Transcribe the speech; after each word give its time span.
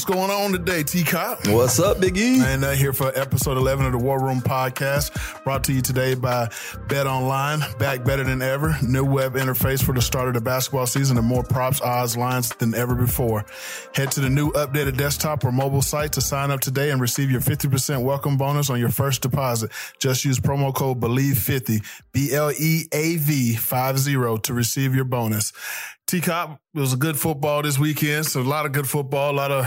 What's 0.00 0.16
going 0.16 0.30
on 0.30 0.52
today, 0.52 0.82
T 0.82 1.04
Cop? 1.04 1.46
What's 1.48 1.78
up, 1.78 2.00
Big 2.00 2.16
E? 2.16 2.40
And 2.40 2.64
uh, 2.64 2.70
here 2.70 2.94
for 2.94 3.12
episode 3.14 3.58
11 3.58 3.84
of 3.84 3.92
the 3.92 3.98
War 3.98 4.18
Room 4.18 4.40
Podcast, 4.40 5.44
brought 5.44 5.62
to 5.64 5.74
you 5.74 5.82
today 5.82 6.14
by 6.14 6.48
Bet 6.88 7.06
Online, 7.06 7.60
back 7.78 8.02
better 8.02 8.24
than 8.24 8.40
ever. 8.40 8.74
New 8.82 9.04
web 9.04 9.34
interface 9.34 9.84
for 9.84 9.92
the 9.92 10.00
start 10.00 10.28
of 10.28 10.32
the 10.32 10.40
basketball 10.40 10.86
season 10.86 11.18
and 11.18 11.26
more 11.26 11.42
props, 11.42 11.82
odds, 11.82 12.16
lines 12.16 12.48
than 12.48 12.74
ever 12.74 12.94
before. 12.94 13.44
Head 13.94 14.10
to 14.12 14.20
the 14.20 14.30
new 14.30 14.50
updated 14.52 14.96
desktop 14.96 15.44
or 15.44 15.52
mobile 15.52 15.82
site 15.82 16.12
to 16.12 16.22
sign 16.22 16.50
up 16.50 16.60
today 16.60 16.90
and 16.92 16.98
receive 16.98 17.30
your 17.30 17.42
50% 17.42 18.02
welcome 18.02 18.38
bonus 18.38 18.70
on 18.70 18.80
your 18.80 18.88
first 18.88 19.20
deposit. 19.20 19.70
Just 19.98 20.24
use 20.24 20.40
promo 20.40 20.74
code 20.74 20.98
BLEAV50, 20.98 21.84
B 22.12 22.32
L 22.32 22.50
E 22.58 22.88
A 22.90 23.18
V 23.18 23.54
50 23.54 24.38
to 24.44 24.54
receive 24.54 24.94
your 24.94 25.04
bonus. 25.04 25.52
T 26.10 26.20
Cop, 26.20 26.60
it 26.74 26.80
was 26.80 26.92
a 26.92 26.96
good 26.96 27.18
football 27.18 27.62
this 27.62 27.78
weekend. 27.78 28.26
So 28.26 28.40
a 28.40 28.42
lot 28.42 28.66
of 28.66 28.72
good 28.72 28.88
football, 28.88 29.30
a 29.30 29.36
lot 29.36 29.50
of 29.52 29.64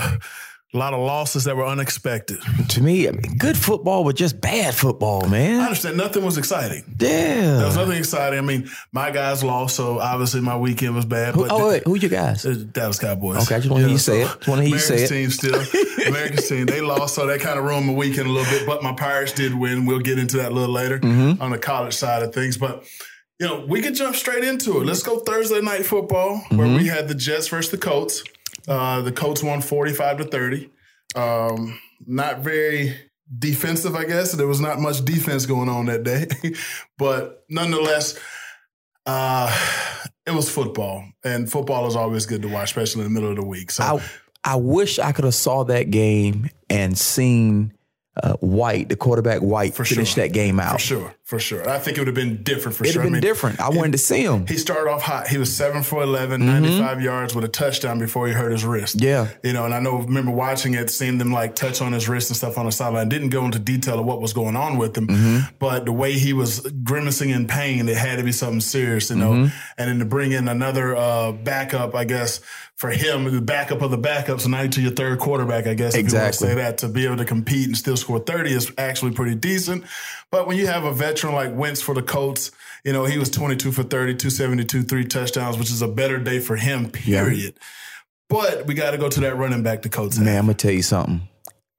a 0.73 0.77
lot 0.77 0.91
of 0.93 0.99
losses 0.99 1.43
that 1.43 1.55
were 1.55 1.65
unexpected. 1.67 2.39
To 2.69 2.81
me, 2.81 3.07
I 3.07 3.11
mean, 3.11 3.37
good 3.37 3.55
football, 3.55 4.03
but 4.03 4.15
just 4.15 4.41
bad 4.41 4.73
football, 4.73 5.27
man. 5.29 5.59
I 5.61 5.65
understand 5.65 5.97
nothing 5.97 6.25
was 6.25 6.37
exciting. 6.39 6.83
Yeah. 6.99 7.57
There 7.57 7.65
was 7.67 7.77
nothing 7.77 7.97
exciting. 7.97 8.39
I 8.39 8.41
mean, 8.41 8.67
my 8.91 9.11
guys 9.11 9.43
lost, 9.43 9.75
so 9.75 9.99
obviously 9.99 10.41
my 10.41 10.57
weekend 10.57 10.95
was 10.95 11.05
bad. 11.05 11.35
Who- 11.35 11.41
But 11.43 11.51
oh, 11.51 11.67
wait, 11.69 11.83
who 11.83 11.95
you 11.95 12.09
guys? 12.09 12.41
Dallas 12.43 12.97
Cowboys. 12.99 13.43
Okay, 13.43 13.55
I 13.55 13.59
just 13.59 13.69
wanna 13.69 13.83
hear 13.83 13.91
you 13.91 13.99
say 13.99 14.23
it. 14.23 14.25
Just 14.37 14.47
wanna 14.47 14.63
hear 14.63 14.71
you 14.73 14.79
say 14.79 15.05
America's 15.05 15.09
team 15.09 15.29
still. 15.29 16.07
American 16.07 16.37
team. 16.43 16.65
They 16.65 16.81
lost, 16.81 17.13
so 17.15 17.27
that 17.27 17.39
kind 17.39 17.59
of 17.59 17.65
ruined 17.65 17.85
my 17.85 17.93
weekend 17.93 18.27
a 18.27 18.31
little 18.31 18.51
bit. 18.51 18.65
But 18.65 18.81
my 18.81 18.93
Pirates 18.93 19.31
did 19.33 19.53
win. 19.53 19.85
We'll 19.85 19.99
get 19.99 20.17
into 20.17 20.37
that 20.37 20.51
a 20.51 20.55
little 20.55 20.73
later 20.73 20.97
Mm-hmm. 20.99 21.41
on 21.41 21.51
the 21.51 21.59
college 21.59 21.93
side 21.93 22.23
of 22.23 22.33
things. 22.33 22.57
But 22.57 22.83
you 23.39 23.47
know, 23.47 23.65
we 23.67 23.81
could 23.81 23.95
jump 23.95 24.15
straight 24.15 24.43
into 24.43 24.79
it. 24.79 24.85
Let's 24.85 25.03
go 25.03 25.19
Thursday 25.19 25.61
night 25.61 25.85
football, 25.85 26.37
where 26.49 26.67
Mm-hmm. 26.67 26.77
we 26.77 26.87
had 26.87 27.07
the 27.07 27.15
Jets 27.15 27.47
versus 27.47 27.71
the 27.71 27.77
Colts. 27.77 28.23
Uh, 28.67 29.01
the 29.01 29.11
Colts 29.11 29.43
won 29.43 29.61
forty-five 29.61 30.17
to 30.17 30.23
thirty. 30.25 30.69
Um, 31.15 31.79
not 32.05 32.39
very 32.39 32.95
defensive, 33.39 33.95
I 33.95 34.05
guess. 34.05 34.31
There 34.33 34.47
was 34.47 34.61
not 34.61 34.79
much 34.79 35.03
defense 35.03 35.45
going 35.45 35.69
on 35.69 35.85
that 35.87 36.03
day, 36.03 36.27
but 36.97 37.43
nonetheless, 37.49 38.17
uh, 39.05 39.51
it 40.25 40.31
was 40.31 40.49
football, 40.49 41.03
and 41.23 41.51
football 41.51 41.87
is 41.87 41.95
always 41.95 42.25
good 42.25 42.41
to 42.43 42.47
watch, 42.47 42.69
especially 42.69 43.03
in 43.05 43.13
the 43.13 43.19
middle 43.19 43.29
of 43.31 43.35
the 43.37 43.45
week. 43.45 43.71
So 43.71 43.83
I, 43.83 44.03
I 44.43 44.55
wish 44.55 44.99
I 44.99 45.11
could 45.11 45.25
have 45.25 45.35
saw 45.35 45.63
that 45.65 45.89
game 45.91 46.49
and 46.69 46.97
seen 46.97 47.73
uh, 48.21 48.33
White, 48.35 48.89
the 48.89 48.95
quarterback 48.95 49.41
White, 49.41 49.73
For 49.73 49.83
finish 49.85 50.13
sure. 50.13 50.23
that 50.23 50.33
game 50.33 50.59
out. 50.59 50.73
for 50.73 50.79
sure, 50.79 51.15
for 51.25 51.39
sure, 51.39 51.67
I 51.69 51.79
think 51.79 51.97
it 51.97 52.01
would 52.01 52.07
have 52.07 52.15
been 52.15 52.43
different 52.43 52.77
for 52.77 52.83
It'd 52.83 52.93
sure. 52.95 53.01
have 53.03 53.07
I 53.07 53.07
been 53.07 53.13
mean, 53.13 53.21
different. 53.21 53.59
I 53.61 53.69
wanted 53.69 53.93
to 53.93 53.97
see 53.97 54.23
him. 54.23 54.45
He 54.45 54.57
started 54.57 54.89
off 54.91 55.01
hot. 55.01 55.27
He 55.27 55.37
was 55.37 55.55
seven 55.55 55.81
for 55.81 56.03
11, 56.03 56.41
Mm-hmm. 56.41 56.49
95 56.63 57.01
yards 57.01 57.33
with 57.33 57.45
a 57.45 57.47
touchdown 57.47 57.97
before 57.97 58.27
he 58.27 58.33
hurt 58.33 58.51
his 58.51 58.65
wrist. 58.65 59.01
Yeah. 59.01 59.29
You 59.41 59.53
know, 59.53 59.63
and 59.63 59.73
I 59.73 59.79
know, 59.79 59.99
remember 59.99 60.31
watching 60.31 60.73
it, 60.73 60.89
seeing 60.89 61.17
them 61.19 61.31
like 61.31 61.55
touch 61.55 61.81
on 61.81 61.93
his 61.93 62.09
wrist 62.09 62.29
and 62.29 62.35
stuff 62.35 62.57
on 62.57 62.65
the 62.65 62.73
sideline. 62.73 63.07
Didn't 63.07 63.29
go 63.29 63.45
into 63.45 63.57
detail 63.57 63.99
of 63.99 64.05
what 64.05 64.19
was 64.21 64.33
going 64.33 64.57
on 64.57 64.77
with 64.77 64.97
him, 64.97 65.07
Mm-hmm. 65.07 65.55
but 65.59 65.85
the 65.85 65.93
way 65.93 66.11
he 66.13 66.33
was 66.33 66.59
grimacing 66.83 67.29
in 67.29 67.47
pain, 67.47 67.87
it 67.87 67.95
had 67.97 68.17
to 68.17 68.23
be 68.23 68.33
something 68.33 68.59
serious, 68.61 69.09
you 69.09 69.15
know. 69.15 69.31
Mm-hmm. 69.31 69.55
And 69.77 69.89
then 69.89 69.99
to 69.99 70.05
bring 70.05 70.33
in 70.33 70.49
another 70.49 70.93
uh, 70.95 71.31
backup, 71.31 71.95
I 71.95 72.03
guess, 72.03 72.41
for 72.75 72.89
him, 72.89 73.23
the 73.33 73.39
backup 73.39 73.81
of 73.81 73.91
the 73.91 73.97
backups, 73.97 74.41
so 74.41 74.49
now 74.49 74.67
to 74.67 74.81
your 74.81 74.91
third 74.91 75.19
quarterback, 75.19 75.67
I 75.67 75.73
guess, 75.73 75.93
if 75.93 76.01
Exactly. 76.01 76.17
you 76.19 76.25
want 76.25 76.33
to 76.33 76.39
say 76.47 76.55
that, 76.55 76.77
to 76.79 76.89
be 76.89 77.05
able 77.05 77.17
to 77.17 77.23
compete 77.25 77.67
and 77.67 77.77
still 77.77 77.95
score 77.95 78.19
30 78.19 78.51
is 78.51 78.73
actually 78.77 79.11
pretty 79.11 79.35
decent. 79.35 79.85
But 80.31 80.47
when 80.47 80.57
you 80.57 80.65
have 80.67 80.83
a 80.83 80.91
veteran 80.91 81.22
like 81.31 81.55
Wentz 81.55 81.81
for 81.81 81.95
the 81.95 82.03
Colts, 82.03 82.51
you 82.83 82.91
know, 82.91 83.05
he 83.05 83.17
was 83.17 83.29
22 83.29 83.71
for 83.71 83.83
30, 83.83 84.15
272, 84.15 84.83
three 84.83 85.05
touchdowns, 85.05 85.57
which 85.57 85.71
is 85.71 85.81
a 85.81 85.87
better 85.87 86.17
day 86.17 86.39
for 86.39 86.55
him, 86.55 86.89
period. 86.89 87.57
But 88.29 88.65
we 88.65 88.73
got 88.73 88.91
to 88.91 88.97
go 88.97 89.09
to 89.09 89.19
that 89.21 89.37
running 89.37 89.63
back 89.63 89.83
the 89.83 89.89
Colts. 89.89 90.17
Man, 90.17 90.37
I'm 90.37 90.45
gonna 90.45 90.55
tell 90.55 90.71
you 90.71 90.81
something. 90.81 91.21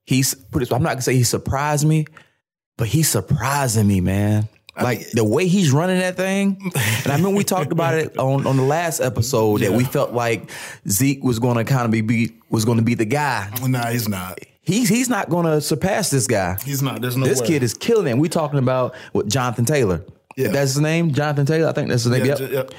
He's. 0.04 0.34
I'm 0.54 0.82
not 0.82 0.90
gonna 0.90 1.02
say 1.02 1.14
he 1.14 1.24
surprised 1.24 1.86
me, 1.86 2.06
but 2.78 2.86
he's 2.86 3.08
surprising 3.08 3.86
me, 3.86 4.00
man. 4.00 4.48
Like 4.80 5.10
the 5.12 5.24
way 5.24 5.46
he's 5.46 5.70
running 5.70 6.00
that 6.00 6.16
thing, 6.16 6.58
and 6.74 7.06
I 7.06 7.16
remember 7.16 7.30
we 7.30 7.44
talked 7.44 7.70
about 7.70 7.94
it 7.94 8.18
on, 8.18 8.44
on 8.46 8.56
the 8.56 8.64
last 8.64 9.00
episode 9.00 9.60
that 9.60 9.72
we 9.72 9.84
felt 9.84 10.12
like 10.12 10.50
Zeke 10.88 11.22
was 11.22 11.38
going 11.38 11.58
to 11.58 11.64
kind 11.64 11.84
of 11.84 11.92
be, 11.92 12.00
be 12.00 12.32
was 12.50 12.64
going 12.64 12.78
to 12.78 12.84
be 12.84 12.94
the 12.94 13.04
guy. 13.04 13.52
Nah, 13.64 13.86
he's 13.86 14.08
not. 14.08 14.40
He's 14.64 14.88
he's 14.88 15.08
not 15.08 15.28
going 15.30 15.46
to 15.46 15.60
surpass 15.60 16.10
this 16.10 16.26
guy. 16.26 16.56
He's 16.64 16.82
not. 16.82 17.00
There's 17.02 17.16
no 17.16 17.26
This 17.26 17.40
way. 17.40 17.46
kid 17.48 17.62
is 17.62 17.74
killing 17.74 18.06
it. 18.06 18.16
We 18.18 18.28
talking 18.28 18.58
about 18.58 18.94
what 19.12 19.28
Jonathan 19.28 19.64
Taylor. 19.64 20.04
Yeah. 20.36 20.48
That's 20.48 20.72
his 20.72 20.80
name, 20.80 21.12
Jonathan 21.12 21.46
Taylor. 21.46 21.68
I 21.68 21.72
think 21.72 21.90
that's 21.90 22.02
his 22.04 22.10
name. 22.12 22.24
Yeah, 22.24 22.36
yep. 22.38 22.50
yep. 22.50 22.70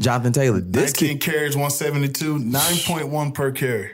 Jonathan 0.00 0.32
Taylor. 0.32 0.60
This 0.60 1.00
19 1.00 1.18
kid, 1.18 1.30
carries, 1.32 1.56
172, 1.56 2.38
9.1 2.38 3.32
per 3.34 3.52
carry. 3.52 3.92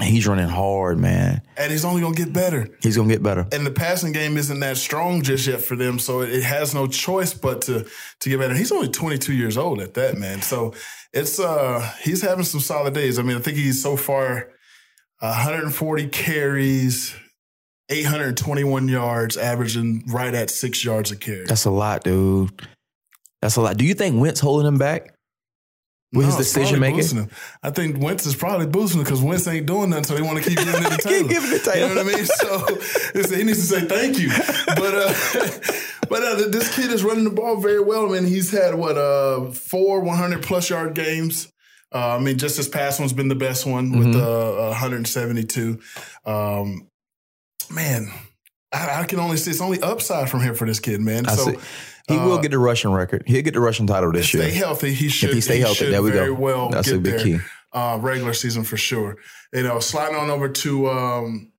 he's 0.00 0.26
running 0.26 0.48
hard, 0.48 0.98
man. 0.98 1.42
And 1.58 1.70
he's 1.70 1.84
only 1.84 2.00
going 2.00 2.14
to 2.14 2.24
get 2.24 2.32
better. 2.32 2.68
He's 2.82 2.96
gonna 2.96 3.08
get 3.08 3.22
better. 3.22 3.46
and 3.52 3.66
the 3.66 3.70
passing 3.70 4.12
game 4.12 4.36
isn't 4.38 4.60
that 4.60 4.76
strong 4.78 5.22
just 5.22 5.46
yet 5.46 5.60
for 5.60 5.76
them, 5.76 5.98
so 5.98 6.20
it 6.22 6.42
has 6.44 6.74
no 6.74 6.86
choice 6.86 7.34
but 7.34 7.62
to 7.62 7.84
to 8.20 8.28
get 8.30 8.38
better. 8.38 8.54
He's 8.54 8.72
only 8.72 8.88
22 8.88 9.32
years 9.34 9.56
old 9.58 9.80
at 9.80 9.94
that 9.94 10.16
man, 10.16 10.40
so 10.42 10.72
it's 11.12 11.38
uh 11.40 11.80
he's 12.02 12.22
having 12.22 12.44
some 12.44 12.60
solid 12.60 12.94
days. 12.94 13.18
I 13.18 13.22
mean, 13.22 13.36
I 13.36 13.40
think 13.40 13.56
he's 13.58 13.82
so 13.82 13.96
far 13.96 14.50
140 15.20 16.08
carries, 16.08 17.14
821 17.88 18.88
yards, 18.88 19.36
averaging 19.36 20.04
right 20.08 20.34
at 20.34 20.50
six 20.50 20.84
yards 20.84 21.10
a 21.10 21.16
carry. 21.16 21.46
That's 21.46 21.64
a 21.64 21.70
lot, 21.70 22.04
dude. 22.04 22.50
That's 23.40 23.56
a 23.56 23.62
lot. 23.62 23.76
Do 23.76 23.84
you 23.84 23.94
think 23.94 24.20
Wentz 24.20 24.40
holding 24.40 24.66
him 24.66 24.78
back 24.78 25.14
with 26.12 26.26
his 26.26 26.34
No, 26.34 26.40
it's 26.40 26.52
decision 26.52 26.80
making? 26.80 27.30
I 27.62 27.70
think 27.70 28.02
Wentz 28.02 28.26
is 28.26 28.34
probably 28.34 28.66
boosting 28.66 29.00
him 29.00 29.04
because 29.04 29.22
Wentz 29.22 29.46
ain't 29.46 29.66
doing 29.66 29.90
nothing, 29.90 30.04
so 30.04 30.14
they 30.14 30.22
want 30.22 30.42
to 30.42 30.48
keep 30.48 30.58
giving 30.58 30.82
it 30.82 30.90
to 30.90 30.98
Taylor. 31.08 31.18
Keep 31.20 31.28
giving 31.28 31.52
it 31.52 31.64
to 31.64 31.78
You 31.78 31.88
know 31.88 31.94
what 31.94 31.98
I 31.98 32.16
mean? 32.16 32.24
So 32.26 33.36
he 33.36 33.44
needs 33.44 33.68
to 33.68 33.80
say 33.80 33.80
thank 33.86 34.18
you. 34.18 34.28
But 34.66 34.94
uh, 34.94 35.14
but 36.08 36.22
uh, 36.22 36.48
this 36.48 36.74
kid 36.74 36.92
is 36.92 37.04
running 37.04 37.24
the 37.24 37.30
ball 37.30 37.56
very 37.56 37.80
well. 37.80 38.06
I 38.06 38.20
mean, 38.20 38.28
he's 38.28 38.50
had 38.50 38.74
what 38.74 38.96
uh, 38.98 39.50
four 39.52 40.00
100 40.00 40.42
plus 40.42 40.70
yard 40.70 40.94
games. 40.94 41.52
Uh, 41.96 42.16
I 42.16 42.18
mean, 42.20 42.36
just 42.36 42.56
this 42.58 42.68
past 42.68 43.00
one's 43.00 43.12
been 43.14 43.28
the 43.28 43.34
best 43.34 43.64
one 43.66 43.98
with 43.98 44.08
Mm-hmm. 44.08 44.20
uh, 44.20 44.68
172. 44.70 45.80
Um, 46.26 46.88
man, 47.70 48.10
I, 48.72 49.00
I 49.00 49.04
can 49.04 49.18
only 49.18 49.36
see 49.38 49.50
it's 49.50 49.60
only 49.62 49.80
upside 49.80 50.28
from 50.28 50.42
here 50.42 50.54
for 50.54 50.66
this 50.66 50.78
kid, 50.80 51.00
man. 51.00 51.26
I 51.26 51.34
so 51.34 51.52
see. 51.52 51.58
He 52.08 52.16
will 52.16 52.38
get 52.38 52.50
the 52.50 52.58
rushing 52.58 52.92
record. 52.92 53.24
He'll 53.26 53.42
get 53.42 53.54
the 53.54 53.60
rushing 53.60 53.86
title 53.86 54.12
this 54.12 54.32
year. 54.34 54.44
stay 54.44 54.52
healthy. 54.54 54.92
He 54.92 55.08
should. 55.08 55.32
he 55.34 55.40
stay 55.40 55.58
healthy, 55.58 55.90
there 55.90 56.02
we 56.02 56.10
go. 56.12 56.34
Well, 56.34 56.68
That's 56.70 56.88
a 56.90 56.98
big 56.98 57.04
there, 57.04 57.18
key. 57.18 57.38
Uh, 57.72 57.98
regular 58.00 58.32
season 58.32 58.62
for 58.62 58.76
sure. 58.76 59.16
You 59.52 59.62
know, 59.64 59.80
sliding 59.80 60.16
on 60.16 60.30
over 60.30 60.48
to 60.48 60.88
um, 60.88 61.52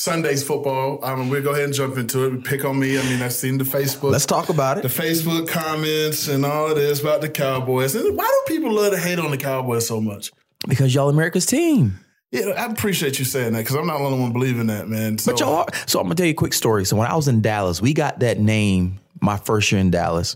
Sunday's 0.00 0.42
football. 0.42 0.98
I 1.04 1.14
mean, 1.14 1.28
we'll 1.28 1.42
go 1.42 1.50
ahead 1.50 1.64
and 1.64 1.74
jump 1.74 1.98
into 1.98 2.24
it. 2.24 2.42
Pick 2.42 2.64
on 2.64 2.78
me. 2.78 2.98
I 2.98 3.02
mean, 3.02 3.20
I've 3.20 3.34
seen 3.34 3.58
the 3.58 3.64
Facebook. 3.64 4.10
Let's 4.10 4.24
talk 4.24 4.48
about 4.48 4.78
it. 4.78 4.82
the. 4.82 4.88
Facebook 4.88 5.46
comments 5.46 6.26
and 6.26 6.42
all 6.46 6.70
of 6.70 6.76
this 6.76 7.02
about 7.02 7.20
the 7.20 7.28
Cowboys. 7.28 7.94
And 7.94 8.16
why 8.16 8.24
do 8.24 8.54
people 8.54 8.72
love 8.72 8.94
to 8.94 8.98
hate 8.98 9.18
on 9.18 9.30
the 9.30 9.36
Cowboys 9.36 9.86
so 9.86 10.00
much? 10.00 10.32
Because 10.66 10.94
y'all 10.94 11.10
America's 11.10 11.44
team. 11.44 12.00
Yeah, 12.30 12.46
I 12.56 12.72
appreciate 12.72 13.18
you 13.18 13.26
saying 13.26 13.52
that 13.52 13.58
because 13.58 13.76
I'm 13.76 13.86
not 13.86 13.98
the 13.98 14.04
only 14.04 14.20
one 14.20 14.32
believing 14.32 14.68
that, 14.68 14.88
man. 14.88 15.18
So, 15.18 15.32
But 15.32 15.40
y'all 15.40 15.54
are. 15.54 15.66
So 15.84 16.00
I'm 16.00 16.06
gonna 16.06 16.14
tell 16.14 16.24
you 16.24 16.32
a 16.32 16.34
quick 16.34 16.54
story. 16.54 16.86
So 16.86 16.96
when 16.96 17.06
I 17.06 17.14
was 17.14 17.28
in 17.28 17.42
Dallas, 17.42 17.82
we 17.82 17.92
got 17.92 18.20
that 18.20 18.38
name 18.38 19.00
my 19.20 19.36
first 19.36 19.70
year 19.70 19.82
in 19.82 19.90
Dallas. 19.90 20.34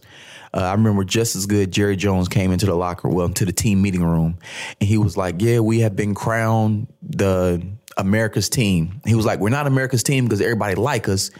Uh, 0.53 0.59
I 0.59 0.73
remember 0.73 1.05
just 1.05 1.37
as 1.37 1.47
good. 1.47 1.73
Jerry 1.73 1.97
Jones 1.97 2.29
came 2.29 2.53
into 2.53 2.67
the 2.67 2.75
locker, 2.75 3.09
well, 3.09 3.27
into 3.27 3.47
the 3.47 3.53
team 3.53 3.81
meeting 3.81 4.05
room, 4.05 4.37
and 4.79 4.89
he 4.89 4.99
was 4.99 5.17
like, 5.17 5.37
"Yeah, 5.39 5.61
we 5.61 5.81
have 5.81 5.97
been 5.97 6.15
crowned 6.15 6.87
the 7.03 7.65
America's 7.97 8.49
team." 8.49 9.01
He 9.07 9.15
was 9.15 9.27
like, 9.27 9.41
"We're 9.41 9.51
not 9.51 9.67
America's 9.67 10.03
team 10.03 10.25
because 10.25 10.41
everybody 10.41 10.75
like 10.75 11.09
us." 11.09 11.31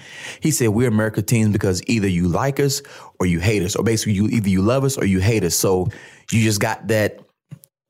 He 0.41 0.51
said, 0.51 0.69
"We're 0.69 0.89
America's 0.89 1.25
team 1.25 1.53
because 1.53 1.83
either 1.87 2.09
you 2.09 2.29
like 2.29 2.61
us 2.61 2.83
or 3.21 3.27
you 3.27 3.41
hate 3.41 3.63
us, 3.63 3.77
or 3.77 3.85
basically 3.85 4.15
you 4.15 4.29
either 4.29 4.49
you 4.49 4.63
love 4.63 4.85
us 4.85 4.97
or 4.97 5.05
you 5.05 5.21
hate 5.21 5.45
us." 5.45 5.55
So 5.55 5.89
you 6.31 6.43
just 6.43 6.61
got 6.61 6.89
that 6.89 7.21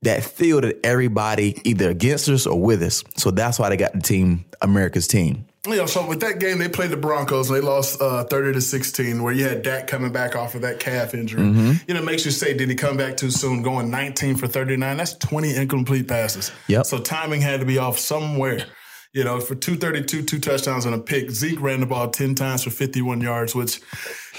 that 0.01 0.23
feel 0.23 0.61
that 0.61 0.77
everybody 0.85 1.59
either 1.63 1.89
against 1.89 2.29
us 2.29 2.45
or 2.45 2.59
with 2.59 2.81
us. 2.83 3.03
So 3.17 3.31
that's 3.31 3.57
why 3.57 3.69
they 3.69 3.77
got 3.77 3.93
the 3.93 4.01
team 4.01 4.45
America's 4.61 5.07
team. 5.07 5.45
You 5.65 5.75
know, 5.75 5.85
so 5.85 6.05
with 6.05 6.19
that 6.21 6.39
game, 6.39 6.59
they 6.59 6.69
played 6.69 6.91
the 6.91 6.97
Broncos 6.97 7.49
and 7.49 7.57
they 7.57 7.61
lost 7.61 8.01
uh, 8.01 8.23
30 8.25 8.53
to 8.53 8.61
16, 8.61 9.21
where 9.23 9.33
you 9.33 9.43
had 9.43 9.63
Dak 9.63 9.87
coming 9.87 10.11
back 10.11 10.35
off 10.35 10.55
of 10.55 10.61
that 10.61 10.79
calf 10.79 11.13
injury. 11.13 11.41
Mm-hmm. 11.41 11.71
You 11.87 11.93
know, 11.93 12.01
it 12.01 12.05
makes 12.05 12.25
you 12.25 12.31
say, 12.31 12.55
did 12.55 12.69
he 12.69 12.75
come 12.75 12.97
back 12.97 13.17
too 13.17 13.31
soon? 13.31 13.61
Going 13.61 13.89
19 13.89 14.35
for 14.35 14.47
39, 14.47 14.97
that's 14.97 15.13
20 15.13 15.55
incomplete 15.55 16.07
passes. 16.07 16.51
Yep. 16.67 16.85
So 16.85 16.99
timing 16.99 17.41
had 17.41 17.59
to 17.59 17.65
be 17.65 17.77
off 17.77 17.97
somewhere. 17.99 18.65
You 19.13 19.23
know, 19.23 19.39
for 19.39 19.55
232, 19.55 20.23
two 20.23 20.39
touchdowns 20.39 20.85
and 20.85 20.93
a 20.93 20.99
pick. 20.99 21.31
Zeke 21.31 21.61
ran 21.61 21.79
the 21.79 21.85
ball 21.85 22.09
10 22.09 22.35
times 22.35 22.63
for 22.63 22.69
51 22.69 23.21
yards, 23.21 23.55
which, 23.55 23.79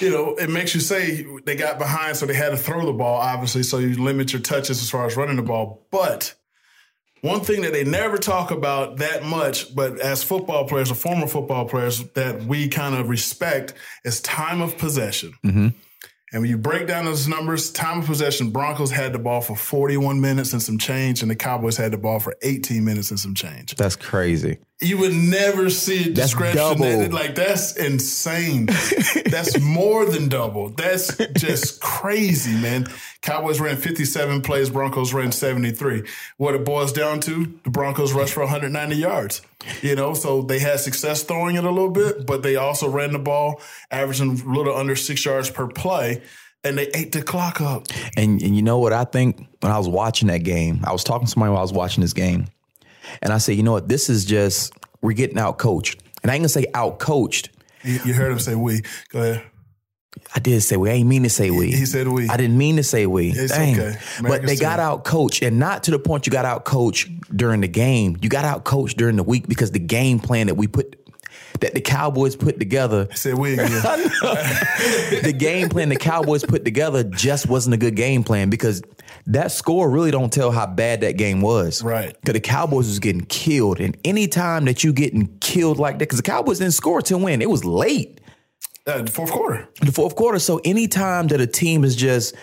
you 0.00 0.10
know, 0.10 0.34
it 0.34 0.50
makes 0.50 0.74
you 0.74 0.82
say 0.82 1.24
they 1.46 1.56
got 1.56 1.78
behind, 1.78 2.18
so 2.18 2.26
they 2.26 2.34
had 2.34 2.50
to 2.50 2.58
throw 2.58 2.84
the 2.84 2.92
ball, 2.92 3.18
obviously, 3.18 3.62
so 3.62 3.78
you 3.78 3.94
limit 4.02 4.34
your 4.34 4.42
touches 4.42 4.82
as 4.82 4.90
far 4.90 5.06
as 5.06 5.16
running 5.16 5.36
the 5.36 5.42
ball. 5.42 5.86
But 5.90 6.34
one 7.22 7.40
thing 7.40 7.62
that 7.62 7.72
they 7.72 7.84
never 7.84 8.18
talk 8.18 8.50
about 8.50 8.98
that 8.98 9.24
much, 9.24 9.74
but 9.74 9.98
as 10.00 10.22
football 10.22 10.66
players 10.66 10.90
or 10.90 10.94
former 10.94 11.26
football 11.26 11.66
players 11.66 12.04
that 12.10 12.42
we 12.44 12.68
kind 12.68 12.94
of 12.94 13.08
respect 13.08 13.74
is 14.04 14.20
time 14.20 14.60
of 14.60 14.78
possession. 14.78 15.32
Mm-hmm. 15.44 15.68
And 16.32 16.42
when 16.42 16.50
you 16.50 16.58
break 16.58 16.86
down 16.86 17.04
those 17.04 17.28
numbers, 17.28 17.70
time 17.70 18.00
of 18.00 18.06
possession, 18.06 18.50
Broncos 18.50 18.90
had 18.90 19.12
the 19.12 19.18
ball 19.18 19.40
for 19.40 19.56
41 19.56 20.20
minutes 20.20 20.52
and 20.52 20.62
some 20.62 20.76
change, 20.76 21.22
and 21.22 21.30
the 21.30 21.36
Cowboys 21.36 21.76
had 21.76 21.92
the 21.92 21.98
ball 21.98 22.18
for 22.18 22.36
18 22.42 22.84
minutes 22.84 23.10
and 23.10 23.18
some 23.18 23.34
change. 23.34 23.74
That's 23.76 23.96
crazy. 23.96 24.58
You 24.78 24.98
would 24.98 25.14
never 25.14 25.70
see 25.70 26.00
a 26.00 26.12
That's 26.12 26.32
discretion. 26.32 26.56
double. 26.58 27.08
Like 27.10 27.34
that's 27.34 27.76
insane. 27.76 28.66
that's 29.30 29.58
more 29.60 30.04
than 30.04 30.28
double. 30.28 30.68
That's 30.68 31.16
just 31.34 31.80
crazy, 31.80 32.52
man. 32.60 32.86
Cowboys 33.22 33.58
ran 33.58 33.76
57 33.78 34.42
plays, 34.42 34.68
Broncos 34.68 35.14
ran 35.14 35.32
73. 35.32 36.02
What 36.36 36.54
it 36.54 36.64
boils 36.64 36.92
down 36.92 37.20
to, 37.20 37.58
the 37.64 37.70
Broncos 37.70 38.12
rushed 38.12 38.34
for 38.34 38.40
190 38.40 38.96
yards. 38.96 39.40
You 39.80 39.96
know, 39.96 40.12
so 40.12 40.42
they 40.42 40.58
had 40.58 40.78
success 40.80 41.22
throwing 41.22 41.56
it 41.56 41.64
a 41.64 41.70
little 41.70 41.90
bit, 41.90 42.26
but 42.26 42.42
they 42.42 42.56
also 42.56 42.88
ran 42.88 43.12
the 43.12 43.18
ball, 43.18 43.62
averaging 43.90 44.40
a 44.42 44.44
little 44.52 44.76
under 44.76 44.94
six 44.94 45.24
yards 45.24 45.48
per 45.50 45.66
play, 45.68 46.22
and 46.62 46.76
they 46.76 46.88
ate 46.94 47.12
the 47.12 47.22
clock 47.22 47.62
up. 47.62 47.86
And 48.16 48.42
and 48.42 48.54
you 48.54 48.60
know 48.62 48.78
what 48.78 48.92
I 48.92 49.04
think 49.04 49.38
when 49.60 49.72
I 49.72 49.78
was 49.78 49.88
watching 49.88 50.28
that 50.28 50.44
game, 50.44 50.80
I 50.84 50.92
was 50.92 51.02
talking 51.02 51.26
to 51.26 51.30
somebody 51.32 51.50
while 51.50 51.60
I 51.60 51.62
was 51.62 51.72
watching 51.72 52.02
this 52.02 52.12
game, 52.12 52.46
and 53.22 53.32
I 53.32 53.38
said, 53.38 53.56
you 53.56 53.62
know 53.62 53.72
what, 53.72 53.88
this 53.88 54.08
is 54.08 54.24
just 54.24 54.72
we're 55.02 55.12
getting 55.12 55.38
out 55.38 55.58
coached, 55.58 56.02
and 56.22 56.30
I 56.30 56.34
ain't 56.34 56.42
gonna 56.42 56.48
say 56.48 56.66
out 56.74 56.98
coached. 56.98 57.50
You, 57.82 58.00
you 58.04 58.14
heard 58.14 58.32
him 58.32 58.38
say 58.38 58.54
we. 58.54 58.82
Go 59.10 59.20
ahead. 59.20 59.42
I 60.34 60.38
did 60.38 60.62
say 60.62 60.76
we. 60.76 60.90
I 60.90 60.94
ain't 60.94 61.08
mean 61.08 61.22
to 61.22 61.30
say 61.30 61.50
we. 61.50 61.70
He 61.70 61.86
said 61.86 62.08
we. 62.08 62.28
I 62.28 62.36
didn't 62.36 62.58
mean 62.58 62.76
to 62.76 62.82
say 62.82 63.06
we. 63.06 63.30
It's 63.30 63.52
Dang. 63.52 63.78
okay. 63.78 63.98
But 64.22 64.42
they 64.42 64.56
got 64.56 64.80
out 64.80 65.04
coached, 65.04 65.42
and 65.42 65.58
not 65.58 65.84
to 65.84 65.90
the 65.90 65.98
point 65.98 66.26
you 66.26 66.32
got 66.32 66.44
out 66.44 66.64
coached 66.64 67.08
during 67.36 67.60
the 67.60 67.68
game. 67.68 68.16
You 68.20 68.28
got 68.28 68.44
out 68.44 68.64
coached 68.64 68.96
during 68.96 69.16
the 69.16 69.22
week 69.22 69.46
because 69.46 69.70
the 69.70 69.78
game 69.78 70.18
plan 70.18 70.46
that 70.46 70.54
we 70.54 70.66
put, 70.66 70.96
that 71.60 71.74
the 71.74 71.80
Cowboys 71.80 72.34
put 72.34 72.58
together, 72.58 73.08
He 73.10 73.16
said 73.16 73.34
we 73.34 73.52
again. 73.54 73.68
the 75.22 75.34
game 75.36 75.68
plan 75.68 75.90
the 75.90 75.96
Cowboys 75.96 76.44
put 76.44 76.64
together 76.64 77.04
just 77.04 77.48
wasn't 77.48 77.74
a 77.74 77.78
good 77.78 77.94
game 77.94 78.24
plan 78.24 78.50
because 78.50 78.82
that 79.26 79.52
score 79.52 79.90
really 79.90 80.10
don't 80.10 80.32
tell 80.32 80.50
how 80.50 80.66
bad 80.66 81.00
that 81.00 81.16
game 81.16 81.40
was. 81.40 81.82
Right. 81.82 82.14
Because 82.20 82.34
the 82.34 82.40
Cowboys 82.40 82.86
was 82.86 82.98
getting 82.98 83.24
killed, 83.24 83.80
and 83.80 83.96
any 84.04 84.28
time 84.28 84.64
that 84.66 84.84
you 84.84 84.92
getting 84.92 85.38
killed 85.38 85.78
like 85.78 85.94
that, 85.94 86.00
because 86.00 86.18
the 86.18 86.22
Cowboys 86.22 86.58
didn't 86.58 86.74
score 86.74 87.02
to 87.02 87.18
win, 87.18 87.42
it 87.42 87.50
was 87.50 87.64
late. 87.64 88.20
Uh, 88.86 89.02
the 89.02 89.10
fourth 89.10 89.32
quarter. 89.32 89.68
the 89.80 89.90
fourth 89.90 90.14
quarter. 90.14 90.38
So 90.38 90.60
anytime 90.64 91.26
that 91.28 91.40
a 91.40 91.46
team 91.46 91.82
is 91.82 91.96
just 91.96 92.34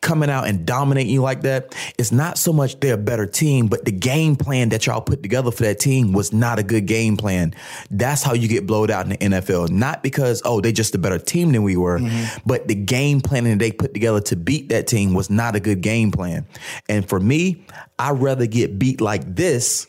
coming 0.00 0.30
out 0.30 0.46
and 0.46 0.64
dominating 0.64 1.12
you 1.12 1.20
like 1.20 1.42
that, 1.42 1.74
it's 1.98 2.12
not 2.12 2.38
so 2.38 2.52
much 2.52 2.80
they're 2.80 2.94
a 2.94 2.98
better 2.98 3.26
team, 3.26 3.66
but 3.66 3.84
the 3.84 3.92
game 3.92 4.36
plan 4.36 4.70
that 4.70 4.86
y'all 4.86 5.00
put 5.00 5.22
together 5.22 5.50
for 5.50 5.62
that 5.64 5.78
team 5.78 6.12
was 6.12 6.32
not 6.32 6.58
a 6.58 6.62
good 6.62 6.86
game 6.86 7.16
plan. 7.16 7.54
That's 7.90 8.22
how 8.22 8.32
you 8.32 8.48
get 8.48 8.66
blowed 8.66 8.90
out 8.90 9.04
in 9.04 9.10
the 9.10 9.18
NFL. 9.18 9.70
Not 9.70 10.02
because, 10.02 10.40
oh, 10.44 10.60
they 10.60 10.72
just 10.72 10.94
a 10.94 10.98
better 10.98 11.18
team 11.18 11.52
than 11.52 11.62
we 11.62 11.76
were, 11.76 11.98
mm-hmm. 11.98 12.38
but 12.46 12.68
the 12.68 12.74
game 12.74 13.20
plan 13.20 13.44
that 13.44 13.58
they 13.58 13.72
put 13.72 13.94
together 13.94 14.20
to 14.22 14.36
beat 14.36 14.70
that 14.70 14.86
team 14.86 15.14
was 15.14 15.30
not 15.30 15.54
a 15.56 15.60
good 15.60 15.80
game 15.80 16.10
plan. 16.10 16.46
And 16.88 17.08
for 17.08 17.20
me, 17.20 17.64
I'd 17.98 18.20
rather 18.20 18.46
get 18.46 18.78
beat 18.78 19.00
like 19.00 19.36
this 19.36 19.86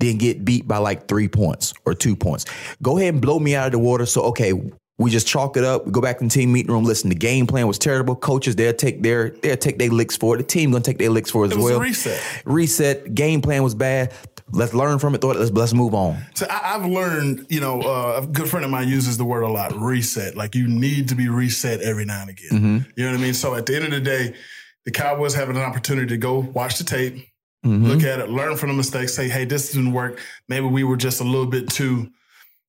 than 0.00 0.18
get 0.18 0.44
beat 0.44 0.66
by 0.66 0.78
like 0.78 1.08
three 1.08 1.28
points 1.28 1.72
or 1.84 1.94
two 1.94 2.16
points. 2.16 2.46
Go 2.82 2.98
ahead 2.98 3.14
and 3.14 3.22
blow 3.22 3.38
me 3.38 3.54
out 3.54 3.66
of 3.66 3.72
the 3.72 3.78
water. 3.78 4.06
So, 4.06 4.22
okay, 4.22 4.52
we 5.00 5.10
just 5.10 5.26
chalk 5.26 5.56
it 5.56 5.64
up. 5.64 5.86
We 5.86 5.92
go 5.92 6.02
back 6.02 6.20
in 6.20 6.28
the 6.28 6.32
team 6.34 6.52
meeting 6.52 6.70
room. 6.70 6.84
Listen, 6.84 7.08
the 7.08 7.16
game 7.16 7.46
plan 7.46 7.66
was 7.66 7.78
terrible. 7.78 8.14
Coaches, 8.14 8.54
they'll 8.54 8.74
take 8.74 9.02
their 9.02 9.30
they'll 9.30 9.56
take 9.56 9.78
their 9.78 9.88
licks 9.88 10.14
for 10.14 10.34
it. 10.34 10.38
The 10.38 10.44
team 10.44 10.72
gonna 10.72 10.84
take 10.84 10.98
their 10.98 11.08
licks 11.08 11.30
for 11.30 11.44
it 11.44 11.48
as 11.48 11.52
It 11.52 11.56
was 11.56 11.70
a 11.70 11.72
well. 11.72 11.80
reset. 11.80 12.42
Reset. 12.44 13.14
Game 13.14 13.40
plan 13.40 13.62
was 13.62 13.74
bad. 13.74 14.12
Let's 14.52 14.74
learn 14.74 14.98
from 14.98 15.14
it. 15.14 15.24
Let's 15.24 15.50
let's 15.52 15.72
move 15.72 15.94
on. 15.94 16.22
So 16.34 16.46
I, 16.50 16.74
I've 16.74 16.84
learned, 16.84 17.46
you 17.48 17.60
know, 17.60 17.80
uh, 17.80 18.20
a 18.22 18.26
good 18.26 18.46
friend 18.46 18.62
of 18.64 18.70
mine 18.70 18.88
uses 18.88 19.16
the 19.16 19.24
word 19.24 19.42
a 19.42 19.48
lot, 19.48 19.72
reset. 19.80 20.36
Like 20.36 20.54
you 20.54 20.68
need 20.68 21.08
to 21.08 21.14
be 21.14 21.30
reset 21.30 21.80
every 21.80 22.04
now 22.04 22.20
and 22.20 22.30
again. 22.30 22.86
You 22.94 23.04
know 23.06 23.12
what 23.12 23.18
I 23.18 23.22
mean? 23.22 23.34
So 23.34 23.54
at 23.54 23.64
the 23.64 23.76
end 23.76 23.86
of 23.86 23.92
the 23.92 24.00
day, 24.00 24.34
the 24.84 24.90
Cowboys 24.90 25.34
have 25.34 25.48
an 25.48 25.56
opportunity 25.56 26.08
to 26.08 26.16
go 26.18 26.40
watch 26.40 26.76
the 26.76 26.84
tape, 26.84 27.26
look 27.64 28.02
at 28.02 28.18
it, 28.18 28.28
learn 28.28 28.56
from 28.56 28.68
the 28.68 28.74
mistakes, 28.74 29.14
say, 29.14 29.28
hey, 29.30 29.46
this 29.46 29.72
didn't 29.72 29.92
work. 29.92 30.20
Maybe 30.48 30.66
we 30.66 30.84
were 30.84 30.96
just 30.98 31.20
a 31.20 31.24
little 31.24 31.46
bit 31.46 31.70
too 31.70 32.10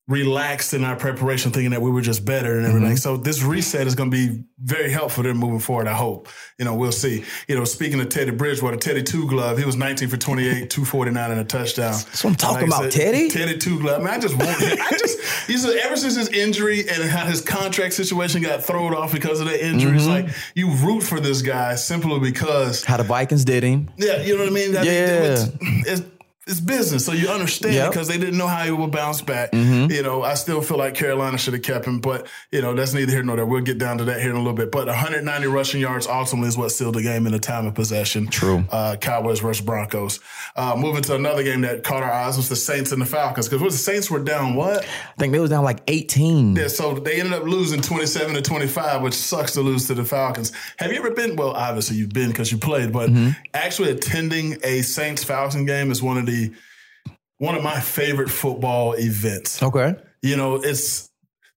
relaxed 0.08 0.74
in 0.74 0.84
our 0.84 0.96
preparation, 0.96 1.52
thinking 1.52 1.72
that 1.72 1.82
we 1.82 1.90
were 1.90 2.02
just 2.02 2.26
better 2.26 2.58
and 2.58 2.66
everything. 2.68 2.98
So 2.98 3.16
this 3.18 3.44
reset 3.44 3.88
is 3.88 3.96
going 3.96 4.12
to 4.12 4.18
be 4.18 4.44
very 4.60 4.92
helpful 4.92 5.24
to 5.24 5.34
moving 5.34 5.60
forward. 5.60 5.88
I 5.88 5.94
hope. 5.94 6.28
You 6.60 6.66
know, 6.66 6.76
we'll 6.76 6.92
see. 6.92 7.24
You 7.48 7.56
know, 7.56 7.64
speaking 7.64 8.00
of 8.02 8.10
Teddy 8.10 8.32
Bridgewater, 8.32 8.78
Teddy 8.78 9.04
Two 9.04 9.26
Glove, 9.28 9.58
he 9.58 9.64
was 9.66 9.76
19 9.78 10.10
for 10.10 10.18
28, 10.18 10.70
249 10.70 11.32
and 11.32 11.40
a 11.40 11.44
touchdown. 11.44 11.92
That's 11.94 12.24
what 12.24 12.32
I'm 12.32 12.36
talking 12.36 12.70
Like 12.70 12.80
I 12.82 12.84
about, 12.84 12.92
Teddy. 12.92 13.30
Teddy 13.30 13.58
Two 13.58 13.80
Glove. 13.80 14.02
Man, 14.04 14.14
I 14.14 14.20
just 14.20 14.36
want 14.38 14.60
him. 14.60 14.78
I 14.82 14.92
just 14.98 15.48
he's 15.48 15.66
ever 15.66 15.96
since 15.96 16.16
his 16.16 16.30
injury 16.30 16.82
and 16.90 17.04
how 17.10 17.26
his 17.26 17.42
contract 17.42 17.94
situation 17.94 18.42
got 18.42 18.64
thrown 18.64 18.94
off 18.94 19.14
because 19.14 19.40
of 19.40 19.48
that 19.48 19.64
injury. 19.66 19.96
It's 19.96 20.02
Mm-hmm. 20.06 20.28
like 20.28 20.36
you 20.56 20.72
root 20.72 21.02
for 21.02 21.20
this 21.20 21.42
guy 21.42 21.76
simply 21.76 22.20
because 22.20 22.84
How 22.84 22.98
the 22.98 23.04
Vikings 23.04 23.46
did 23.46 23.64
him. 23.64 23.90
yeah, 23.98 24.22
you 24.24 24.34
know 24.36 24.44
what 24.44 24.50
I 24.50 24.54
mean. 24.54 24.76
I 24.76 24.82
mean, 24.82 24.92
Yeah. 24.92 25.46
it's, 25.86 26.02
it's, 26.52 26.60
business, 26.60 27.06
so 27.06 27.12
you 27.14 27.28
understand 27.30 27.74
Yep. 27.74 27.92
because 27.92 28.08
they 28.08 28.18
didn't 28.18 28.38
know 28.38 28.48
how 28.48 28.64
he 28.64 28.72
would 28.72 28.92
bounce 28.92 29.22
back. 29.22 29.52
Mm-hmm. 29.52 29.92
You 29.92 30.04
know, 30.04 30.24
I 30.24 30.36
still 30.36 30.62
feel 30.62 30.78
like 30.78 30.94
Carolina 30.94 31.38
should 31.38 31.54
have 31.54 31.64
kept 31.64 31.86
him, 31.86 32.00
but 32.00 32.28
you 32.52 32.62
know 32.62 32.74
that's 32.76 32.94
neither 32.94 33.12
here 33.12 33.24
nor 33.24 33.36
there. 33.36 33.46
We'll 33.46 33.62
get 33.62 33.78
down 33.78 33.98
to 34.00 34.04
that 34.06 34.20
here 34.22 34.30
in 34.30 34.36
a 34.36 34.40
little 34.40 34.54
bit. 34.54 34.72
But 34.72 34.88
190 34.88 35.48
rushing 35.48 35.82
yards 35.82 36.08
ultimately 36.08 36.50
is 36.50 36.58
what 36.58 36.70
sealed 36.72 36.96
the 36.96 37.02
game 37.02 37.26
in 37.26 37.32
the 37.32 37.40
time 37.40 37.66
of 37.66 37.74
possession. 37.74 38.28
True. 38.28 38.64
Uh, 38.72 38.96
Cowboys 39.00 39.40
versus 39.40 39.66
Broncos. 39.66 40.20
Uh, 40.56 40.76
moving 40.78 41.02
to 41.04 41.16
another 41.16 41.44
game 41.44 41.62
that 41.62 41.84
caught 41.84 42.04
our 42.04 42.12
eyes 42.12 42.38
was 42.38 42.50
the 42.50 42.56
Saints 42.56 42.92
and 42.92 43.02
the 43.02 43.06
Falcons 43.06 43.48
because 43.50 43.74
the 43.74 43.78
Saints 43.80 44.10
were 44.12 44.20
down 44.20 44.56
what? 44.56 44.84
I 44.84 45.20
think 45.20 45.34
they 45.34 45.40
was 45.40 45.50
down 45.50 45.64
like 45.64 45.82
18. 45.88 46.56
Yeah, 46.56 46.68
so 46.68 46.94
they 46.96 47.20
ended 47.20 47.34
up 47.34 47.44
losing 47.44 47.82
27 47.82 48.36
to 48.36 48.42
25, 48.42 49.02
which 49.02 49.14
sucks 49.14 49.54
to 49.54 49.62
lose 49.62 49.88
to 49.88 49.94
the 49.94 50.04
Falcons. 50.06 50.52
Have 50.78 50.92
you 50.92 50.98
ever 51.00 51.12
been, 51.12 51.36
well, 51.36 51.52
obviously 51.52 51.98
you've 51.98 52.10
been 52.14 52.30
because 52.30 52.52
you 52.52 52.58
played, 52.58 52.92
but 52.92 53.10
actually 53.54 53.92
attending 53.92 54.58
a 54.64 54.82
Saints 54.82 55.24
Falcons 55.24 55.66
game 55.68 55.92
is 55.92 56.02
one 56.02 56.18
of 56.18 56.26
the 56.26 56.41
one 57.38 57.56
of 57.56 57.64
my 57.64 57.80
favorite 57.80 58.30
football 58.30 58.94
events. 58.94 59.62
Okay. 59.64 59.96
You 60.22 60.38
know, 60.38 60.56
it's 60.56 61.10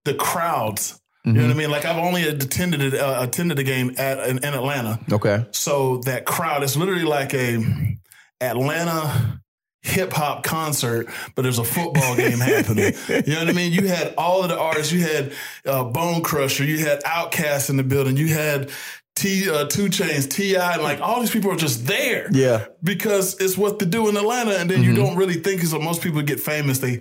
the 0.04 0.14
crowds. 0.14 1.00
You 1.26 1.32
know 1.32 1.42
what 1.42 1.52
I 1.52 1.54
mean? 1.54 1.70
Like 1.70 1.86
I've 1.86 1.96
only 1.96 2.28
attended 2.28 2.94
uh, 2.94 3.20
attended 3.20 3.58
a 3.58 3.62
game 3.62 3.94
at 3.96 4.18
in, 4.28 4.38
in 4.38 4.52
Atlanta. 4.52 5.00
Okay. 5.10 5.46
So 5.52 5.98
that 6.04 6.26
crowd 6.26 6.62
is 6.62 6.76
literally 6.76 7.04
like 7.04 7.32
a 7.32 7.96
Atlanta 8.42 9.40
hip 9.80 10.12
hop 10.12 10.42
concert, 10.42 11.08
but 11.34 11.42
there's 11.42 11.58
a 11.58 11.64
football 11.64 12.14
game 12.16 12.38
happening. 12.40 12.92
You 13.08 13.34
know 13.34 13.38
what 13.38 13.48
I 13.48 13.52
mean? 13.52 13.72
You 13.72 13.86
had 13.86 14.14
all 14.18 14.42
of 14.42 14.50
the 14.50 14.58
artists. 14.58 14.92
You 14.92 15.00
had 15.00 15.32
uh, 15.64 15.84
Bone 15.84 16.22
Crusher. 16.22 16.64
You 16.64 16.78
had 16.78 17.02
Outkast 17.04 17.70
in 17.70 17.78
the 17.78 17.84
building. 17.84 18.18
You 18.18 18.28
had 18.28 18.70
T 19.16 19.48
uh, 19.48 19.66
2 19.66 19.86
Chainz, 19.86 20.28
T.I., 20.28 20.74
and 20.74 20.82
like 20.82 21.00
all 21.00 21.20
these 21.20 21.30
people 21.30 21.50
are 21.52 21.56
just 21.56 21.86
there. 21.86 22.28
Yeah. 22.32 22.66
because 22.82 23.40
it's 23.40 23.56
what 23.56 23.78
they 23.78 23.86
do 23.86 24.08
in 24.08 24.16
Atlanta, 24.16 24.58
and 24.58 24.68
then 24.68 24.82
you 24.82 24.94
don't 24.94 25.16
really 25.16 25.34
think 25.34 25.60
because 25.60 25.72
most 25.74 26.02
people 26.02 26.20
get 26.22 26.40
famous. 26.40 26.78
They 26.78 27.00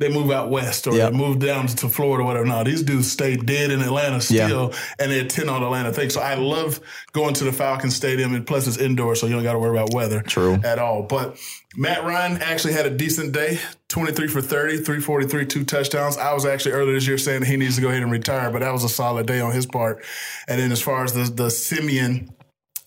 they 0.00 0.08
move 0.08 0.30
out 0.32 0.50
west 0.50 0.86
or 0.88 0.94
Yep. 0.94 1.12
they 1.12 1.16
move 1.16 1.38
down 1.38 1.66
to 1.68 1.88
Florida 1.88 2.24
or 2.24 2.26
whatever. 2.26 2.44
No, 2.46 2.64
these 2.64 2.82
dudes 2.82 3.10
stay 3.10 3.36
dead 3.36 3.70
in 3.70 3.80
Atlanta 3.80 4.16
Yeah. 4.28 4.46
still, 4.46 4.72
and 4.98 5.12
they 5.12 5.20
attend 5.20 5.48
all 5.48 5.60
the 5.60 5.66
Atlanta 5.66 5.92
things. 5.92 6.14
So 6.14 6.20
I 6.20 6.34
love 6.34 6.80
going 7.12 7.32
to 7.34 7.44
the 7.44 7.52
Falcons 7.52 7.94
Stadium, 7.94 8.34
and 8.34 8.44
plus 8.46 8.66
it's 8.66 8.76
indoor, 8.76 9.14
so 9.14 9.26
you 9.26 9.34
don't 9.34 9.44
got 9.44 9.52
to 9.52 9.58
worry 9.60 9.76
about 9.78 9.94
weather 9.94 10.20
True. 10.20 10.58
at 10.64 10.78
all. 10.80 11.02
But 11.02 11.36
Matt 11.76 12.04
Ryan 12.04 12.38
actually 12.42 12.72
had 12.72 12.86
a 12.86 12.90
decent 12.90 13.32
day 13.32 13.60
23 13.88 14.26
for 14.26 14.40
30, 14.40 14.78
343, 14.78 15.46
two 15.46 15.64
touchdowns. 15.64 16.18
I 16.18 16.32
was 16.34 16.44
actually 16.44 16.72
earlier 16.72 16.94
this 16.94 17.06
year 17.06 17.18
saying 17.18 17.44
he 17.44 17.56
needs 17.56 17.76
to 17.76 17.80
go 17.80 17.88
ahead 17.88 18.02
and 18.02 18.10
retire, 18.10 18.50
but 18.50 18.60
that 18.62 18.72
was 18.72 18.82
a 18.82 18.88
solid 18.88 19.26
day 19.26 19.40
on 19.40 19.52
his 19.52 19.66
part. 19.66 20.04
And 20.48 20.60
then 20.60 20.72
as 20.72 20.82
far 20.82 21.04
as 21.04 21.12
the, 21.12 21.32
the 21.32 21.50
Siemian, 21.50 22.30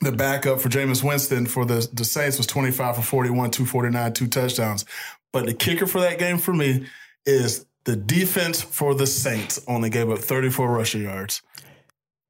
the 0.02 0.12
backup 0.12 0.60
for 0.60 0.68
Jameis 0.70 1.04
Winston 1.04 1.46
for 1.48 1.66
the, 1.66 1.88
the 1.94 2.04
Saints 2.06 2.38
was 2.38 2.46
25 2.48 2.98
for 2.98 3.02
41, 3.02 3.52
249, 3.52 4.14
two 4.14 4.28
touchdowns. 4.28 4.84
But 5.38 5.46
the 5.46 5.54
kicker 5.54 5.86
for 5.86 6.02
that 6.02 6.18
game 6.18 6.40
for 6.40 6.52
me 6.52 6.88
is 7.28 7.68
the 7.84 7.96
defense 7.96 8.60
for 8.60 8.96
the 8.96 9.06
Saints 9.06 9.64
only 9.68 9.92
gave 9.92 10.10
up 10.10 10.18
34 10.18 10.68
rushing 10.68 11.04
yards. 11.04 11.44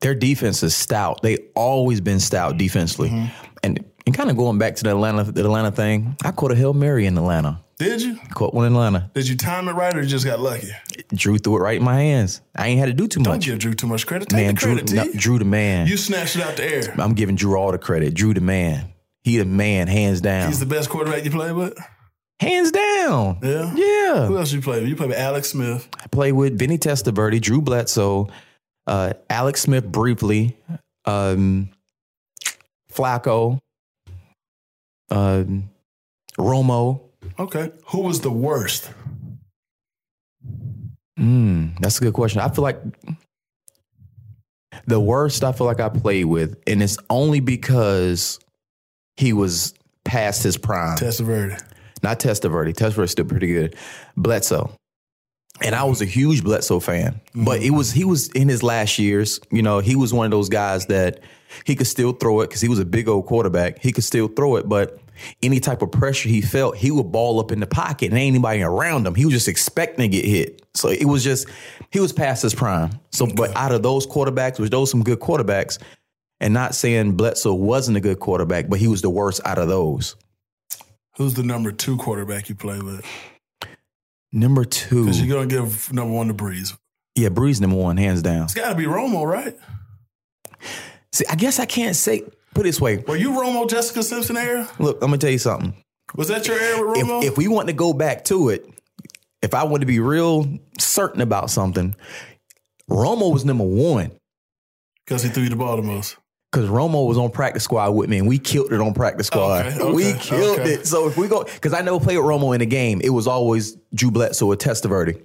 Their 0.02 0.14
defense 0.14 0.62
is 0.62 0.76
stout. 0.76 1.22
They 1.22 1.38
always 1.56 2.02
been 2.02 2.20
stout 2.20 2.58
defensively. 2.58 3.10
Mm-hmm. 3.10 3.46
And 3.64 3.86
and 4.06 4.14
kind 4.14 4.30
of 4.30 4.36
going 4.36 4.58
back 4.58 4.76
to 4.76 4.84
the 4.84 4.90
Atlanta 4.90 5.24
the 5.24 5.40
Atlanta 5.40 5.72
thing, 5.72 6.18
I 6.26 6.32
caught 6.32 6.52
a 6.52 6.56
Hail 6.56 6.74
Mary 6.74 7.06
in 7.06 7.18
Atlanta. 7.18 7.62
Did 7.80 8.02
you? 8.02 8.20
Caught 8.34 8.54
one 8.54 8.66
in 8.66 8.74
Atlanta. 8.74 9.10
Did 9.14 9.30
you 9.30 9.38
time 9.38 9.70
it 9.70 9.74
right 9.74 9.96
or 9.96 10.02
you 10.02 10.08
just 10.08 10.26
got 10.26 10.42
lucky? 10.42 10.72
Drew 11.14 11.38
threw 11.38 11.56
it 11.56 11.62
right 11.62 11.78
in 11.78 11.84
my 11.84 11.96
hands. 11.96 12.42
I 12.58 12.68
ain't 12.68 12.80
had 12.80 12.88
to 12.88 12.94
do 12.94 13.08
too 13.08 13.22
Don't 13.22 13.36
much. 13.36 13.46
give 13.46 13.58
Drew 13.58 13.74
too 13.74 13.88
much 13.88 14.06
credit. 14.06 14.28
Take 14.28 14.38
Man, 14.38 14.56
the 14.56 14.60
Drew, 14.60 14.76
credit, 14.76 14.94
no, 14.94 15.14
Drew 15.14 15.40
the 15.40 15.46
man. 15.46 15.88
You 15.88 15.96
snatched 15.96 16.36
it 16.36 16.42
out 16.42 16.58
the 16.58 16.66
air. 16.66 16.94
I'm 16.98 17.14
giving 17.14 17.36
Drew 17.36 17.58
all 17.58 17.72
the 17.72 17.78
credit. 17.78 18.14
Drew 18.16 18.34
the 18.34 18.42
man. 18.42 18.92
He 19.24 19.38
the 19.38 19.46
man, 19.46 19.88
hands 19.88 20.22
down. 20.22 20.48
He's 20.48 20.60
the 20.60 20.66
best 20.66 20.90
quarterback 20.90 21.26
you 21.26 21.32
play 21.32 21.52
with? 21.52 21.78
Hands 22.39 22.72
down. 22.72 23.39
Yeah. 23.41 23.74
Yeah. 23.75 24.25
Who 24.27 24.38
else 24.38 24.51
you 24.51 24.62
play 24.62 24.79
with? 24.82 24.89
You 24.89 24.96
play 24.96 25.08
with 25.08 25.17
Alex 25.17 25.50
Smith. 25.50 25.88
I 26.01 26.08
played 26.08 26.34
with 26.34 26.58
Vinny 26.58 26.77
Testaverde, 26.77 27.41
Drew 27.41 27.62
Bledsoe, 27.62 28.29
uh, 28.86 29.13
Alex 29.29 29.62
Smith 29.62 29.86
briefly, 29.91 30.58
um, 31.06 31.70
Flacco, 32.91 33.60
um, 35.10 35.70
Romo. 36.38 37.01
Okay. 37.39 37.72
Who 37.88 38.01
was 38.01 38.22
the 38.22 38.32
worst? 38.32 38.91
Mm, 41.20 41.79
that's 41.79 41.98
a 41.98 42.01
good 42.01 42.13
question. 42.13 42.41
I 42.41 42.50
feel 42.50 42.63
like 42.63 42.79
the 44.86 45.00
worst 45.00 45.44
I 45.44 45.51
feel 45.51 45.65
like 45.65 45.79
I 45.79 45.89
played 45.89 46.25
with, 46.25 46.56
and 46.67 46.84
it's 46.84 46.98
only 47.10 47.39
because 47.39 48.39
he 49.15 49.34
was 49.34 49.74
past 50.06 50.44
his 50.44 50.58
prime. 50.58 50.98
Testaverde. 50.98 51.60
Not 52.04 52.20
Testaverde. 52.20 52.74
Testaverde's 52.74 53.12
still 53.12 53.25
pretty 53.25 53.48
good. 53.48 53.75
Bledsoe. 54.16 54.72
And 55.62 55.74
I 55.74 55.84
was 55.86 56.01
a 56.01 56.06
huge 56.06 56.44
Bledsoe 56.44 56.80
fan, 56.80 57.20
but 57.34 57.62
it 57.62 57.66
mm-hmm. 57.66 57.77
was 57.77 57.92
he 57.92 58.04
was 58.04 58.27
in 58.30 58.48
his 58.48 58.62
last 58.62 59.00
years. 59.00 59.39
You 59.51 59.63
know, 59.63 59.80
he 59.80 59.96
was 59.96 60.13
one 60.13 60.25
of 60.25 60.32
those 60.32 60.50
guys 60.50 60.86
that 60.88 61.22
he 61.63 61.75
could 61.75 61.88
still 61.88 62.12
throw 62.12 62.42
it 62.42 62.48
because 62.48 62.62
he 62.62 62.70
was 62.70 62.77
a 62.77 62.86
big 62.86 63.08
old 63.08 63.25
quarterback. 63.25 63.80
He 63.80 63.92
could 63.92 64.04
still 64.04 64.27
throw 64.27 64.58
it, 64.58 64.70
but 64.70 65.00
any 65.42 65.60
type 65.60 65.82
of 65.82 65.92
pressure 65.92 66.30
he 66.30 66.42
felt, 66.42 66.77
he 66.77 66.92
would 66.92 67.12
ball 67.12 67.39
up 67.39 67.51
in 67.51 67.60
the 67.60 67.66
pocket 67.66 68.10
and 68.10 68.20
ain't 68.20 68.36
anybody 68.36 68.62
around 68.62 69.08
him. 69.08 69.16
He 69.16 69.25
was 69.25 69.34
just 69.34 69.48
expecting 69.48 70.10
to 70.10 70.16
get 70.16 70.25
hit. 70.25 70.62
So 70.75 70.89
it 70.89 71.06
was 71.06 71.24
just 71.24 71.48
he 71.92 72.00
was 72.00 72.13
past 72.13 72.44
his 72.44 72.54
prime. 72.54 72.92
So, 73.12 73.25
but 73.25 73.56
out 73.56 73.72
of 73.72 73.82
those 73.82 74.06
quarterbacks, 74.06 74.60
which 74.60 74.70
those 74.70 74.92
some 74.92 75.04
good 75.04 75.20
quarterbacks, 75.20 75.80
and 76.39 76.54
not 76.54 76.75
saying 76.75 77.13
Bledsoe 77.13 77.54
wasn't 77.54 77.98
a 77.98 78.00
good 78.01 78.20
quarterback, 78.20 78.70
but 78.70 78.80
he 78.80 78.88
was 78.88 79.01
the 79.01 79.10
worst 79.10 79.42
out 79.44 79.58
of 79.58 79.68
those. 79.68 80.16
Who's 81.18 81.34
the 81.34 81.44
number 81.44 81.72
two 81.72 81.98
quarterback 81.98 82.50
you 82.50 82.56
play 82.56 82.80
with? 82.80 83.06
Number 84.32 84.66
two, 84.66 85.06
Because 85.06 85.22
you're 85.22 85.36
gonna 85.36 85.48
give 85.48 85.92
number 85.92 86.14
one 86.14 86.28
to 86.28 86.34
Brees. 86.34 86.78
yeah, 87.16 87.30
Brees 87.30 87.60
number 87.60 87.76
one, 87.78 87.98
hands 87.98 88.22
down. 88.22 88.44
It's 88.44 88.54
got 88.54 88.70
to 88.70 88.76
be 88.76 88.84
Romo, 88.86 89.26
right? 89.26 89.58
See, 91.12 91.26
I 91.30 91.36
guess 91.36 91.60
I 91.60 91.66
can't 91.66 91.96
say. 91.96 92.22
Put 92.54 92.62
it 92.62 92.70
this 92.70 92.82
way. 92.82 92.98
Were 92.98 93.16
you 93.16 93.32
Romo 93.32 93.70
Jessica 93.70 94.04
Simpson 94.04 94.38
era? 94.38 94.70
Look, 94.80 94.98
I'm 95.02 95.08
gonna 95.10 95.18
tell 95.18 95.30
you 95.32 95.38
something. 95.40 95.74
Was 96.16 96.28
that 96.28 96.48
your 96.48 96.60
era 96.60 96.88
with 96.90 96.98
If, 97.00 97.08
Romo? 97.08 97.24
if 97.24 97.38
we 97.38 97.48
want 97.48 97.68
to 97.68 97.74
go 97.74 97.94
back 97.94 98.26
to 98.26 98.50
it, 98.50 98.66
if 99.42 99.54
I 99.54 99.64
want 99.64 99.82
to 99.82 99.88
be 99.88 100.00
real 100.00 100.60
certain 100.80 101.22
about 101.22 101.50
something, 101.50 101.96
Romo 102.90 103.32
was 103.32 103.44
number 103.46 103.64
one 103.64 104.12
Because 105.06 105.24
he 105.24 105.30
threw 105.30 105.44
you 105.44 105.50
the 105.50 105.56
ball 105.56 105.76
the 105.78 105.82
most. 105.84 106.18
Because 106.51 106.70
Romo 106.70 107.08
was 107.08 107.18
on 107.18 107.30
practice 107.30 107.63
squad 107.63 107.92
with 107.92 108.10
me, 108.10 108.20
and 108.20 108.27
we 108.27 108.39
killed 108.39 108.72
it 108.72 108.80
on 108.80 108.94
practice 108.94 109.27
squad. 109.27 109.66
Okay, 109.66 109.80
okay, 109.82 109.94
we 109.94 110.13
killed 110.13 110.60
okay. 110.60 110.74
it. 110.74 110.88
So 110.88 111.08
if 111.08 111.18
we 111.18 111.27
go, 111.27 111.44
because 111.44 111.74
I 111.74 111.82
never 111.82 112.00
played 112.00 112.18
with 112.18 112.25
Romo 112.25 112.56
in 112.56 112.62
a 112.62 112.66
game, 112.66 113.01
it 113.04 113.10
was 113.10 113.27
always 113.27 113.75
Drew 113.94 114.12
Bledsoe 114.12 114.48
or 114.48 114.56
Testaverde. 114.56 115.22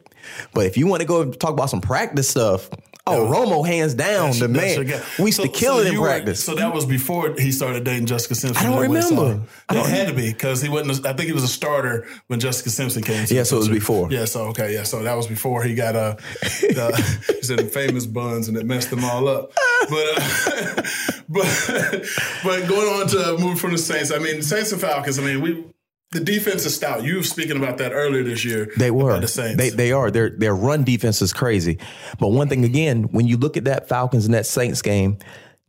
But 0.52 0.66
if 0.66 0.76
you 0.76 0.86
want 0.86 1.00
to 1.00 1.06
go 1.06 1.30
talk 1.30 1.50
about 1.50 1.70
some 1.70 1.80
practice 1.80 2.28
stuff, 2.28 2.70
oh, 3.06 3.26
Romo 3.26 3.66
hands 3.66 3.94
down 3.94 4.38
the 4.38 4.48
man. 4.48 4.86
We 5.18 5.26
used 5.26 5.36
So- 5.38 5.42
to 5.44 5.48
kill 5.48 5.74
so 5.76 5.80
it 5.80 5.86
in 5.88 5.92
you 5.94 6.00
were- 6.00 6.06
practice. 6.08 6.42
so 6.44 6.54
that 6.54 6.72
was 6.72 6.84
before 6.86 7.34
he 7.38 7.50
started 7.52 7.84
dating 7.84 8.06
Jessica 8.06 8.34
Simpson. 8.34 8.64
I 8.66 8.70
don't 8.70 8.88
was, 8.90 9.10
remember. 9.10 9.46
It 9.70 9.86
had 9.86 10.08
to 10.08 10.14
be 10.14 10.32
because 10.32 10.62
he 10.62 10.68
wasn't. 10.68 11.04
I 11.06 11.12
think 11.12 11.26
he 11.28 11.32
was 11.32 11.42
a 11.44 11.48
starter 11.48 12.06
when 12.28 12.38
Jessica 12.40 12.70
Simpson 12.70 13.02
came. 13.02 13.26
to 13.26 13.34
Yeah, 13.34 13.42
so 13.42 13.56
it 13.56 13.60
was 13.60 13.68
before. 13.68 14.10
Yeah, 14.10 14.24
so 14.26 14.42
okay, 14.48 14.72
yeah, 14.74 14.84
so 14.84 15.02
that 15.02 15.14
was 15.16 15.26
before 15.26 15.62
he 15.64 15.74
got 15.74 15.96
uh, 15.96 16.14
the, 16.42 17.16
he 17.36 17.42
said 17.42 17.58
the 17.58 17.64
famous 17.64 18.06
buns 18.06 18.48
and 18.48 18.56
it 18.56 18.66
messed 18.66 18.90
them 18.90 19.04
all 19.04 19.26
up. 19.28 19.52
But 19.88 20.06
uh, 20.16 20.82
but 21.28 22.08
but 22.44 22.68
going 22.68 23.00
on 23.00 23.08
to 23.08 23.36
move 23.38 23.58
from 23.60 23.72
the 23.72 23.78
Saints. 23.78 24.12
I 24.12 24.18
mean, 24.18 24.42
Saints 24.42 24.72
and 24.72 24.80
Falcons. 24.80 25.18
I 25.18 25.22
mean, 25.22 25.40
we 25.40 25.64
the 26.12 26.20
defense 26.20 26.64
is 26.66 26.74
stout. 26.74 27.02
You 27.04 27.16
were 27.16 27.22
speaking 27.22 27.56
about 27.56 27.78
that 27.78 27.92
earlier 27.92 28.22
this 28.22 28.44
year. 28.44 28.70
They 28.76 28.90
were. 28.90 29.18
the 29.20 29.28
Saints. 29.28 29.56
They 29.56 29.70
they 29.70 29.92
are. 29.92 30.10
Their 30.10 30.30
their 30.30 30.54
run 30.54 30.84
defense 30.84 31.20
is 31.22 31.32
crazy. 31.32 31.78
But 32.18 32.28
one 32.28 32.48
thing 32.48 32.64
again, 32.64 33.04
when 33.04 33.26
you 33.26 33.36
look 33.36 33.56
at 33.56 33.64
that 33.64 33.88
Falcons 33.88 34.24
and 34.26 34.34
that 34.34 34.46
Saints 34.46 34.82
game, 34.82 35.18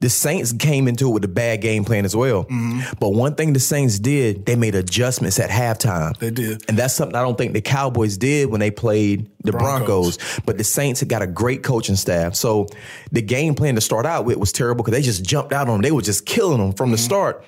the 0.02 0.10
Saints 0.10 0.52
came 0.52 0.90
into 0.90 1.08
it 1.10 1.14
with 1.14 1.24
a 1.24 1.30
bad 1.30 1.62
game 1.62 1.86
plan 1.86 2.04
as 2.04 2.14
well. 2.14 2.44
Mm-hmm. 2.44 2.82
But 3.00 3.12
one 3.12 3.36
thing 3.36 3.54
the 3.54 3.60
Saints 3.62 4.00
did, 4.00 4.46
they 4.46 4.58
made 4.58 4.76
adjustments 4.76 5.40
at 5.40 5.50
halftime. 5.50 6.18
They 6.18 6.30
did. 6.30 6.62
And 6.68 6.78
that's 6.78 6.94
something 6.94 7.16
I 7.16 7.22
don't 7.22 7.38
think 7.38 7.54
the 7.54 7.62
Cowboys 7.62 8.18
did 8.18 8.50
when 8.50 8.60
they 8.60 8.70
played 8.70 9.30
the 9.46 9.54
Broncos. 9.54 10.18
Broncos. 10.18 10.40
But 10.46 10.58
the 10.58 10.66
Saints 10.66 11.00
had 11.00 11.08
got 11.08 11.22
a 11.22 11.28
great 11.28 11.64
coaching 11.64 11.96
staff. 11.96 12.36
So 12.36 12.68
the 13.14 13.22
game 13.22 13.56
plan 13.56 13.76
to 13.76 13.82
start 13.82 14.06
out 14.06 14.26
with 14.26 14.36
was 14.36 14.52
terrible 14.52 14.84
because 14.84 14.98
they 15.00 15.02
just 15.06 15.24
jumped 15.24 15.54
out 15.54 15.70
on 15.70 15.76
them. 15.76 15.82
They 15.84 15.92
were 15.92 16.02
just 16.02 16.26
killing 16.26 16.58
them 16.60 16.74
from 16.74 16.92
the 16.92 16.98
Mm-hmm. 16.98 17.06
start. 17.06 17.46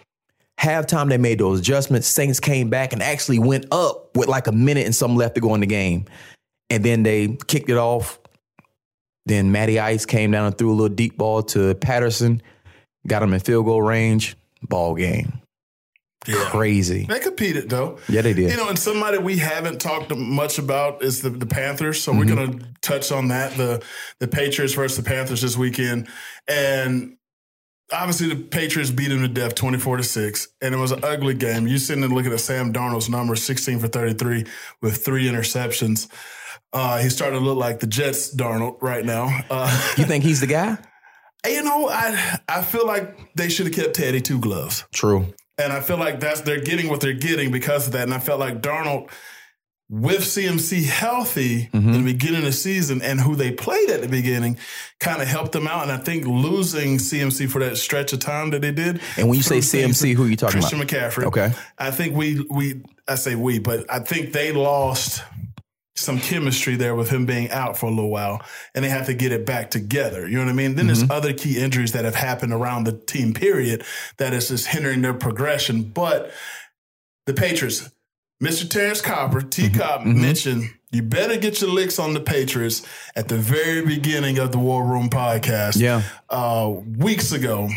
Halftime, 0.60 1.10
they 1.10 1.18
made 1.18 1.40
those 1.40 1.60
adjustments. 1.60 2.08
Saints 2.08 2.40
came 2.40 2.70
back 2.70 2.94
and 2.94 3.04
actually 3.04 3.40
went 3.40 3.66
up 3.72 4.16
with 4.16 4.28
like 4.30 4.48
a 4.48 4.52
minute 4.52 4.86
and 4.86 4.96
some 4.96 5.16
left 5.16 5.36
to 5.36 5.42
go 5.42 5.54
in 5.54 5.62
the 5.62 5.68
game. 5.68 6.06
And 6.70 6.84
then 6.84 7.04
they 7.04 7.38
kicked 7.48 7.70
it 7.70 7.78
off. 7.78 8.20
Then 9.26 9.52
Matty 9.52 9.80
Ice 9.80 10.06
came 10.06 10.32
down 10.32 10.46
and 10.48 10.58
threw 10.58 10.72
a 10.72 10.76
little 10.76 10.96
deep 10.96 11.18
ball 11.18 11.44
to 11.44 11.76
Patterson, 11.76 12.42
got 13.08 13.24
him 13.24 13.34
in 13.34 13.40
field 13.40 13.66
goal 13.66 13.82
range. 13.82 14.36
Ball 14.62 14.96
game. 14.96 15.42
Yeah. 16.28 16.44
Crazy. 16.50 17.06
They 17.06 17.20
competed 17.20 17.70
though. 17.70 18.00
Yeah, 18.10 18.22
they 18.22 18.34
did. 18.34 18.50
You 18.50 18.58
know, 18.58 18.68
and 18.70 18.80
somebody 18.80 19.20
we 19.20 19.38
haven't 19.38 19.80
talked 19.80 20.16
much 20.16 20.58
about 20.58 21.04
is 21.04 21.22
the, 21.22 21.30
the 21.30 21.46
Panthers. 21.46 22.02
So 22.02 22.12
we're 22.14 22.26
Mm-hmm. 22.26 22.36
going 22.36 22.60
to 22.60 22.66
touch 22.82 23.12
on 23.12 23.28
that 23.28 23.56
the 23.58 23.84
the 24.20 24.28
Patriots 24.28 24.74
versus 24.74 24.98
the 24.98 25.04
Panthers 25.04 25.42
this 25.42 25.56
weekend, 25.56 26.08
and 26.48 27.18
obviously 27.92 28.28
the 28.30 28.36
Patriots 28.36 28.92
beat 28.92 29.12
him 29.12 29.22
to 29.22 29.28
death, 29.28 29.56
twenty 29.56 29.78
four 29.78 29.98
to 29.98 30.04
six, 30.04 30.48
and 30.62 30.74
it 30.74 30.78
was 30.78 30.92
an 30.92 31.04
ugly 31.04 31.34
game. 31.34 31.68
You 31.68 31.78
sitting 31.78 32.04
and 32.04 32.14
looking 32.14 32.34
at 32.34 32.40
Sam 32.40 32.74
Darnold's 32.74 33.10
numbers, 33.10 33.44
sixteen 33.44 33.80
for 33.80 33.88
thirty 33.88 34.14
three 34.14 34.46
with 34.82 35.04
three 35.04 35.26
interceptions. 35.26 36.08
Uh, 36.74 36.98
he's 36.98 37.16
starting 37.16 37.40
to 37.40 37.46
look 37.46 37.58
like 37.58 37.80
the 37.80 37.88
Jets 37.88 38.36
Darnold 38.36 38.82
right 38.82 39.06
now. 39.06 39.28
Uh, 39.50 39.94
You 39.98 40.06
think 40.06 40.24
he's 40.24 40.42
the 40.42 40.48
guy? 40.48 40.78
you 41.48 41.64
know, 41.64 41.88
I 41.90 42.40
I 42.50 42.62
feel 42.62 42.86
like 42.86 43.34
they 43.36 43.50
should 43.50 43.68
have 43.68 43.76
kept 43.76 43.96
Teddy 43.96 44.22
two 44.22 44.40
gloves. 44.40 44.84
True. 44.94 45.34
And 45.58 45.72
I 45.72 45.80
feel 45.80 45.98
like 45.98 46.20
that's 46.20 46.42
they're 46.42 46.60
getting 46.62 46.90
what 46.90 47.00
they're 47.00 47.14
getting 47.14 47.50
because 47.52 47.88
of 47.88 47.94
that. 47.94 48.04
And 48.04 48.14
I 48.14 48.20
felt 48.20 48.42
like 48.42 48.62
Darnold 48.62 49.10
with 49.88 50.22
CMC 50.22 50.84
healthy 50.86 51.70
in 51.72 51.92
the 51.92 52.02
beginning 52.02 52.40
of 52.40 52.46
the 52.46 52.52
season 52.52 53.04
and 53.04 53.22
who 53.22 53.36
they 53.36 53.52
played 53.52 53.92
at 53.92 54.02
the 54.02 54.08
beginning 54.08 54.58
kind 55.00 55.22
of 55.22 55.28
helped 55.28 55.52
them 55.52 55.68
out. 55.68 55.84
And 55.84 55.92
I 55.92 55.98
think 55.98 56.26
losing 56.26 56.98
CMC 56.98 57.48
for 57.50 57.60
that 57.60 57.78
stretch 57.78 58.12
of 58.12 58.20
time 58.20 58.50
that 58.50 58.62
they 58.64 58.72
did. 58.72 59.00
And 59.16 59.28
when 59.28 59.38
you 59.38 59.44
say 59.44 59.60
CMC, 59.60 60.16
who 60.16 60.24
are 60.26 60.28
you 60.28 60.36
talking 60.36 60.60
Christian 60.60 60.82
about? 60.82 60.92
McCaffrey. 60.92 61.26
Okay. 61.26 61.54
I 61.78 61.92
think 61.92 62.16
we 62.16 62.44
we 62.50 62.82
I 63.08 63.14
say 63.16 63.36
we, 63.36 63.60
but 63.60 63.86
I 63.92 64.00
think 64.00 64.34
they 64.34 64.52
lost 64.52 65.22
some 65.98 66.20
chemistry 66.20 66.76
there 66.76 66.94
with 66.96 67.10
him 67.10 67.26
being 67.26 67.50
out 67.52 67.78
for 67.78 67.86
a 67.86 67.90
little 67.90 68.10
while 68.10 68.44
and 68.74 68.84
they 68.84 68.90
have 68.90 69.06
to 69.06 69.14
get 69.14 69.32
it 69.32 69.46
back 69.46 69.70
together. 69.72 70.28
You 70.28 70.38
know 70.38 70.44
what 70.46 70.50
I 70.52 70.54
mean? 70.54 70.76
Then 70.76 70.88
Mm-hmm. 70.88 71.08
there's 71.08 71.10
other 71.12 71.32
key 71.32 71.58
injuries 71.60 71.94
that 71.94 72.04
have 72.06 72.16
happened 72.16 72.52
around 72.54 72.84
the 72.86 72.92
team 72.94 73.34
period 73.34 73.84
that 74.18 74.34
is 74.34 74.50
just 74.50 74.68
hindering 74.68 75.02
their 75.04 75.14
progression. 75.14 75.84
But 75.84 76.32
the 77.28 77.34
Patriots, 77.34 77.90
Mr. 78.46 78.70
Terrence 78.70 79.02
Copper, 79.02 79.42
T 79.42 79.64
Mm-hmm. 79.70 79.80
Cop 79.80 80.06
mentioned 80.06 80.70
you 80.92 81.02
better 81.02 81.36
get 81.38 81.60
your 81.62 81.72
licks 81.72 82.00
on 82.00 82.14
the 82.14 82.20
Patriots 82.20 82.86
at 83.16 83.28
the 83.28 83.38
very 83.38 83.86
beginning 83.86 84.38
of 84.38 84.52
the 84.52 84.60
War 84.60 84.86
Room 84.86 85.10
podcast 85.10 85.78
Yeah. 85.80 86.04
uh, 86.30 86.70
weeks 86.98 87.32
ago 87.32 87.70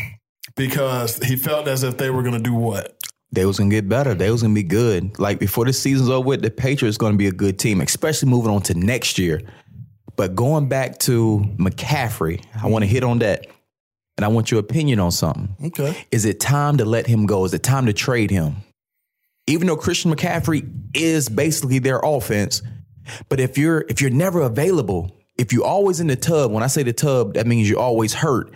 because 0.55 1.17
he 1.17 1.35
felt 1.35 1.67
as 1.67 1.83
if 1.83 1.97
they 1.97 2.09
were 2.09 2.21
going 2.21 2.35
to 2.35 2.39
do 2.43 2.53
what? 2.53 2.95
They 3.31 3.45
was 3.45 3.59
gonna 3.59 3.69
get 3.69 3.87
better. 3.87 4.15
They 4.15 4.31
was 4.31 4.41
gonna 4.41 4.55
be 4.55 4.63
good. 4.63 5.19
Like 5.19 5.37
before 5.39 5.63
the 5.65 5.71
season's 5.73 6.09
over 6.09 6.25
with, 6.27 6.41
the 6.41 6.49
Patriots 6.49 6.97
gonna 6.97 7.15
be 7.15 7.27
a 7.27 7.31
good 7.31 7.59
team, 7.59 7.79
especially 7.79 8.27
moving 8.27 8.49
on 8.51 8.63
to 8.63 8.73
next 8.73 9.19
year. 9.19 9.39
But 10.15 10.33
going 10.35 10.67
back 10.67 10.97
to 11.01 11.39
McCaffrey, 11.57 12.43
I 12.59 12.65
want 12.67 12.81
to 12.83 12.87
hit 12.87 13.03
on 13.03 13.19
that. 13.19 13.45
And 14.17 14.25
I 14.25 14.29
want 14.29 14.49
your 14.51 14.59
opinion 14.59 14.99
on 14.99 15.11
something. 15.11 15.55
Okay. 15.67 15.95
Is 16.11 16.25
it 16.25 16.39
time 16.39 16.77
to 16.77 16.85
let 16.85 17.05
him 17.07 17.25
go? 17.27 17.45
Is 17.45 17.53
it 17.53 17.61
time 17.63 17.85
to 17.85 17.93
trade 17.93 18.31
him? 18.31 18.55
Even 19.49 19.67
though 19.67 19.75
Christian 19.75 20.13
McCaffrey 20.13 20.71
is 20.93 21.27
basically 21.27 21.79
their 21.79 21.99
offense, 22.03 22.61
but 23.29 23.39
if 23.39 23.57
you're 23.57 23.83
if 23.89 23.99
you're 23.99 24.11
never 24.11 24.41
available, 24.41 25.17
if 25.37 25.51
you're 25.51 25.65
always 25.65 25.99
in 25.99 26.07
the 26.07 26.15
tub, 26.15 26.51
when 26.51 26.61
I 26.61 26.67
say 26.67 26.83
the 26.83 26.93
tub, 26.93 27.33
that 27.33 27.47
means 27.47 27.67
you're 27.67 27.79
always 27.79 28.13
hurt. 28.13 28.53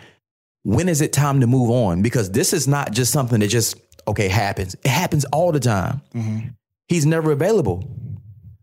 When 0.62 0.88
is 0.88 1.02
it 1.02 1.12
time 1.12 1.42
to 1.42 1.48
move 1.48 1.72
on? 1.72 2.04
Because 2.04 2.30
this 2.30 2.54
is 2.54 2.68
not 2.68 2.92
just 2.92 3.12
something 3.12 3.40
that 3.40 3.48
just 3.48 3.76
okay 4.08 4.28
happens. 4.28 4.76
It 4.76 4.88
happens 4.88 5.26
all 5.26 5.52
the 5.52 5.60
time. 5.60 6.02
Mm-hmm. 6.14 6.50
He's 6.88 7.08
never 7.08 7.32
available. 7.32 7.90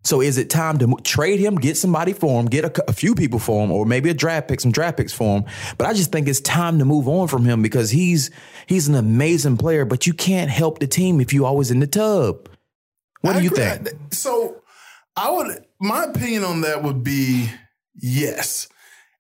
So 0.03 0.21
is 0.21 0.39
it 0.39 0.49
time 0.49 0.79
to 0.79 0.97
trade 1.05 1.41
him, 1.41 1.57
get 1.57 1.77
somebody 1.77 2.15
for 2.15 2.41
him, 2.41 2.47
get 2.47 2.65
a, 2.65 2.91
a 2.91 2.93
few 2.93 3.15
people 3.15 3.39
for 3.39 3.63
him, 3.63 3.71
or 3.71 3.85
maybe 3.85 4.09
a 4.09 4.15
draft 4.15 4.49
pick, 4.49 4.61
some 4.61 4.73
draft 4.73 4.97
picks 4.97 5.13
for 5.13 5.39
him? 5.39 5.45
But 5.77 5.87
I 5.87 5.93
just 5.93 6.11
think 6.11 6.27
it's 6.27 6.41
time 6.41 6.79
to 6.79 6.85
move 6.85 7.07
on 7.07 7.29
from 7.29 7.45
him 7.45 7.61
because 7.61 7.91
he's 7.91 8.31
he's 8.67 8.89
an 8.89 8.95
amazing 8.95 9.59
player, 9.59 9.85
but 9.85 10.07
you 10.07 10.15
can't 10.15 10.51
help 10.51 10.79
the 10.79 10.87
team 10.87 11.21
if 11.21 11.33
you're 11.33 11.47
always 11.47 11.71
in 11.71 11.81
the 11.81 11.87
tub. 11.87 12.49
What 13.21 13.37
I 13.37 13.39
do 13.39 13.45
you 13.45 13.51
agree. 13.51 13.91
think? 13.91 14.15
So 14.15 14.63
I 15.17 15.31
would 15.31 15.65
my 15.81 16.05
opinion 16.05 16.45
on 16.45 16.61
that 16.63 16.83
would 16.83 17.05
be 17.05 17.51
yes. 17.95 18.69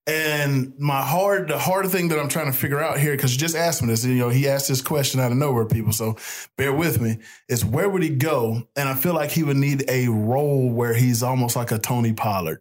And 0.06 0.72
my 0.78 1.02
hard 1.02 1.48
the 1.48 1.58
hard 1.58 1.88
thing 1.90 2.08
that 2.08 2.18
I'm 2.18 2.28
trying 2.28 2.50
to 2.50 2.56
figure 2.56 2.80
out 2.80 2.98
here, 2.98 3.12
because 3.12 3.32
you 3.32 3.38
just 3.38 3.54
asked 3.54 3.82
me 3.82 3.88
this, 3.88 4.04
you 4.04 4.14
know, 4.14 4.28
he 4.28 4.48
asked 4.48 4.68
this 4.68 4.80
question 4.82 5.20
out 5.20 5.30
of 5.30 5.36
nowhere, 5.38 5.66
people. 5.66 5.92
So 5.92 6.16
bear 6.56 6.72
with 6.72 7.00
me, 7.00 7.18
is 7.48 7.64
where 7.64 7.88
would 7.88 8.02
he 8.02 8.08
go? 8.10 8.66
And 8.76 8.88
I 8.88 8.94
feel 8.94 9.14
like 9.14 9.30
he 9.30 9.42
would 9.42 9.58
need 9.58 9.84
a 9.88 10.08
role 10.08 10.70
where 10.70 10.94
he's 10.94 11.22
almost 11.22 11.54
like 11.54 11.70
a 11.70 11.78
Tony 11.78 12.12
Pollard. 12.12 12.60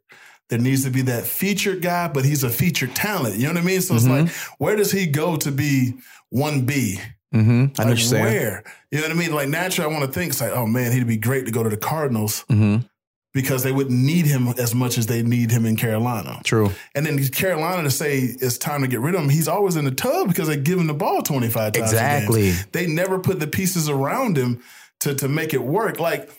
There 0.50 0.60
needs 0.60 0.84
to 0.84 0.90
be 0.90 1.02
that 1.04 1.26
featured 1.26 1.82
guy, 1.82 2.08
but 2.08 2.26
he's 2.26 2.44
a 2.44 2.50
featured 2.50 2.96
talent. 2.96 3.36
You 3.38 3.44
know 3.48 3.54
what 3.54 3.64
I 3.64 3.66
mean? 3.66 3.82
So 3.82 3.96
it's 3.96 4.08
like, 4.08 4.30
where 4.58 4.76
does 4.76 4.92
he 4.92 5.06
go 5.06 5.38
to 5.38 5.52
be 5.52 5.94
one 6.30 6.66
B? 6.66 7.00
Mm-hmm. 7.34 7.52
I 7.52 7.54
know 7.54 7.62
Like, 7.62 7.78
what 7.78 7.88
you're 7.88 7.98
saying. 7.98 8.24
where? 8.26 8.64
You 8.92 8.98
know 9.02 9.08
what 9.08 9.16
I 9.16 9.20
mean? 9.20 9.32
Like 9.34 9.50
naturally, 9.50 9.92
I 9.94 9.98
want 9.98 10.12
to 10.12 10.20
think 10.20 10.32
it's 10.32 10.42
like, 10.42 10.52
oh 10.52 10.66
man, 10.66 10.92
he'd 10.92 11.06
be 11.06 11.18
great 11.18 11.46
to 11.46 11.52
go 11.52 11.62
to 11.64 11.70
the 11.70 11.78
Cardinals 11.78 12.44
Mm-hmm. 12.50 12.86
Because 13.34 13.64
they 13.64 13.72
wouldn't 13.72 13.98
need 13.98 14.26
him 14.26 14.48
as 14.58 14.74
much 14.74 14.98
as 14.98 15.06
they 15.06 15.22
need 15.22 15.52
him 15.52 15.66
in 15.66 15.76
Carolina. 15.76 16.42
True. 16.44 16.72
And 16.96 17.06
then 17.06 17.24
Carolina 17.28 17.84
to 17.84 17.92
say 17.92 18.20
it's 18.20 18.58
time 18.58 18.82
to 18.82 18.88
get 18.88 19.00
rid 19.00 19.16
of 19.16 19.22
him, 19.22 19.30
he's 19.30 19.48
always 19.48 19.76
in 19.76 19.86
the 19.86 19.92
tub 19.92 20.28
because 20.28 20.48
they 20.48 20.58
give 20.58 20.80
him 20.80 20.88
the 20.88 20.94
ball 20.94 21.22
25 21.22 21.74
times. 21.74 21.92
Exactly. 21.92 22.52
They 22.72 22.88
never 22.88 23.20
put 23.20 23.40
the 23.40 23.48
pieces 23.48 23.88
around 23.88 24.38
him 24.38 24.64
to, 25.02 25.14
to 25.16 25.28
make 25.28 25.54
it 25.54 25.64
work. 25.64 26.00
Like 26.00 26.30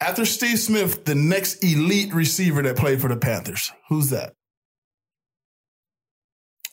after 0.00 0.24
Steve 0.24 0.58
Smith, 0.58 1.04
the 1.04 1.14
next 1.14 1.62
elite 1.62 2.12
receiver 2.12 2.62
that 2.62 2.76
played 2.76 3.00
for 3.00 3.08
the 3.08 3.16
Panthers, 3.16 3.72
who's 3.88 4.10
that? 4.10 4.34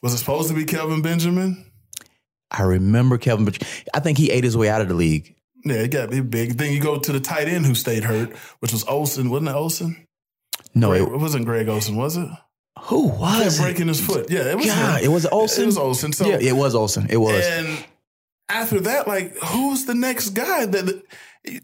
Was 0.01 0.13
it 0.13 0.17
supposed 0.17 0.49
to 0.49 0.55
be 0.55 0.65
Kelvin 0.65 1.01
Benjamin? 1.01 1.71
I 2.51 2.63
remember 2.63 3.17
Kelvin, 3.17 3.45
but 3.45 3.61
I 3.93 3.99
think 3.99 4.17
he 4.17 4.31
ate 4.31 4.43
his 4.43 4.55
way 4.55 4.69
out 4.69 4.81
of 4.81 4.87
the 4.87 4.93
league. 4.93 5.34
Yeah, 5.65 5.77
it 5.77 5.89
got 5.91 6.03
to 6.03 6.07
be 6.09 6.21
big. 6.21 6.57
Then 6.57 6.71
you 6.71 6.79
go 6.79 6.99
to 6.99 7.11
the 7.11 7.19
tight 7.19 7.47
end 7.47 7.65
who 7.65 7.73
stayed 7.75 8.03
hurt, 8.03 8.35
which 8.59 8.71
was 8.71 8.83
Olsen. 8.85 9.29
Wasn't 9.29 9.49
it 9.49 9.55
Olsen? 9.55 10.05
No, 10.75 10.89
Greg- 10.89 11.01
it, 11.01 11.11
it 11.13 11.17
wasn't 11.17 11.45
Greg 11.45 11.67
Olsen, 11.67 11.95
was 11.95 12.17
it? 12.17 12.27
who 12.81 13.07
was 13.07 13.57
Yeah, 13.57 13.63
it? 13.63 13.65
breaking 13.67 13.87
his 13.87 13.99
foot. 13.99 14.29
Yeah, 14.29 14.51
it 14.51 14.57
was. 14.57 14.67
God, 14.67 14.99
him. 15.01 15.05
it 15.05 15.13
was 15.13 15.25
Olsen. 15.25 15.63
It 15.63 15.65
was 15.67 15.77
Olsen. 15.77 16.13
So 16.13 16.27
yeah, 16.27 16.37
it 16.39 16.55
was 16.55 16.75
Olsen. 16.75 17.07
It 17.09 17.17
was. 17.17 17.43
And 17.45 17.83
after 18.47 18.79
that, 18.81 19.07
like, 19.07 19.35
who's 19.37 19.85
the 19.85 19.95
next 19.95 20.31
guy 20.31 20.65
that 20.67 20.85
the, 20.85 21.03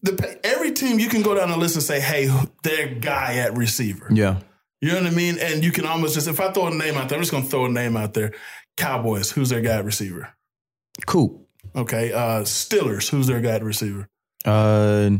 the 0.01 0.39
every 0.43 0.71
team 0.71 0.97
you 0.99 1.09
can 1.09 1.21
go 1.21 1.35
down 1.35 1.49
the 1.51 1.57
list 1.57 1.75
and 1.75 1.83
say, 1.83 1.99
hey, 1.99 2.27
their 2.63 2.95
guy 2.95 3.35
at 3.35 3.55
receiver. 3.55 4.07
yeah. 4.11 4.37
You 4.83 4.87
know 4.93 4.95
what 5.03 5.11
I 5.11 5.15
mean? 5.15 5.37
And 5.39 5.63
you 5.63 5.71
can 5.71 5.85
almost 5.85 6.15
just 6.15 6.27
if 6.27 6.39
I 6.39 6.51
throw 6.51 6.65
a 6.67 6.73
name 6.73 6.95
out 6.95 7.07
there, 7.07 7.17
I'm 7.17 7.21
just 7.21 7.31
gonna 7.31 7.45
throw 7.45 7.65
a 7.65 7.69
name 7.69 7.95
out 7.95 8.15
there. 8.15 8.31
Cowboys, 8.77 9.29
who's 9.29 9.49
their 9.49 9.61
guy 9.61 9.75
at 9.77 9.85
receiver? 9.85 10.33
Cool. 11.05 11.40
Okay. 11.75 12.11
Uh 12.13 12.41
Steelers, 12.41 13.09
who's 13.09 13.27
their 13.27 13.41
guy 13.41 13.57
receiver? 13.57 14.07
Uh, 14.45 15.11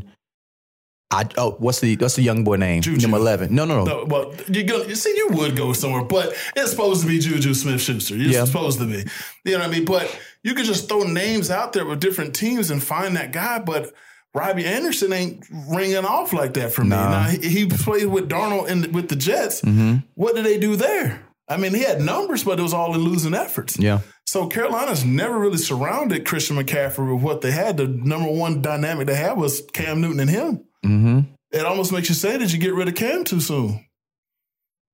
I 1.13 1.25
oh, 1.37 1.51
what's 1.59 1.81
the 1.81 1.97
what's 1.97 2.15
the 2.15 2.21
young 2.21 2.43
boy 2.45 2.55
name? 2.55 2.81
Juju. 2.81 3.01
Number 3.01 3.17
eleven. 3.17 3.53
No, 3.53 3.65
no, 3.65 3.83
no. 3.83 3.85
No, 3.85 4.05
well, 4.05 4.33
you 4.47 4.63
go. 4.63 4.83
You 4.83 4.95
see, 4.95 5.13
you 5.15 5.27
would 5.31 5.57
go 5.57 5.73
somewhere, 5.73 6.03
but 6.05 6.33
it's 6.55 6.71
supposed 6.71 7.01
to 7.01 7.07
be 7.07 7.19
Juju 7.19 7.53
Smith 7.53 7.81
Schuster. 7.81 8.15
You're 8.15 8.31
Yeah. 8.31 8.45
supposed 8.45 8.79
to 8.79 8.85
be. 8.85 9.03
You 9.43 9.53
know 9.53 9.59
what 9.59 9.67
I 9.67 9.71
mean? 9.71 9.85
But 9.85 10.17
you 10.43 10.53
could 10.55 10.65
just 10.65 10.87
throw 10.87 11.03
names 11.03 11.51
out 11.51 11.73
there 11.73 11.85
with 11.85 11.99
different 11.99 12.33
teams 12.33 12.71
and 12.71 12.81
find 12.81 13.17
that 13.17 13.33
guy. 13.33 13.59
But 13.59 13.93
Robbie 14.33 14.65
Anderson 14.65 15.11
ain't 15.11 15.45
ringing 15.69 16.05
off 16.05 16.31
like 16.31 16.53
that 16.53 16.71
for 16.71 16.83
me. 16.85 16.91
Nah. 16.91 17.09
Now 17.23 17.29
he, 17.29 17.49
he 17.49 17.65
played 17.67 18.05
with 18.07 18.29
Darnold 18.29 18.69
and 18.69 18.93
with 18.95 19.09
the 19.09 19.17
Jets. 19.17 19.61
Mm-hmm. 19.61 19.97
What 20.15 20.35
did 20.35 20.45
they 20.45 20.57
do 20.57 20.77
there? 20.77 21.21
I 21.49 21.57
mean, 21.57 21.73
he 21.73 21.81
had 21.83 21.99
numbers, 21.99 22.45
but 22.45 22.57
it 22.57 22.61
was 22.63 22.73
all 22.73 22.95
in 22.95 23.01
losing 23.01 23.33
efforts. 23.33 23.77
Yeah. 23.77 23.99
So 24.31 24.47
Carolina's 24.47 25.03
never 25.03 25.37
really 25.37 25.57
surrounded 25.57 26.25
Christian 26.25 26.55
McCaffrey 26.55 27.13
with 27.13 27.21
what 27.21 27.41
they 27.41 27.51
had. 27.51 27.75
The 27.75 27.85
number 27.85 28.31
one 28.31 28.61
dynamic 28.61 29.07
they 29.07 29.15
had 29.15 29.33
was 29.33 29.61
Cam 29.73 29.99
Newton 29.99 30.21
and 30.21 30.29
him 30.29 30.63
Mm-hmm. 30.85 31.19
it 31.51 31.65
almost 31.65 31.91
makes 31.91 32.07
you 32.07 32.15
say, 32.15 32.37
did 32.37 32.49
you 32.53 32.57
get 32.57 32.73
rid 32.73 32.87
of 32.87 32.95
Cam 32.95 33.25
too 33.25 33.41
soon? 33.41 33.85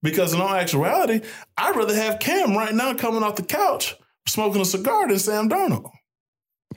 Because 0.01 0.33
in 0.33 0.41
all 0.41 0.55
actuality, 0.55 1.21
I'd 1.55 1.75
rather 1.75 1.93
have 1.93 2.17
Cam 2.17 2.57
right 2.57 2.73
now 2.73 2.95
coming 2.95 3.21
off 3.21 3.35
the 3.35 3.43
couch 3.43 3.95
smoking 4.27 4.59
a 4.59 4.65
cigar 4.65 5.07
than 5.07 5.19
Sam 5.19 5.49
Darnold. 5.49 5.91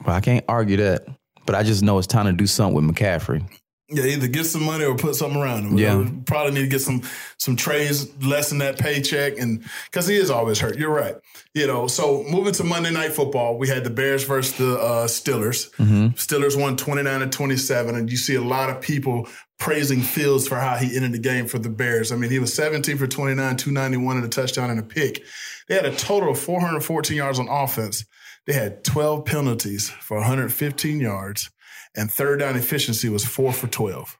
Well, 0.04 0.14
I 0.14 0.20
can't 0.20 0.44
argue 0.46 0.76
that, 0.76 1.06
but 1.46 1.54
I 1.54 1.62
just 1.62 1.82
know 1.82 1.96
it's 1.96 2.06
time 2.06 2.26
to 2.26 2.32
do 2.32 2.46
something 2.46 2.74
with 2.86 2.94
McCaffrey. 2.94 3.42
Yeah, 3.90 4.04
either 4.04 4.28
get 4.28 4.44
some 4.44 4.62
money 4.62 4.84
or 4.84 4.96
put 4.96 5.16
something 5.16 5.40
around 5.40 5.66
him. 5.66 5.78
Yeah. 5.78 6.08
Probably 6.26 6.52
need 6.52 6.60
to 6.62 6.68
get 6.68 6.80
some 6.80 7.02
some 7.38 7.56
trades, 7.56 8.08
lessen 8.22 8.58
that 8.58 8.78
paycheck, 8.78 9.38
and 9.38 9.64
because 9.86 10.06
he 10.06 10.16
is 10.16 10.30
always 10.30 10.60
hurt. 10.60 10.78
You're 10.78 10.94
right. 10.94 11.16
You 11.54 11.66
know, 11.66 11.88
so 11.88 12.22
moving 12.22 12.52
to 12.54 12.64
Monday 12.64 12.92
Night 12.92 13.12
Football, 13.12 13.58
we 13.58 13.68
had 13.68 13.82
the 13.82 13.90
Bears 13.90 14.24
versus 14.24 14.56
the 14.56 14.78
uh, 14.78 15.06
Steelers. 15.08 15.70
Steelers 16.14 16.60
won 16.60 16.76
29 16.76 17.20
to 17.20 17.26
27, 17.28 17.94
and 17.96 18.10
you 18.10 18.16
see 18.16 18.36
a 18.36 18.42
lot 18.42 18.70
of 18.70 18.80
people 18.80 19.28
praising 19.58 20.00
Fields 20.00 20.48
for 20.48 20.56
how 20.56 20.76
he 20.76 20.96
ended 20.96 21.12
the 21.12 21.18
game 21.18 21.46
for 21.46 21.58
the 21.58 21.68
Bears. 21.68 22.12
I 22.12 22.16
mean, 22.16 22.30
he 22.30 22.38
was 22.38 22.54
17 22.54 22.96
for 22.96 23.06
29, 23.06 23.56
291 23.56 24.16
and 24.16 24.24
a 24.24 24.28
touchdown 24.28 24.70
and 24.70 24.80
a 24.80 24.82
pick. 24.82 25.22
They 25.68 25.74
had 25.74 25.84
a 25.84 25.94
total 25.94 26.30
of 26.30 26.38
414 26.38 27.16
yards 27.16 27.38
on 27.38 27.48
offense. 27.48 28.04
They 28.46 28.54
had 28.54 28.82
12 28.84 29.26
penalties 29.26 29.90
for 29.90 30.16
115 30.16 30.98
yards, 31.00 31.50
and 31.96 32.10
third 32.10 32.40
down 32.40 32.56
efficiency 32.56 33.08
was 33.08 33.24
four 33.24 33.52
for 33.52 33.66
12. 33.66 34.18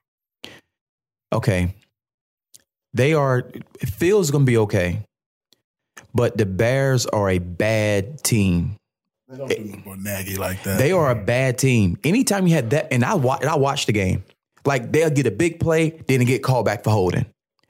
Okay. 1.33 1.73
They 2.93 3.13
are 3.13 3.49
Fields 3.79 4.31
gonna 4.31 4.45
be 4.45 4.57
okay. 4.57 5.03
But 6.13 6.37
the 6.37 6.45
Bears 6.45 7.05
are 7.05 7.29
a 7.29 7.39
bad 7.39 8.23
team. 8.23 8.75
They 9.29 9.37
don't 9.37 9.47
do 9.47 9.81
more 9.85 9.95
Nagy 9.95 10.35
like 10.35 10.61
that. 10.63 10.77
They 10.77 10.91
are 10.91 11.09
a 11.09 11.15
bad 11.15 11.57
team. 11.57 11.97
Anytime 12.03 12.47
you 12.47 12.55
had 12.55 12.71
that, 12.71 12.91
and 12.91 13.05
I 13.05 13.13
watch, 13.13 13.43
I 13.43 13.55
watched 13.55 13.87
the 13.87 13.93
game. 13.93 14.25
Like 14.65 14.91
they'll 14.91 15.09
get 15.09 15.25
a 15.25 15.31
big 15.31 15.59
play, 15.59 16.01
then 16.07 16.19
they 16.19 16.25
get 16.25 16.43
called 16.43 16.65
back 16.65 16.83
for 16.83 16.89
holding. 16.89 17.25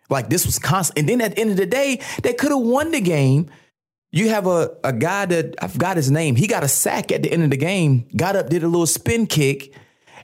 Like 0.09 0.29
this 0.29 0.45
was 0.45 0.57
constant. 0.57 0.99
And 0.99 1.09
then 1.09 1.21
at 1.21 1.35
the 1.35 1.41
end 1.41 1.51
of 1.51 1.57
the 1.57 1.67
day, 1.67 2.01
they 2.23 2.33
could 2.33 2.51
have 2.51 2.59
won 2.59 2.91
the 2.91 3.01
game. 3.01 3.49
You 4.11 4.29
have 4.29 4.45
a, 4.47 4.75
a 4.83 4.91
guy 4.91 5.25
that 5.27 5.55
I 5.61 5.67
forgot 5.67 5.95
his 5.95 6.11
name. 6.11 6.35
He 6.35 6.47
got 6.47 6.63
a 6.63 6.67
sack 6.67 7.11
at 7.11 7.23
the 7.23 7.31
end 7.31 7.43
of 7.43 7.49
the 7.49 7.57
game, 7.57 8.07
got 8.15 8.35
up, 8.35 8.49
did 8.49 8.63
a 8.63 8.67
little 8.67 8.87
spin 8.87 9.25
kick. 9.25 9.73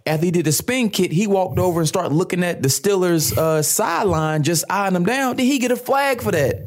After 0.08 0.26
he 0.26 0.32
did 0.32 0.46
the 0.46 0.52
spin 0.52 0.90
kick, 0.90 1.12
he 1.12 1.28
walked 1.28 1.60
over 1.60 1.80
and 1.80 1.88
started 1.88 2.14
looking 2.14 2.44
at 2.44 2.62
the 2.62 2.70
Steelers 2.70 3.38
uh, 3.38 3.62
sideline, 3.62 4.44
just 4.44 4.66
eyeing 4.70 4.94
them 4.94 5.06
down. 5.06 5.36
Did 5.36 5.44
he 5.44 5.60
get 5.60 5.72
a 5.72 5.76
flag 5.76 6.22
for 6.22 6.32
that? 6.32 6.66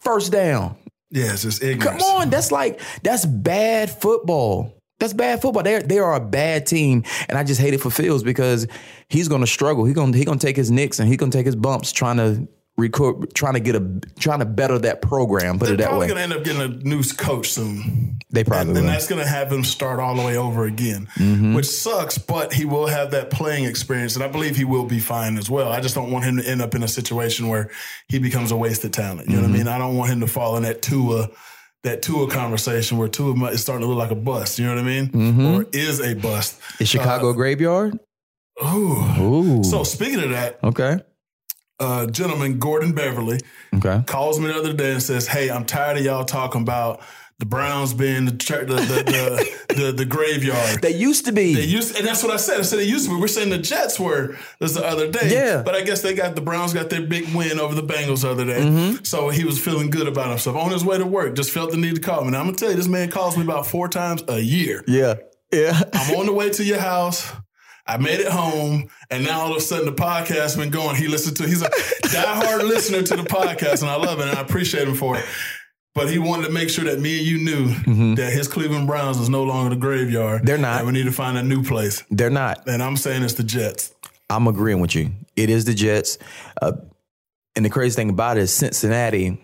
First 0.00 0.32
down. 0.32 0.76
yeah, 1.10 1.32
it's 1.32 1.42
just 1.42 1.60
Come 1.80 1.98
on, 1.98 2.30
that's 2.30 2.50
like 2.50 2.80
that's 3.02 3.24
bad 3.24 3.90
football. 3.90 4.74
That's 4.98 5.12
bad 5.12 5.42
football. 5.42 5.62
They 5.62 5.80
they 5.80 5.98
are 5.98 6.14
a 6.14 6.20
bad 6.20 6.66
team, 6.66 7.04
and 7.28 7.36
I 7.36 7.44
just 7.44 7.60
hate 7.60 7.74
it 7.74 7.80
for 7.80 7.90
Fields 7.90 8.22
because 8.22 8.66
he's 9.08 9.28
going 9.28 9.40
to 9.40 9.46
struggle. 9.46 9.84
He's 9.84 9.94
going 9.94 10.12
he 10.12 10.24
going 10.24 10.38
to 10.38 10.46
take 10.46 10.56
his 10.56 10.70
nicks 10.70 10.98
and 10.98 11.08
he's 11.08 11.16
going 11.16 11.30
to 11.30 11.38
take 11.38 11.46
his 11.46 11.56
bumps 11.56 11.92
trying 11.92 12.16
to 12.18 12.48
record, 12.76 13.34
trying 13.34 13.54
to 13.54 13.60
get 13.60 13.76
a 13.76 14.00
trying 14.18 14.40
to 14.40 14.44
better 14.44 14.78
that 14.80 15.00
program. 15.02 15.58
Put 15.58 15.66
They're 15.66 15.74
it 15.74 15.76
that 15.78 15.88
probably 15.88 16.06
way. 16.06 16.14
going 16.14 16.16
to 16.18 16.22
end 16.22 16.32
up 16.32 16.44
getting 16.44 16.62
a 16.62 16.68
new 16.84 17.02
coach 17.02 17.48
soon. 17.50 18.18
They 18.30 18.42
probably 18.42 18.70
and, 18.70 18.78
and 18.78 18.88
that's 18.88 19.06
going 19.06 19.22
to 19.22 19.28
have 19.28 19.52
him 19.52 19.62
start 19.62 20.00
all 20.00 20.16
the 20.16 20.22
way 20.22 20.36
over 20.36 20.64
again, 20.64 21.06
Mm-hmm. 21.16 21.54
which 21.54 21.66
sucks, 21.66 22.18
but 22.18 22.52
he 22.52 22.64
will 22.64 22.86
have 22.88 23.12
that 23.12 23.30
playing 23.30 23.64
experience, 23.64 24.16
and 24.16 24.24
I 24.24 24.28
believe 24.28 24.56
he 24.56 24.64
will 24.64 24.86
be 24.86 24.98
fine 24.98 25.38
as 25.38 25.48
well. 25.48 25.70
I 25.70 25.80
just 25.80 25.94
don't 25.94 26.10
want 26.10 26.24
him 26.24 26.38
to 26.38 26.48
end 26.48 26.60
up 26.60 26.74
in 26.74 26.82
a 26.82 26.88
situation 26.88 27.48
where 27.48 27.70
he 28.08 28.18
becomes 28.18 28.50
a 28.50 28.56
wasted 28.56 28.92
talent. 28.92 29.28
You 29.28 29.36
know 29.36 29.42
Mm-hmm. 29.42 29.50
what 29.52 29.54
I 29.54 29.58
mean? 29.64 29.68
I 29.68 29.78
don't 29.78 29.96
want 29.96 30.10
him 30.10 30.20
to 30.20 30.26
fall 30.26 30.56
in 30.56 30.64
that 30.64 30.82
Tua. 30.82 31.28
That 31.84 32.00
Tua 32.00 32.30
conversation 32.30 32.96
where 32.96 33.08
Tua 33.08 33.34
is 33.50 33.60
starting 33.60 33.82
to 33.86 33.88
look 33.92 33.98
like 33.98 34.10
a 34.10 34.14
bust, 34.14 34.58
you 34.58 34.64
know 34.64 34.74
what 34.74 34.80
I 34.80 34.86
mean? 34.86 35.08
Mm-hmm. 35.10 35.46
Or 35.46 35.66
is 35.74 36.00
a 36.00 36.14
bust. 36.14 36.58
Is 36.80 36.88
Chicago 36.88 37.28
a 37.28 37.34
graveyard? 37.34 37.98
Ooh. 38.64 39.20
Ooh. 39.20 39.64
So 39.64 39.84
speaking 39.84 40.20
of 40.22 40.30
that, 40.30 40.58
okay. 40.64 41.00
Uh, 41.80 42.06
gentleman 42.06 42.58
Gordon 42.58 42.92
Beverly 42.92 43.40
Okay. 43.74 44.02
calls 44.06 44.38
me 44.38 44.46
the 44.48 44.54
other 44.56 44.72
day 44.72 44.92
and 44.92 45.02
says, 45.02 45.26
"Hey, 45.26 45.50
I'm 45.50 45.64
tired 45.64 45.98
of 45.98 46.04
y'all 46.04 46.24
talking 46.24 46.62
about 46.62 47.00
the 47.40 47.46
Browns 47.46 47.92
being 47.92 48.26
the 48.26 48.30
the 48.32 48.64
the, 49.68 49.74
the, 49.74 49.92
the, 49.92 50.04
graveyard." 50.04 50.80
They 50.82 50.94
used 50.94 51.24
to 51.24 51.32
be. 51.32 51.54
They 51.54 51.64
used, 51.64 51.96
and 51.96 52.06
that's 52.06 52.22
what 52.22 52.32
I 52.32 52.36
said. 52.36 52.60
I 52.60 52.62
said 52.62 52.78
they 52.78 52.84
used 52.84 53.06
to 53.08 53.14
be. 53.14 53.20
We're 53.20 53.26
saying 53.26 53.50
the 53.50 53.58
Jets 53.58 53.98
were 53.98 54.36
this 54.60 54.74
the 54.74 54.86
other 54.86 55.10
day. 55.10 55.32
Yeah. 55.32 55.62
But 55.62 55.74
I 55.74 55.82
guess 55.82 56.00
they 56.02 56.14
got 56.14 56.36
the 56.36 56.40
Browns 56.40 56.72
got 56.72 56.90
their 56.90 57.02
big 57.02 57.34
win 57.34 57.58
over 57.58 57.74
the 57.74 57.82
Bengals 57.82 58.22
the 58.22 58.30
other 58.30 58.44
day. 58.44 58.60
Mm-hmm. 58.60 59.02
So 59.04 59.30
he 59.30 59.44
was 59.44 59.60
feeling 59.60 59.90
good 59.90 60.06
about 60.06 60.28
himself 60.28 60.56
on 60.56 60.70
his 60.70 60.84
way 60.84 60.98
to 60.98 61.06
work. 61.06 61.34
Just 61.34 61.50
felt 61.50 61.72
the 61.72 61.76
need 61.76 61.96
to 61.96 62.00
call 62.00 62.24
me. 62.24 62.30
Now 62.30 62.38
I'm 62.38 62.46
gonna 62.46 62.56
tell 62.56 62.70
you, 62.70 62.76
this 62.76 62.86
man 62.88 63.10
calls 63.10 63.36
me 63.36 63.42
about 63.42 63.66
four 63.66 63.88
times 63.88 64.22
a 64.28 64.38
year. 64.38 64.84
yeah. 64.86 65.14
Yeah. 65.52 65.80
I'm 65.92 66.16
on 66.16 66.26
the 66.26 66.32
way 66.32 66.50
to 66.50 66.64
your 66.64 66.80
house. 66.80 67.30
I 67.86 67.98
made 67.98 68.20
it 68.20 68.28
home, 68.28 68.88
and 69.10 69.24
now 69.24 69.40
all 69.42 69.50
of 69.50 69.58
a 69.58 69.60
sudden 69.60 69.84
the 69.84 69.92
podcast 69.92 70.56
been 70.56 70.70
going. 70.70 70.96
He 70.96 71.06
listened 71.06 71.36
to. 71.36 71.46
He's 71.46 71.62
a 71.62 71.68
diehard 71.68 72.62
listener 72.68 73.02
to 73.02 73.16
the 73.16 73.24
podcast, 73.24 73.82
and 73.82 73.90
I 73.90 73.96
love 73.96 74.20
it, 74.20 74.28
and 74.28 74.38
I 74.38 74.40
appreciate 74.40 74.88
him 74.88 74.94
for 74.94 75.18
it. 75.18 75.24
But 75.94 76.10
he 76.10 76.18
wanted 76.18 76.46
to 76.46 76.52
make 76.52 76.70
sure 76.70 76.84
that 76.84 76.98
me 76.98 77.18
and 77.18 77.26
you 77.26 77.38
knew 77.38 78.14
that 78.16 78.32
his 78.32 78.48
Cleveland 78.48 78.88
Browns 78.88 79.20
is 79.20 79.28
no 79.28 79.44
longer 79.44 79.70
the 79.70 79.80
graveyard. 79.80 80.38
Mm-hmm. 80.38 80.46
They're 80.46 80.58
not. 80.58 80.78
And 80.78 80.86
we 80.88 80.92
need 80.92 81.04
to 81.04 81.12
find 81.12 81.38
a 81.38 81.42
new 81.42 81.62
place. 81.62 82.02
They're 82.10 82.30
not. 82.30 82.66
And 82.66 82.82
I'm 82.82 82.96
saying 82.96 83.22
it's 83.22 83.34
the 83.34 83.44
Jets. 83.44 83.94
I'm 84.28 84.48
agreeing 84.48 84.80
with 84.80 84.96
you. 84.96 85.12
It 85.36 85.50
is 85.50 85.66
the 85.66 85.74
Jets. 85.74 86.18
Uh, 86.60 86.72
and 87.54 87.64
the 87.64 87.70
crazy 87.70 87.94
thing 87.94 88.10
about 88.10 88.38
it 88.38 88.40
is 88.40 88.52
Cincinnati. 88.52 89.40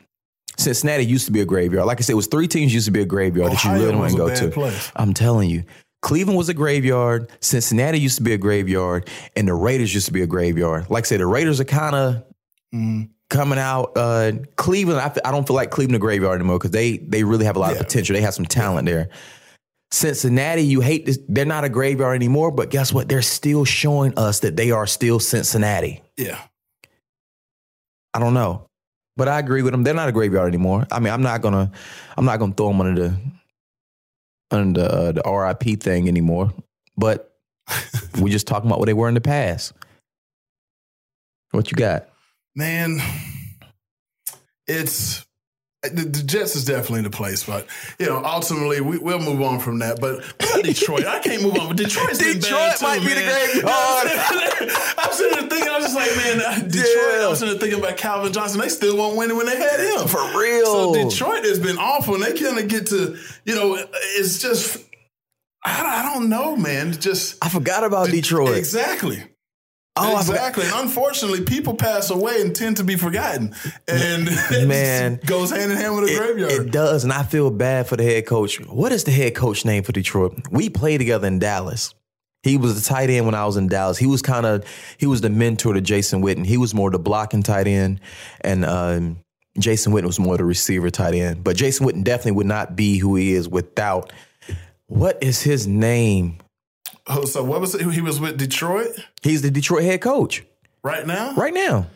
Cincinnati 0.57 1.05
used 1.05 1.26
to 1.26 1.33
be 1.33 1.40
a 1.40 1.44
graveyard. 1.44 1.87
Like 1.87 1.98
I 1.98 2.03
said, 2.03 2.14
it 2.14 2.16
was 2.16 2.26
three 2.26 2.48
teams 2.48 2.74
used 2.74 2.87
to 2.87 2.92
be 2.92 3.00
a 3.00 3.07
graveyard 3.07 3.53
that 3.53 3.62
you 3.62 3.70
Ohio 3.70 3.85
really 3.85 3.96
want 3.96 4.11
to 4.11 4.16
go 4.16 4.35
to. 4.35 4.50
place. 4.50 4.90
I'm 4.96 5.14
telling 5.14 5.48
you. 5.48 5.62
Cleveland 6.02 6.38
was 6.38 6.48
a 6.48 6.54
graveyard. 6.54 7.30
Cincinnati 7.40 7.98
used 8.00 8.16
to 8.16 8.22
be 8.22 8.32
a 8.32 8.38
graveyard, 8.38 9.08
and 9.36 9.46
the 9.46 9.54
Raiders 9.54 9.92
used 9.94 10.06
to 10.06 10.12
be 10.12 10.22
a 10.22 10.26
graveyard. 10.26 10.88
Like 10.90 11.04
I 11.04 11.06
said, 11.08 11.20
the 11.20 11.26
Raiders 11.26 11.60
are 11.60 11.64
kind 11.64 11.94
of 11.94 12.24
Mm-hmm. 12.74 13.10
coming 13.30 13.58
out. 13.58 13.92
Uh, 13.96 14.32
Cleveland, 14.56 15.00
I, 15.00 15.06
f- 15.06 15.18
I 15.24 15.32
don't 15.32 15.44
feel 15.46 15.56
like 15.56 15.70
Cleveland 15.72 15.96
a 15.96 15.98
graveyard 15.98 16.38
anymore 16.40 16.56
because 16.58 16.70
they 16.70 16.98
they 16.98 17.24
really 17.24 17.44
have 17.44 17.56
a 17.56 17.58
lot 17.58 17.72
Yeah. 17.74 17.80
of 17.80 17.86
potential. 17.86 18.14
They 18.14 18.22
have 18.22 18.32
some 18.34 18.44
talent 18.46 18.86
there. 18.86 19.08
Cincinnati, 19.90 20.62
you 20.62 20.80
hate 20.80 21.04
this. 21.04 21.18
They're 21.28 21.44
not 21.44 21.64
a 21.64 21.68
graveyard 21.68 22.14
anymore, 22.14 22.52
but 22.52 22.70
guess 22.70 22.92
what? 22.92 23.08
They're 23.08 23.22
still 23.22 23.64
showing 23.64 24.16
us 24.16 24.38
that 24.40 24.56
they 24.56 24.70
are 24.70 24.86
still 24.86 25.18
Cincinnati. 25.18 26.00
Yeah. 26.16 26.40
I 28.14 28.20
don't 28.20 28.34
know, 28.34 28.66
but 29.16 29.26
I 29.28 29.38
agree 29.40 29.62
with 29.62 29.72
them. 29.72 29.82
They're 29.82 29.94
not 29.94 30.08
a 30.08 30.12
graveyard 30.12 30.46
anymore. 30.48 30.86
I 30.92 31.00
mean, 31.00 31.12
I'm 31.12 31.22
not 31.22 31.42
gonna, 31.42 31.70
I'm 32.16 32.24
not 32.24 32.38
gonna 32.38 32.52
throw 32.54 32.68
them 32.68 32.80
under 32.80 33.08
the, 33.08 33.16
under 34.50 34.82
uh, 34.82 35.12
the 35.12 35.22
RIP 35.24 35.80
thing 35.80 36.08
anymore. 36.08 36.52
But 36.96 37.32
we're 38.18 38.32
just 38.32 38.46
talking 38.46 38.68
about 38.68 38.78
what 38.78 38.86
they 38.86 38.94
were 38.94 39.08
in 39.08 39.14
the 39.14 39.20
past. 39.20 39.72
What 41.52 41.70
you 41.70 41.76
got? 41.76 42.08
Man, 42.54 43.00
it's 44.66 45.24
the, 45.82 46.02
the 46.02 46.22
Jets 46.22 46.56
is 46.56 46.64
definitely 46.64 47.02
the 47.02 47.10
place, 47.10 47.44
but 47.44 47.66
you 47.98 48.06
know, 48.06 48.22
ultimately 48.24 48.80
we, 48.80 48.98
we'll 48.98 49.18
move 49.18 49.40
on 49.40 49.58
from 49.60 49.78
that. 49.78 49.98
But 50.00 50.22
Detroit, 50.62 51.06
I 51.06 51.20
can't 51.20 51.42
move 51.42 51.56
on. 51.56 51.68
But 51.68 51.78
Detroit's 51.78 52.18
been 52.18 52.38
Detroit 52.38 52.60
bad 52.60 52.78
too, 52.78 52.84
might 52.84 53.00
be 53.00 53.08
the 53.08 53.14
man. 53.14 53.50
graveyard. 53.52 54.72
I'm 54.98 55.12
sitting 55.12 55.39
there 56.16 56.46
uh, 56.46 56.55
thinking, 56.55 56.62
I 56.62 56.62
was 56.62 56.62
just 56.62 56.64
like, 56.64 56.64
man, 56.64 56.68
Detroit. 56.70 57.20
Yeah. 57.20 57.35
Sitting 57.35 57.49
there 57.55 57.61
thinking 57.61 57.79
about 57.81 57.96
Calvin 57.96 58.33
Johnson. 58.33 58.61
They 58.61 58.68
still 58.68 58.96
won't 58.96 59.16
win 59.16 59.37
when 59.37 59.46
they 59.46 59.57
had 59.57 59.81
him. 59.81 60.09
For 60.09 60.38
real. 60.38 60.66
So 60.66 60.94
Detroit 61.11 61.44
has 61.44 61.59
been 61.59 61.79
awful, 61.79 62.14
and 62.14 62.23
they 62.25 62.33
kind 62.38 62.59
of 62.59 62.68
get 62.68 62.87
to, 62.88 63.16
you 63.44 63.55
know, 63.55 63.77
it's 64.16 64.38
just. 64.40 64.85
I 65.64 65.77
don't- 65.77 65.87
I 65.92 66.14
don't 66.14 66.29
know, 66.31 66.57
man. 66.57 66.92
Just 66.92 67.37
I 67.44 67.49
forgot 67.51 67.85
about 67.85 68.09
Detroit. 68.11 68.57
Exactly. 68.57 69.23
Oh, 69.96 70.16
exactly. 70.16 70.64
And 70.64 70.73
unfortunately, 70.77 71.42
people 71.42 71.75
pass 71.75 72.09
away 72.11 72.40
and 72.40 72.55
tend 72.57 72.79
to 72.79 72.85
be 72.85 72.96
forgotten, 72.96 73.55
and 73.87 74.29
it 74.51 74.66
Man. 74.66 75.20
goes 75.27 75.51
hand 75.51 75.70
in 75.73 75.77
hand 75.77 75.96
with 75.96 76.09
a 76.09 76.14
It, 76.14 76.16
graveyard. 76.16 76.53
it 76.53 76.70
does, 76.70 77.05
and 77.05 77.12
I 77.12 77.25
feel 77.25 77.51
bad 77.51 77.87
for 77.88 77.96
the 77.96 78.05
head 78.05 78.25
coach. 78.25 78.59
What 78.66 78.92
is 78.92 79.05
the 79.05 79.11
head 79.11 79.35
coach 79.35 79.66
name 79.66 79.83
for 79.83 79.92
Detroit? 79.92 80.38
We 80.51 80.70
played 80.70 80.99
together 80.99 81.27
in 81.27 81.38
Dallas. 81.40 81.94
He 82.42 82.57
was 82.57 82.81
the 82.83 82.88
tight 82.88 83.11
end 83.11 83.26
when 83.26 83.35
I 83.35 83.44
was 83.44 83.57
in 83.57 83.68
Dallas. 83.68 83.98
He 83.98 84.07
was 84.07 84.22
kind 84.22 84.46
of 84.46 84.64
he 84.98 85.07
was 85.07 85.20
the 85.20 85.31
mentor 85.31 85.74
to 85.74 85.81
Jason 85.81 86.22
Witten. 86.22 86.46
He 86.46 86.57
was 86.57 86.72
more 86.74 86.90
the 86.90 86.98
blocking 86.98 87.42
tight 87.42 87.66
end, 87.66 88.00
and 88.40 88.64
um, 88.64 89.18
Jason 89.59 89.92
Witten 89.92 90.07
was 90.07 90.18
more 90.18 90.37
the 90.38 90.44
receiver 90.44 90.90
tight 90.90 91.14
end. 91.14 91.44
But 91.44 91.57
Jason 91.57 91.87
Witten 91.87 92.03
definitely 92.03 92.33
would 92.33 92.46
not 92.46 92.76
be 92.76 92.98
who 92.98 93.16
he 93.16 93.35
is 93.35 93.48
without. 93.48 94.12
What 94.87 95.22
is 95.22 95.42
his 95.42 95.66
name? 95.66 96.38
Oh, 97.07 97.24
so 97.24 97.44
what 97.44 97.61
was 97.61 97.74
it? 97.74 97.83
He 97.92 98.00
was 98.00 98.20
with 98.20 98.38
Detroit 98.38 98.88
He's 99.22 99.42
the 99.42 99.50
Detroit 99.50 99.85
head 99.85 100.00
coach 100.00 100.44
right 100.83 101.07
now. 101.07 101.35
right 101.35 101.55
now. 101.55 101.87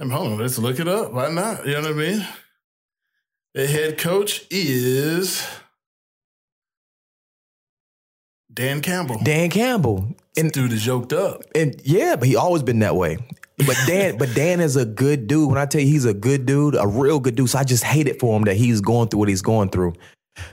Hold 0.00 0.32
on, 0.32 0.38
let's 0.38 0.58
look 0.58 0.78
it 0.78 0.86
up. 0.86 1.12
Why 1.12 1.30
not? 1.30 1.66
You 1.66 1.72
know 1.74 1.80
what 1.82 1.90
I 1.90 1.94
mean? 1.94 2.26
The 3.54 3.66
head 3.66 3.98
coach 3.98 4.46
is 4.50 5.44
Dan 8.58 8.80
Campbell. 8.80 9.20
Dan 9.22 9.50
Campbell. 9.50 10.16
And 10.36 10.50
Dude 10.50 10.72
is 10.72 10.84
yoked 10.84 11.12
up. 11.12 11.42
And 11.54 11.80
yeah, 11.84 12.16
but 12.16 12.26
he 12.26 12.34
always 12.34 12.64
been 12.64 12.80
that 12.80 12.96
way. 12.96 13.16
But 13.56 13.76
Dan, 13.86 14.18
but 14.18 14.34
Dan 14.34 14.58
is 14.58 14.74
a 14.74 14.84
good 14.84 15.28
dude. 15.28 15.48
When 15.48 15.58
I 15.58 15.64
tell 15.64 15.80
you 15.80 15.86
he's 15.86 16.04
a 16.04 16.12
good 16.12 16.44
dude, 16.44 16.74
a 16.74 16.84
real 16.84 17.20
good 17.20 17.36
dude. 17.36 17.50
So 17.50 17.60
I 17.60 17.62
just 17.62 17.84
hate 17.84 18.08
it 18.08 18.18
for 18.18 18.36
him 18.36 18.46
that 18.46 18.56
he's 18.56 18.80
going 18.80 19.10
through 19.10 19.20
what 19.20 19.28
he's 19.28 19.42
going 19.42 19.68
through. 19.68 19.92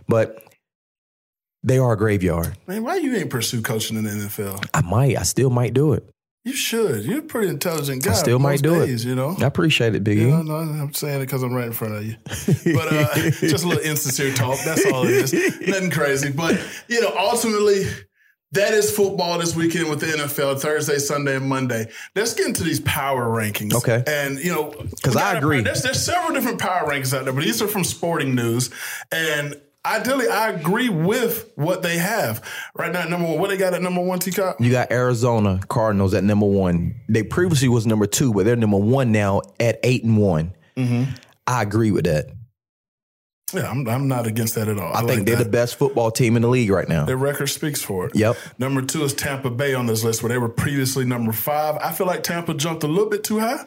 But 0.07 0.37
they 1.63 1.79
are 1.79 1.93
a 1.93 1.97
graveyard. 1.97 2.55
Man, 2.67 2.83
why 2.83 2.97
you 2.97 3.15
ain't 3.15 3.31
pursue 3.31 3.63
coaching 3.63 3.97
in 3.97 4.03
the 4.03 4.11
NFL? 4.11 4.63
I 4.71 4.81
might, 4.81 5.17
I 5.17 5.23
still 5.23 5.49
might 5.49 5.73
do 5.73 5.93
it. 5.93 6.07
You 6.45 6.53
should. 6.53 7.05
You're 7.05 7.19
a 7.19 7.23
pretty 7.23 7.47
intelligent 7.47 8.03
guy. 8.03 8.11
I 8.11 8.13
still 8.13 8.37
might 8.37 8.61
do 8.61 8.85
days, 8.85 9.03
it. 9.03 9.09
You 9.09 9.15
know. 9.15 9.35
I 9.41 9.45
appreciate 9.45 9.95
it, 9.95 10.03
Biggie. 10.03 10.17
You 10.17 10.29
know, 10.29 10.43
no, 10.43 10.55
I'm 10.57 10.93
saying 10.93 11.21
it 11.21 11.25
because 11.25 11.41
I'm 11.41 11.55
right 11.55 11.65
in 11.65 11.73
front 11.73 11.95
of 11.95 12.05
you. 12.05 12.15
But 12.75 12.93
uh, 12.93 13.15
just 13.31 13.65
a 13.65 13.67
little 13.67 13.83
insincere 13.83 14.31
talk. 14.31 14.59
That's 14.63 14.85
all 14.85 15.05
it 15.05 15.09
is. 15.09 15.33
Nothing 15.67 15.89
crazy. 15.89 16.31
But, 16.31 16.61
you 16.87 17.01
know, 17.01 17.11
ultimately, 17.17 17.85
that 18.51 18.75
is 18.75 18.95
football 18.95 19.39
this 19.39 19.55
weekend 19.55 19.89
with 19.89 20.01
the 20.01 20.05
NFL, 20.05 20.59
Thursday, 20.59 20.99
Sunday, 20.99 21.37
and 21.37 21.49
Monday. 21.49 21.87
Let's 22.15 22.35
get 22.35 22.45
into 22.45 22.63
these 22.63 22.79
power 22.81 23.25
rankings. 23.25 23.73
Okay. 23.73 24.03
And, 24.05 24.37
you 24.37 24.51
know, 24.51 24.69
because 24.91 25.15
I 25.15 25.39
agree. 25.39 25.61
There's, 25.61 25.81
there's 25.81 26.05
several 26.05 26.35
different 26.35 26.59
power 26.59 26.87
rankings 26.87 27.17
out 27.17 27.25
there, 27.25 27.33
but 27.33 27.43
these 27.43 27.59
are 27.63 27.67
from 27.67 27.83
sporting 27.83 28.35
news. 28.35 28.69
And 29.11 29.59
ideally, 29.85 30.27
I 30.27 30.49
agree 30.49 30.89
with 30.89 31.51
what 31.55 31.81
they 31.81 31.97
have. 31.97 32.43
Right 32.75 32.91
now, 32.91 33.05
number 33.07 33.27
one, 33.27 33.39
what 33.39 33.49
they 33.49 33.57
got 33.57 33.73
at 33.73 33.81
number 33.81 34.01
one, 34.01 34.19
T-Cop? 34.19 34.59
You 34.59 34.71
got 34.71 34.91
Arizona 34.91 35.59
Cardinals 35.67 36.13
at 36.13 36.23
number 36.23 36.45
one. 36.45 36.95
They 37.07 37.23
previously 37.23 37.69
was 37.69 37.85
number 37.85 38.07
two, 38.07 38.33
but 38.33 38.45
they're 38.45 38.55
number 38.55 38.77
one 38.77 39.11
now 39.11 39.41
at 39.59 39.79
eight 39.83 40.03
and 40.03 40.17
one. 40.17 40.53
I 41.47 41.61
agree 41.61 41.91
with 41.91 42.05
that. 42.05 42.27
Yeah, 43.53 43.69
I'm, 43.69 43.87
I'm 43.87 44.07
not 44.07 44.25
against 44.25 44.55
that 44.55 44.67
at 44.67 44.79
all. 44.79 44.91
I, 44.91 44.99
think 44.99 45.09
like 45.09 45.25
they're 45.25 45.35
that. 45.37 45.43
the 45.43 45.49
best 45.49 45.75
football 45.75 46.09
team 46.11 46.35
in 46.35 46.41
the 46.41 46.47
league 46.47 46.71
right 46.71 46.89
now. 46.89 47.05
Their 47.05 47.15
record 47.15 47.47
speaks 47.47 47.81
for 47.81 48.07
it. 48.07 48.15
Yep. 48.15 48.37
Number 48.57 48.81
two 48.81 49.03
is 49.03 49.13
Tampa 49.13 49.51
Bay 49.51 49.75
on 49.75 49.85
this 49.85 50.03
list, 50.03 50.23
where 50.23 50.29
they 50.29 50.37
were 50.37 50.49
previously 50.49 51.05
number 51.05 51.31
five. 51.31 51.77
I 51.77 51.91
feel 51.91 52.07
like 52.07 52.23
Tampa 52.23 52.55
jumped 52.55 52.83
a 52.83 52.87
little 52.87 53.09
bit 53.09 53.23
too 53.23 53.39
high. 53.39 53.63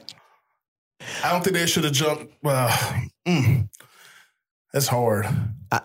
I 1.22 1.33
don't 1.33 1.44
think 1.44 1.54
they 1.54 1.66
should 1.66 1.85
have 1.85 1.92
jumped. 1.92 2.33
Well, 2.42 2.68
mm, 3.26 3.68
that's 4.72 4.88
hard. 4.88 5.26
I, 5.70 5.81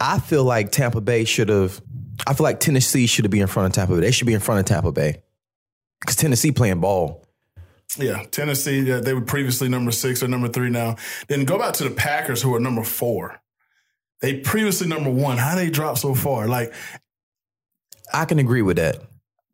I 0.00 0.18
feel 0.18 0.44
like 0.44 0.70
Tampa 0.72 1.00
Bay 1.00 1.24
should 1.24 1.48
have. 1.48 1.80
I 2.26 2.34
feel 2.34 2.44
like 2.44 2.60
Tennessee 2.60 3.06
should 3.06 3.28
be 3.30 3.40
in 3.40 3.46
front 3.46 3.68
of 3.68 3.72
Tampa 3.74 3.94
Bay. 3.94 4.00
They 4.00 4.10
should 4.10 4.26
be 4.26 4.34
in 4.34 4.40
front 4.40 4.60
of 4.60 4.66
Tampa 4.66 4.92
Bay 4.92 5.22
because 6.00 6.16
Tennessee 6.16 6.52
playing 6.52 6.80
ball. 6.80 7.22
Yeah, 7.98 8.24
Tennessee. 8.30 8.80
Yeah, 8.80 9.00
they 9.00 9.14
were 9.14 9.20
previously 9.22 9.68
number 9.68 9.90
six 9.92 10.22
or 10.22 10.28
number 10.28 10.48
three 10.48 10.70
now. 10.70 10.96
Then 11.28 11.44
go 11.44 11.58
back 11.58 11.74
to 11.74 11.84
the 11.84 11.90
Packers, 11.90 12.42
who 12.42 12.54
are 12.54 12.60
number 12.60 12.82
four. 12.82 13.40
They 14.20 14.40
previously 14.40 14.88
number 14.88 15.10
one. 15.10 15.38
How 15.38 15.54
they 15.54 15.70
drop 15.70 15.98
so 15.98 16.14
far? 16.14 16.48
Like, 16.48 16.72
I 18.12 18.24
can 18.24 18.38
agree 18.38 18.62
with 18.62 18.76
that. 18.76 19.02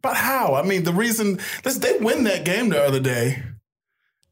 but 0.03 0.17
how? 0.17 0.55
I 0.55 0.63
mean, 0.63 0.85
the 0.85 0.93
reason 0.93 1.39
listen, 1.65 1.83
they 1.83 1.99
win 1.99 2.25
that 2.25 2.45
game 2.45 2.69
the 2.69 2.83
other 2.83 3.01
day. 3.01 3.43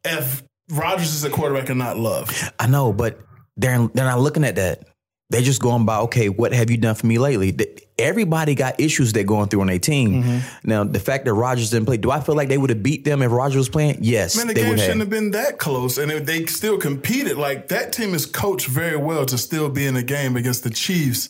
If 0.05 0.43
Rodgers 0.71 1.15
is 1.15 1.25
a 1.25 1.31
quarterback 1.31 1.69
and 1.69 1.79
not 1.79 1.97
Love, 1.99 2.53
I 2.59 2.67
know, 2.67 2.93
but 2.93 3.21
they're 3.57 3.87
they're 3.89 4.05
not 4.07 4.21
looking 4.21 4.45
at 4.45 4.57
that. 4.57 4.85
They're 5.31 5.41
just 5.41 5.63
going 5.63 5.87
by, 5.87 5.99
okay, 6.01 6.29
what 6.29 6.53
have 6.53 6.71
you 6.71 6.77
done 6.77 6.97
for 6.97 7.07
me 7.07 7.19
lately? 7.19 7.57
Everybody 7.99 8.55
got 8.57 8.81
issues 8.81 9.13
they're 9.13 9.23
going 9.23 9.49
through 9.49 9.61
on 9.61 9.69
their 9.69 9.79
team. 9.79 10.23
Mm-hmm. 10.23 10.69
Now, 10.69 10.85
the 10.85 10.99
fact 10.99 11.25
that 11.25 11.35
Rodgers 11.35 11.71
didn't 11.71 11.87
play, 11.87 11.99
do 11.99 12.11
I 12.11 12.21
feel 12.21 12.35
like 12.35 12.49
they 12.49 12.59
would 12.59 12.71
have 12.71 12.83
beat 12.83 13.05
them 13.05 13.23
if 13.23 13.31
Rodgers 13.31 13.57
was 13.57 13.69
playing? 13.69 13.99
Yes, 14.01 14.37
Man, 14.37 14.49
the 14.49 14.55
they 14.55 14.63
game 14.63 14.71
shouldn't 14.77 14.89
have. 14.89 14.99
have 14.99 15.11
been 15.11 15.31
that 15.31 15.59
close, 15.59 15.99
and 15.99 16.11
if 16.11 16.27
they 16.27 16.47
still 16.47 16.79
competed. 16.79 17.37
Like 17.37 17.69
that 17.69 17.93
team 17.93 18.13
is 18.15 18.27
coached 18.27 18.67
very 18.67 18.97
well 18.97 19.25
to 19.27 19.39
still 19.39 19.71
be 19.71 19.87
in 19.87 19.97
a 19.97 20.03
game 20.03 20.37
against 20.37 20.65
the 20.65 20.71
Chiefs 20.71 21.29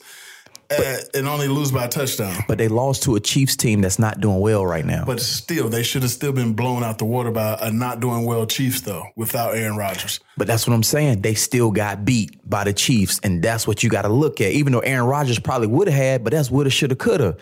uh, 0.71 0.97
and 1.15 1.27
only 1.27 1.49
lose 1.49 1.73
by 1.73 1.85
a 1.85 1.89
touchdown. 1.89 2.45
But 2.47 2.59
they 2.59 2.69
lost 2.69 3.03
to 3.05 3.17
a 3.17 3.21
Chiefs 3.21 3.57
team 3.57 3.81
that's 3.81 3.99
not 3.99 4.21
doing 4.21 4.41
well 4.41 4.65
right 4.65 4.85
now. 4.85 5.05
But 5.05 5.21
still, 5.21 5.69
they 5.69 5.83
should 5.83 6.03
have 6.03 6.11
still 6.11 6.33
been 6.33 6.55
blown 6.55 6.83
out 6.83 6.99
the 6.99 7.05
water 7.05 7.31
by 7.31 7.59
a 7.61 7.71
not 7.71 8.01
doing 8.01 8.25
well 8.25 8.47
Chiefs, 8.47 8.83
though, 8.83 9.05
without 9.17 9.55
Aaron 9.55 9.77
Rodgers. 9.77 10.21
But 10.37 10.47
that's 10.47 10.67
what 10.67 10.75
I'm 10.75 10.83
saying. 10.83 11.23
They 11.23 11.35
still 11.35 11.71
got 11.71 12.05
beat 12.05 12.49
by 12.49 12.65
the 12.65 12.73
Chiefs, 12.73 13.21
and 13.23 13.43
that's 13.43 13.67
what 13.67 13.83
you 13.83 13.91
got 13.91 14.03
to 14.03 14.09
look 14.09 14.41
at. 14.41 14.53
Even 14.53 14.73
though 14.73 14.81
Aaron 14.81 15.07
Rodgers 15.07 15.39
probably 15.39 15.69
would 15.69 15.89
have 15.89 15.97
had, 15.97 16.25
but 16.25 16.33
that's 16.33 16.51
woulda, 16.51 16.71
shoulda, 16.71 16.97
coulda. 16.97 17.37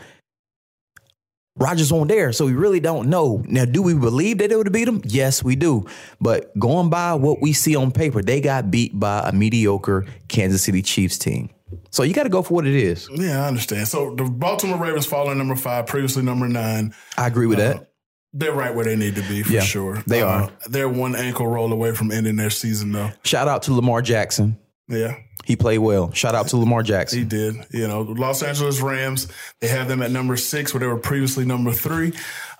Rodgers 1.58 1.90
on 1.90 2.06
there, 2.06 2.32
so 2.32 2.46
we 2.46 2.52
really 2.52 2.78
don't 2.78 3.08
know. 3.08 3.42
Now, 3.48 3.64
do 3.64 3.82
we 3.82 3.92
believe 3.92 4.38
that 4.38 4.48
they 4.48 4.54
would 4.54 4.66
have 4.66 4.72
beat 4.72 4.84
them? 4.84 5.02
Yes, 5.04 5.42
we 5.42 5.56
do. 5.56 5.86
But 6.20 6.56
going 6.56 6.88
by 6.88 7.14
what 7.14 7.42
we 7.42 7.52
see 7.52 7.74
on 7.74 7.90
paper, 7.90 8.22
they 8.22 8.40
got 8.40 8.70
beat 8.70 8.98
by 8.98 9.28
a 9.28 9.32
mediocre 9.32 10.06
Kansas 10.28 10.62
City 10.62 10.82
Chiefs 10.82 11.18
team. 11.18 11.50
So 11.90 12.02
you 12.02 12.14
got 12.14 12.22
to 12.24 12.28
go 12.28 12.42
for 12.42 12.54
what 12.54 12.66
it 12.66 12.74
is. 12.74 13.08
Yeah, 13.12 13.44
I 13.44 13.48
understand. 13.48 13.88
So 13.88 14.14
the 14.14 14.24
Baltimore 14.24 14.78
Ravens 14.78 15.06
falling 15.06 15.38
number 15.38 15.56
five, 15.56 15.86
previously 15.86 16.22
number 16.22 16.48
nine. 16.48 16.94
I 17.16 17.26
agree 17.26 17.46
with 17.46 17.58
that. 17.58 17.90
They're 18.32 18.52
right 18.52 18.74
where 18.74 18.84
they 18.84 18.96
need 18.96 19.14
to 19.16 19.22
be 19.22 19.42
for 19.42 19.52
Yeah, 19.52 19.60
sure. 19.60 20.02
they 20.06 20.22
Uh, 20.22 20.26
are. 20.26 20.50
They're 20.68 20.88
one 20.88 21.16
ankle 21.16 21.46
roll 21.46 21.72
away 21.72 21.94
from 21.94 22.10
ending 22.10 22.36
their 22.36 22.50
season, 22.50 22.92
though. 22.92 23.10
Shout 23.24 23.48
out 23.48 23.62
to 23.64 23.74
Lamar 23.74 24.02
Jackson. 24.02 24.58
Yeah. 24.86 25.16
He 25.44 25.56
played 25.56 25.78
well. 25.78 26.12
Shout 26.12 26.34
out 26.34 26.48
to 26.48 26.56
Lamar 26.58 26.82
Jackson. 26.82 27.20
He 27.20 27.24
did. 27.24 27.54
You 27.70 27.88
know, 27.88 28.02
Los 28.02 28.42
Angeles 28.42 28.80
Rams, 28.82 29.28
they 29.60 29.68
have 29.68 29.88
them 29.88 30.02
at 30.02 30.10
number 30.10 30.36
six, 30.36 30.74
where 30.74 30.80
they 30.80 30.86
were 30.86 30.98
previously 30.98 31.46
number 31.46 31.72
three. 31.72 32.12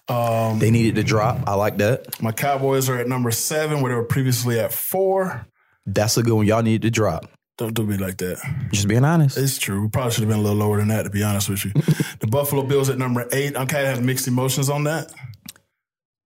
Um, 0.08 0.58
They 0.58 0.70
needed 0.70 0.94
to 0.94 1.02
drop. 1.02 1.40
I 1.46 1.54
like 1.54 1.76
that. 1.78 2.20
my 2.22 2.32
Cowboys 2.32 2.88
are 2.88 2.96
at 2.96 3.06
number 3.08 3.30
seven, 3.30 3.82
where 3.82 3.92
they 3.92 3.96
were 3.96 4.04
previously 4.06 4.58
at 4.58 4.72
four. 4.72 5.46
That's 5.84 6.16
a 6.16 6.22
good 6.22 6.32
one. 6.34 6.46
Y'all 6.46 6.62
needed 6.62 6.82
to 6.82 6.90
drop. 6.90 7.26
Don't 7.58 7.74
do 7.74 7.84
me 7.84 7.96
like 7.96 8.16
that. 8.18 8.38
Just 8.70 8.86
being 8.86 9.04
honest. 9.04 9.36
It's 9.36 9.58
true. 9.58 9.82
We 9.82 9.88
probably 9.88 10.12
should 10.12 10.20
have 10.22 10.28
been 10.30 10.38
a 10.38 10.42
little 10.42 10.56
lower 10.56 10.78
than 10.78 10.88
that, 10.88 11.02
to 11.02 11.10
be 11.10 11.24
honest 11.24 11.48
with 11.48 11.64
you. 11.64 11.72
the 12.20 12.28
Buffalo 12.28 12.62
Bills 12.62 12.88
at 12.88 12.98
number 12.98 13.26
eight. 13.32 13.56
I'm 13.56 13.66
kind 13.66 13.86
of 13.86 13.96
have 13.96 14.04
mixed 14.04 14.28
emotions 14.28 14.70
on 14.70 14.84
that. 14.84 15.12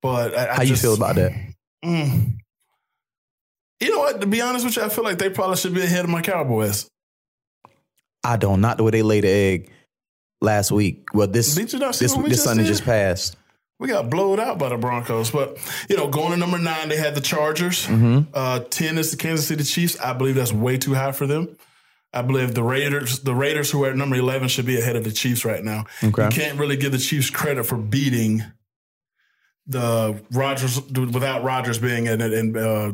But 0.02 0.36
I, 0.36 0.50
I 0.50 0.54
How 0.56 0.62
you 0.62 0.76
feel 0.76 0.94
about 0.94 1.16
that? 1.16 1.32
Mm. 1.82 2.36
You 3.80 3.90
know 3.90 3.98
what? 4.00 4.20
To 4.20 4.26
be 4.26 4.42
honest 4.42 4.66
with 4.66 4.76
you, 4.76 4.82
I 4.82 4.90
feel 4.90 5.04
like 5.04 5.18
they 5.18 5.30
probably 5.30 5.56
should 5.56 5.74
be 5.74 5.82
ahead 5.82 6.04
of 6.04 6.10
my 6.10 6.20
Cowboys. 6.20 6.86
I 8.22 8.36
don't. 8.36 8.60
Not 8.60 8.76
the 8.76 8.84
way 8.84 8.90
they 8.90 9.02
laid 9.02 9.24
the 9.24 9.28
egg 9.28 9.70
last 10.42 10.70
week. 10.70 11.14
Well, 11.14 11.28
this 11.28 11.54
Did 11.54 11.72
you 11.72 11.78
not 11.78 11.94
see 11.94 12.04
this 12.04 12.14
this 12.14 12.44
Sunday 12.44 12.64
did? 12.64 12.68
just 12.68 12.84
passed. 12.84 13.36
We 13.82 13.88
got 13.88 14.08
blowed 14.08 14.38
out 14.38 14.58
by 14.58 14.68
the 14.68 14.76
Broncos. 14.76 15.32
But, 15.32 15.58
you 15.90 15.96
know, 15.96 16.06
going 16.06 16.30
to 16.30 16.36
number 16.36 16.56
nine, 16.56 16.88
they 16.88 16.96
had 16.96 17.16
the 17.16 17.20
Chargers. 17.20 17.84
Mm-hmm. 17.86 18.30
Uh, 18.32 18.60
10 18.60 18.96
is 18.96 19.10
the 19.10 19.16
Kansas 19.16 19.48
City 19.48 19.64
Chiefs. 19.64 19.98
I 19.98 20.12
believe 20.12 20.36
that's 20.36 20.52
way 20.52 20.78
too 20.78 20.94
high 20.94 21.10
for 21.10 21.26
them. 21.26 21.56
I 22.12 22.22
believe 22.22 22.54
the 22.54 22.62
Raiders, 22.62 23.18
the 23.18 23.34
Raiders 23.34 23.72
who 23.72 23.82
are 23.82 23.90
at 23.90 23.96
number 23.96 24.14
11 24.14 24.46
should 24.46 24.66
be 24.66 24.78
ahead 24.78 24.94
of 24.94 25.02
the 25.02 25.10
Chiefs 25.10 25.44
right 25.44 25.64
now. 25.64 25.86
Okay. 26.04 26.26
You 26.26 26.30
can't 26.30 26.60
really 26.60 26.76
give 26.76 26.92
the 26.92 26.98
Chiefs 26.98 27.28
credit 27.28 27.66
for 27.66 27.76
beating 27.76 28.44
the 29.66 30.22
Rodgers 30.30 30.80
without 30.80 31.42
Rodgers 31.42 31.80
being 31.80 32.06
in 32.06 32.20
it. 32.20 32.32
And, 32.32 32.56
uh, 32.56 32.92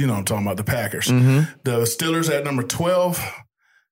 you 0.00 0.08
know, 0.08 0.14
I'm 0.14 0.24
talking 0.24 0.44
about 0.44 0.56
the 0.56 0.64
Packers. 0.64 1.06
Mm-hmm. 1.06 1.60
The 1.62 1.82
Steelers 1.82 2.28
at 2.28 2.42
number 2.42 2.64
12. 2.64 3.24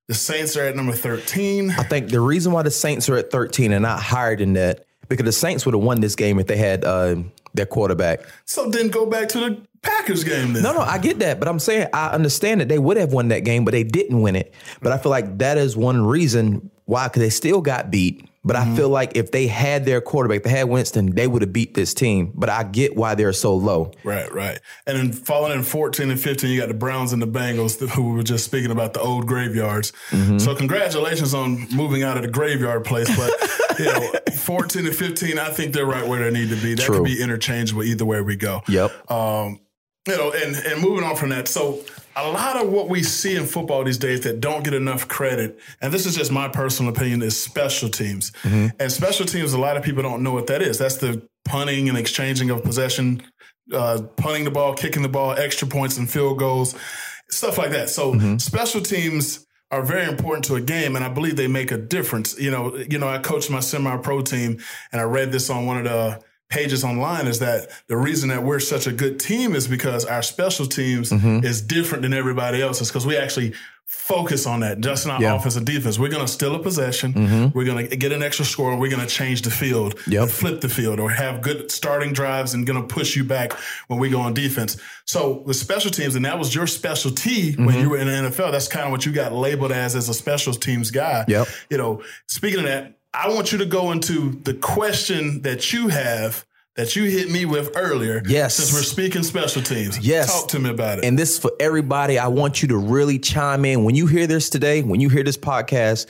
The 0.08 0.14
Saints 0.14 0.56
are 0.56 0.64
at 0.64 0.74
number 0.74 0.90
13. 0.92 1.70
I 1.70 1.84
think 1.84 2.08
the 2.08 2.18
reason 2.18 2.50
why 2.50 2.62
the 2.62 2.70
Saints 2.72 3.08
are 3.08 3.16
at 3.16 3.30
13 3.30 3.70
and 3.70 3.82
not 3.82 4.02
higher 4.02 4.34
than 4.34 4.54
that, 4.54 4.86
because 5.10 5.24
the 5.24 5.32
Saints 5.32 5.66
would 5.66 5.74
have 5.74 5.82
won 5.82 6.00
this 6.00 6.14
game 6.14 6.38
if 6.38 6.46
they 6.46 6.56
had 6.56 6.84
uh, 6.84 7.16
their 7.52 7.66
quarterback. 7.66 8.20
So 8.46 8.70
then 8.70 8.88
go 8.88 9.04
back 9.04 9.28
to 9.30 9.40
the 9.40 9.60
Packers 9.82 10.24
game 10.24 10.52
then. 10.52 10.62
No, 10.62 10.72
no, 10.72 10.80
I 10.80 10.98
get 10.98 11.18
that, 11.18 11.38
but 11.40 11.48
I'm 11.48 11.58
saying 11.58 11.88
I 11.92 12.10
understand 12.10 12.60
that 12.60 12.68
they 12.68 12.78
would 12.78 12.96
have 12.96 13.12
won 13.12 13.28
that 13.28 13.40
game, 13.40 13.64
but 13.64 13.72
they 13.72 13.82
didn't 13.82 14.22
win 14.22 14.36
it. 14.36 14.54
But 14.80 14.92
I 14.92 14.98
feel 14.98 15.10
like 15.10 15.38
that 15.38 15.58
is 15.58 15.76
one 15.76 16.06
reason 16.06 16.70
why, 16.84 17.08
because 17.08 17.20
they 17.20 17.30
still 17.30 17.60
got 17.60 17.90
beat. 17.90 18.24
But 18.42 18.56
I 18.56 18.74
feel 18.74 18.88
like 18.88 19.16
if 19.16 19.32
they 19.32 19.46
had 19.46 19.84
their 19.84 20.00
quarterback, 20.00 20.44
they 20.44 20.50
had 20.50 20.64
Winston, 20.64 21.14
they 21.14 21.26
would 21.26 21.42
have 21.42 21.52
beat 21.52 21.74
this 21.74 21.92
team. 21.92 22.32
But 22.34 22.48
I 22.48 22.62
get 22.62 22.96
why 22.96 23.14
they're 23.14 23.34
so 23.34 23.54
low. 23.54 23.92
Right, 24.02 24.32
right. 24.32 24.58
And 24.86 24.96
then 24.96 25.12
falling 25.12 25.52
in 25.52 25.62
14 25.62 26.10
and 26.10 26.18
15, 26.18 26.50
you 26.50 26.58
got 26.58 26.68
the 26.68 26.74
Browns 26.74 27.12
and 27.12 27.20
the 27.20 27.26
Bengals, 27.26 27.86
who 27.90 28.10
we 28.10 28.16
were 28.16 28.22
just 28.22 28.46
speaking 28.46 28.70
about 28.70 28.94
the 28.94 29.00
old 29.00 29.26
graveyards. 29.26 29.92
Mm-hmm. 30.10 30.38
So 30.38 30.54
congratulations 30.54 31.34
on 31.34 31.66
moving 31.70 32.02
out 32.02 32.16
of 32.16 32.22
the 32.22 32.30
graveyard 32.30 32.84
place. 32.84 33.14
But, 33.14 33.30
you 33.78 33.84
know, 33.84 34.10
14 34.38 34.86
and 34.86 34.96
15, 34.96 35.38
I 35.38 35.50
think 35.50 35.74
they're 35.74 35.84
right 35.84 36.06
where 36.06 36.30
they 36.30 36.40
need 36.40 36.48
to 36.48 36.60
be. 36.62 36.74
That 36.74 36.84
True. 36.84 36.96
could 36.96 37.04
be 37.04 37.20
interchangeable 37.22 37.82
either 37.82 38.06
way 38.06 38.22
we 38.22 38.36
go. 38.36 38.62
Yep. 38.68 39.10
Um, 39.10 39.60
you 40.08 40.16
know, 40.16 40.32
and, 40.32 40.56
and 40.56 40.80
moving 40.80 41.04
on 41.04 41.14
from 41.14 41.28
that. 41.28 41.46
So 41.46 41.80
a 42.16 42.28
lot 42.28 42.56
of 42.56 42.70
what 42.70 42.88
we 42.88 43.02
see 43.02 43.36
in 43.36 43.46
football 43.46 43.84
these 43.84 43.98
days 43.98 44.22
that 44.22 44.40
don't 44.40 44.64
get 44.64 44.74
enough 44.74 45.08
credit, 45.08 45.58
and 45.80 45.92
this 45.92 46.06
is 46.06 46.16
just 46.16 46.32
my 46.32 46.48
personal 46.48 46.92
opinion, 46.92 47.22
is 47.22 47.40
special 47.40 47.88
teams. 47.88 48.32
And 48.78 48.90
special 48.92 49.26
teams, 49.26 49.52
a 49.52 49.58
lot 49.58 49.76
of 49.76 49.82
people 49.82 50.02
don't 50.02 50.22
know 50.22 50.32
what 50.32 50.46
that 50.48 50.62
is. 50.62 50.78
That's 50.78 50.96
the 50.96 51.22
punting 51.44 51.88
and 51.88 51.96
exchanging 51.96 52.50
of 52.50 52.62
possession, 52.62 53.22
uh, 53.72 54.02
punting 54.16 54.44
the 54.44 54.50
ball, 54.50 54.74
kicking 54.74 55.02
the 55.02 55.08
ball, 55.08 55.32
extra 55.32 55.68
points 55.68 55.96
and 55.98 56.10
field 56.10 56.38
goals, 56.38 56.74
stuff 57.30 57.58
like 57.58 57.70
that. 57.70 57.88
So 57.90 58.36
special 58.38 58.80
teams 58.80 59.46
are 59.70 59.82
very 59.82 60.06
important 60.06 60.44
to 60.46 60.56
a 60.56 60.60
game, 60.60 60.96
and 60.96 61.04
I 61.04 61.08
believe 61.08 61.36
they 61.36 61.46
make 61.46 61.70
a 61.70 61.78
difference. 61.78 62.36
You 62.38 62.50
know, 62.50 62.76
you 62.76 62.98
know, 62.98 63.08
I 63.08 63.18
coached 63.18 63.50
my 63.50 63.60
semi-pro 63.60 64.22
team, 64.22 64.58
and 64.90 65.00
I 65.00 65.04
read 65.04 65.30
this 65.30 65.48
on 65.48 65.64
one 65.64 65.78
of 65.78 65.84
the 65.84 66.20
pages 66.50 66.84
online 66.84 67.26
is 67.26 67.38
that 67.38 67.70
the 67.86 67.96
reason 67.96 68.28
that 68.28 68.42
we're 68.42 68.60
such 68.60 68.86
a 68.86 68.92
good 68.92 69.18
team 69.18 69.54
is 69.54 69.68
because 69.68 70.04
our 70.04 70.20
special 70.22 70.66
teams 70.66 71.10
mm-hmm. 71.10 71.44
is 71.44 71.62
different 71.62 72.02
than 72.02 72.12
everybody 72.12 72.60
else's 72.60 72.88
because 72.88 73.06
we 73.06 73.16
actually 73.16 73.54
focus 73.86 74.46
on 74.46 74.60
that 74.60 74.80
just 74.80 75.04
in 75.04 75.10
our 75.10 75.20
Yeah. 75.20 75.34
offense 75.34 75.56
and 75.56 75.66
defense. 75.66 75.98
We're 75.98 76.10
going 76.10 76.24
to 76.24 76.30
steal 76.30 76.54
a 76.54 76.60
possession. 76.60 77.12
Mm-hmm. 77.12 77.58
We're 77.58 77.64
going 77.64 77.88
to 77.88 77.96
get 77.96 78.12
an 78.12 78.22
extra 78.22 78.44
score 78.44 78.76
we're 78.76 78.90
going 78.90 79.04
to 79.04 79.12
change 79.12 79.42
the 79.42 79.50
field 79.50 79.98
Yep. 80.06 80.28
flip 80.28 80.60
the 80.60 80.68
field 80.68 81.00
or 81.00 81.10
have 81.10 81.42
good 81.42 81.72
starting 81.72 82.12
drives 82.12 82.54
and 82.54 82.64
going 82.66 82.80
to 82.80 82.86
push 82.92 83.16
you 83.16 83.24
back 83.24 83.52
when 83.88 83.98
we 83.98 84.08
go 84.08 84.20
on 84.20 84.32
defense. 84.32 84.76
So 85.06 85.42
the 85.46 85.54
special 85.54 85.90
teams, 85.90 86.14
and 86.14 86.24
that 86.24 86.38
was 86.38 86.54
your 86.54 86.68
specialty 86.68 87.54
when 87.54 87.68
mm-hmm. 87.68 87.80
you 87.80 87.90
were 87.90 87.98
in 87.98 88.06
the 88.06 88.30
NFL, 88.30 88.52
that's 88.52 88.68
kind 88.68 88.86
of 88.86 88.92
what 88.92 89.06
you 89.06 89.12
got 89.12 89.32
labeled 89.32 89.72
as, 89.72 89.96
as 89.96 90.08
a 90.08 90.14
special 90.14 90.54
teams 90.54 90.92
guy. 90.92 91.24
Yep. 91.26 91.48
You 91.68 91.78
know, 91.78 92.02
speaking 92.28 92.60
of 92.60 92.66
that, 92.66 92.99
I 93.12 93.28
want 93.28 93.50
you 93.52 93.58
to 93.58 93.66
go 93.66 93.90
into 93.90 94.30
the 94.44 94.54
question 94.54 95.42
that 95.42 95.72
you 95.72 95.88
have 95.88 96.46
that 96.76 96.94
you 96.94 97.04
hit 97.04 97.30
me 97.30 97.44
with 97.44 97.72
earlier. 97.76 98.22
Yes. 98.26 98.54
Since 98.54 98.72
we're 98.72 98.82
speaking 98.82 99.22
special 99.22 99.62
teams. 99.62 99.98
Yes. 99.98 100.32
Talk 100.32 100.48
to 100.50 100.60
me 100.60 100.70
about 100.70 100.98
it. 100.98 101.04
And 101.04 101.18
this 101.18 101.32
is 101.32 101.38
for 101.38 101.50
everybody. 101.58 102.18
I 102.18 102.28
want 102.28 102.62
you 102.62 102.68
to 102.68 102.78
really 102.78 103.18
chime 103.18 103.64
in 103.64 103.84
when 103.84 103.94
you 103.94 104.06
hear 104.06 104.26
this 104.26 104.48
today. 104.48 104.82
When 104.82 105.00
you 105.00 105.08
hear 105.08 105.24
this 105.24 105.36
podcast, 105.36 106.06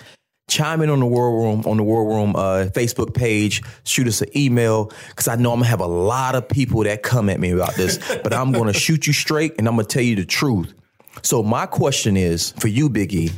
chime 0.48 0.82
in 0.82 0.90
on 0.90 1.00
the 1.00 1.06
War 1.06 1.40
Room 1.40 1.62
on 1.64 1.78
the 1.78 1.82
War 1.82 2.06
Room 2.06 2.36
uh, 2.36 2.66
Facebook 2.74 3.14
page. 3.14 3.62
Shoot 3.84 4.06
us 4.06 4.20
an 4.20 4.28
email 4.36 4.92
because 5.08 5.26
I 5.26 5.36
know 5.36 5.52
I'm 5.52 5.60
gonna 5.60 5.70
have 5.70 5.80
a 5.80 5.86
lot 5.86 6.34
of 6.34 6.46
people 6.48 6.84
that 6.84 7.02
come 7.02 7.30
at 7.30 7.40
me 7.40 7.50
about 7.50 7.74
this. 7.76 7.98
but 8.22 8.34
I'm 8.34 8.52
gonna 8.52 8.74
shoot 8.74 9.06
you 9.06 9.14
straight 9.14 9.54
and 9.58 9.66
I'm 9.66 9.76
gonna 9.76 9.88
tell 9.88 10.02
you 10.02 10.16
the 10.16 10.26
truth. 10.26 10.74
So 11.22 11.42
my 11.42 11.64
question 11.66 12.16
is 12.16 12.52
for 12.52 12.68
you, 12.68 12.90
Biggie, 12.90 13.30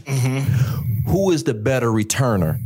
who 1.07 1.31
is 1.31 1.45
the 1.45 1.55
better 1.55 1.89
returner, 1.89 2.61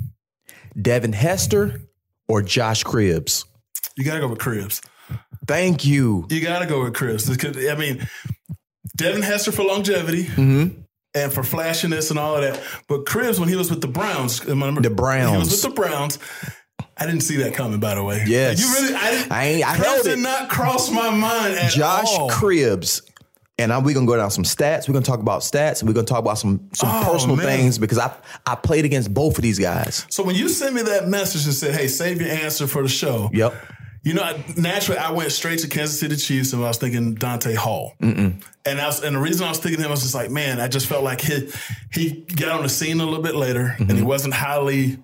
Devin 0.81 1.13
Hester 1.13 1.81
or 2.29 2.43
Josh 2.43 2.85
Cribbs? 2.85 3.45
you 3.97 4.05
got 4.05 4.15
to 4.15 4.21
go 4.21 4.29
with 4.29 4.39
Cribbs. 4.39 4.83
Thank 5.47 5.85
you. 5.85 6.27
You 6.29 6.41
got 6.43 6.59
to 6.59 6.67
go 6.67 6.85
with 6.85 6.93
Cribbs. 6.95 7.29
I 7.71 7.77
mean, 7.77 8.07
Devin 8.97 9.23
Hester 9.23 9.53
for 9.53 9.63
longevity. 9.65 10.25
Mm-hmm. 10.25 10.81
And 11.15 11.33
for 11.33 11.43
flashiness 11.43 12.11
and 12.11 12.19
all 12.19 12.37
of 12.37 12.43
that, 12.43 12.63
but 12.89 13.07
Cribbs 13.07 13.41
when 13.41 13.49
he 13.49 13.57
was 13.57 13.71
with 13.71 13.81
the 13.81 13.89
Browns, 13.89 14.45
remember 14.45 14.83
The 14.83 14.91
Browns. 14.91 15.31
he 15.33 15.39
was 15.39 15.51
with 15.51 15.63
the 15.63 15.71
Browns. 15.81 16.19
I 16.99 17.07
didn't 17.07 17.23
see 17.23 17.37
that 17.37 17.55
coming, 17.55 17.81
by 17.81 17.95
the 17.95 18.05
way. 18.05 18.23
Yes. 18.27 18.61
you 18.61 18.67
really. 18.75 18.95
I, 18.95 19.11
didn't, 19.13 19.33
I 19.33 19.45
ain't- 19.47 19.67
I 19.67 19.77
Cribbs 19.77 19.85
held 19.85 20.05
did 20.05 20.19
it. 20.19 20.23
not 20.23 20.51
cross 20.51 20.91
my 20.91 21.09
mind 21.09 21.55
at 21.55 21.71
Josh 21.73 22.09
all. 22.19 22.29
Cribbs. 22.29 23.01
And 23.59 23.73
I'm, 23.73 23.85
we're 23.85 23.95
gonna 23.95 24.07
go 24.07 24.17
down 24.17 24.31
some 24.31 24.45
stats. 24.45 24.87
We're 24.87 24.93
gonna 24.93 25.05
talk 25.07 25.21
about 25.21 25.41
stats. 25.41 25.83
We're 25.83 25.95
gonna 25.95 26.07
talk 26.07 26.19
about 26.19 26.39
some 26.39 26.69
some 26.75 26.91
Oh, 26.93 27.11
personal 27.13 27.37
man. 27.37 27.47
things 27.47 27.79
because 27.79 27.99
I 27.99 28.15
I 28.45 28.55
played 28.55 28.85
against 28.85 29.13
both 29.15 29.39
of 29.39 29.43
these 29.43 29.59
guys. 29.59 30.05
So 30.11 30.23
when 30.23 30.37
you 30.37 30.49
sent 30.49 30.75
me 30.75 30.83
that 30.83 31.09
message 31.09 31.47
and 31.47 31.55
said, 31.55 31.75
"Hey, 31.75 31.89
save 31.89 32.21
your 32.21 32.31
answer 32.31 32.67
for 32.67 32.83
the 32.83 32.89
show," 32.89 33.31
Yep. 33.33 33.55
You 34.03 34.15
know, 34.15 34.23
I- 34.23 34.45
naturally, 34.57 34.99
I 35.01 35.11
went 35.11 35.33
straight 35.33 35.59
to 35.61 35.69
Kansas 35.69 35.99
City 35.99 36.15
Chiefs, 36.15 36.53
and 36.53 36.63
I 36.63 36.69
was 36.69 36.77
thinking 36.79 37.15
Dante 37.15 37.55
Hall. 37.55 37.95
And 37.99 38.41
I 38.65 38.87
was, 38.87 39.03
and 39.03 39.17
the 39.17 39.21
reason 39.21 39.45
I 39.45 39.49
was 39.49 39.59
thinking 39.59 39.81
him 39.81 39.89
I 39.89 39.91
was 39.91 40.03
just 40.03 40.15
like, 40.15 40.31
man, 40.31 40.61
I 40.61 40.69
just 40.69 40.87
felt 40.87 41.03
like 41.03 41.21
he 41.23 41.51
he 41.93 42.25
got 42.37 42.51
on 42.51 42.63
the 42.63 42.69
scene 42.69 43.01
a 43.01 43.05
little 43.05 43.23
bit 43.23 43.35
later, 43.35 43.75
mm-hmm. 43.79 43.91
and 43.91 43.99
he 43.99 44.05
wasn't 44.05 44.35
highly 44.35 44.99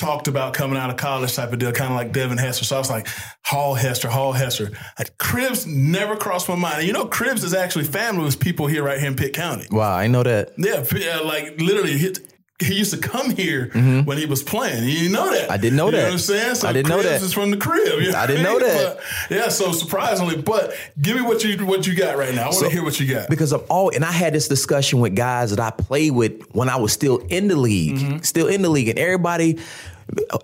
talked 0.00 0.26
about 0.28 0.54
coming 0.54 0.76
out 0.78 0.90
of 0.90 0.96
college 0.96 1.34
type 1.34 1.52
of 1.52 1.58
deal, 1.58 1.70
kind 1.72 1.90
of 1.92 1.96
like 1.96 2.12
Devin 2.12 2.38
Hester. 2.38 2.64
So 2.64 2.74
I 2.76 2.78
was 2.78 2.90
like, 2.90 3.06
Hall 3.44 3.74
Hester, 3.74 4.08
Hall 4.08 4.32
Hester. 4.32 4.70
Like, 4.98 5.16
Cribbs 5.18 5.66
never 5.66 6.16
crossed 6.16 6.48
my 6.48 6.56
mind. 6.56 6.78
And 6.78 6.86
you 6.86 6.92
know, 6.92 7.04
Cribbs 7.06 7.44
is 7.44 7.54
actually 7.54 7.84
family 7.84 8.24
with 8.24 8.40
people 8.40 8.66
here 8.66 8.82
right 8.82 8.98
here 8.98 9.08
in 9.08 9.16
Pitt 9.16 9.34
County. 9.34 9.66
Wow, 9.70 9.94
I 9.94 10.06
know 10.08 10.22
that. 10.22 10.52
Yeah, 10.58 10.84
p- 10.88 11.08
uh, 11.08 11.24
like 11.24 11.60
literally, 11.60 11.96
he, 11.98 12.14
he 12.62 12.74
used 12.74 12.92
to 12.92 12.98
come 12.98 13.30
here 13.30 13.70
when 14.04 14.18
he 14.18 14.26
was 14.26 14.42
playing. 14.42 14.84
You 14.86 15.08
know 15.08 15.30
that? 15.30 15.44
Mm-hmm. 15.44 15.52
I 15.52 15.56
didn't 15.56 15.76
know 15.78 15.86
You 15.86 15.92
that. 15.92 16.04
what 16.04 16.12
I'm 16.12 16.18
saying? 16.18 16.54
So 16.56 16.68
I 16.68 16.74
didn't 16.74 16.90
know 16.90 16.98
Cribbs 16.98 17.02
that. 17.04 17.22
Is 17.22 17.32
from 17.32 17.50
the 17.50 17.56
crib. 17.56 18.02
you 18.02 18.12
I 18.12 18.26
didn't 18.26 18.42
know 18.42 18.58
that. 18.58 18.96
But, 19.30 19.34
yeah, 19.34 19.48
so 19.48 19.72
surprisingly, 19.72 20.36
but 20.42 20.74
give 21.00 21.16
me 21.16 21.22
what 21.22 21.42
you 21.42 21.56
what 21.64 21.86
you 21.86 21.96
got 21.96 22.18
right 22.18 22.34
now. 22.34 22.42
I 22.42 22.48
want 22.50 22.58
to 22.58 22.68
hear 22.70 22.84
what 22.84 23.00
you 23.00 23.06
got. 23.12 23.30
Because 23.30 23.52
I'm 23.52 23.62
all 23.70 23.88
and 23.94 24.04
I 24.04 24.12
had 24.12 24.34
this 24.34 24.46
discussion 24.46 25.00
with 25.00 25.16
guys 25.16 25.56
that 25.56 25.60
I 25.60 25.70
played 25.70 26.12
with 26.12 26.42
when 26.54 26.68
I 26.68 26.76
was 26.76 26.92
still 26.92 27.18
in 27.28 27.48
the 27.48 27.56
league, 27.56 27.96
Mm-hmm. 27.96 28.18
still 28.18 28.46
in 28.48 28.60
the 28.60 28.68
league, 28.68 28.88
and 28.88 28.98
everybody, 28.98 29.58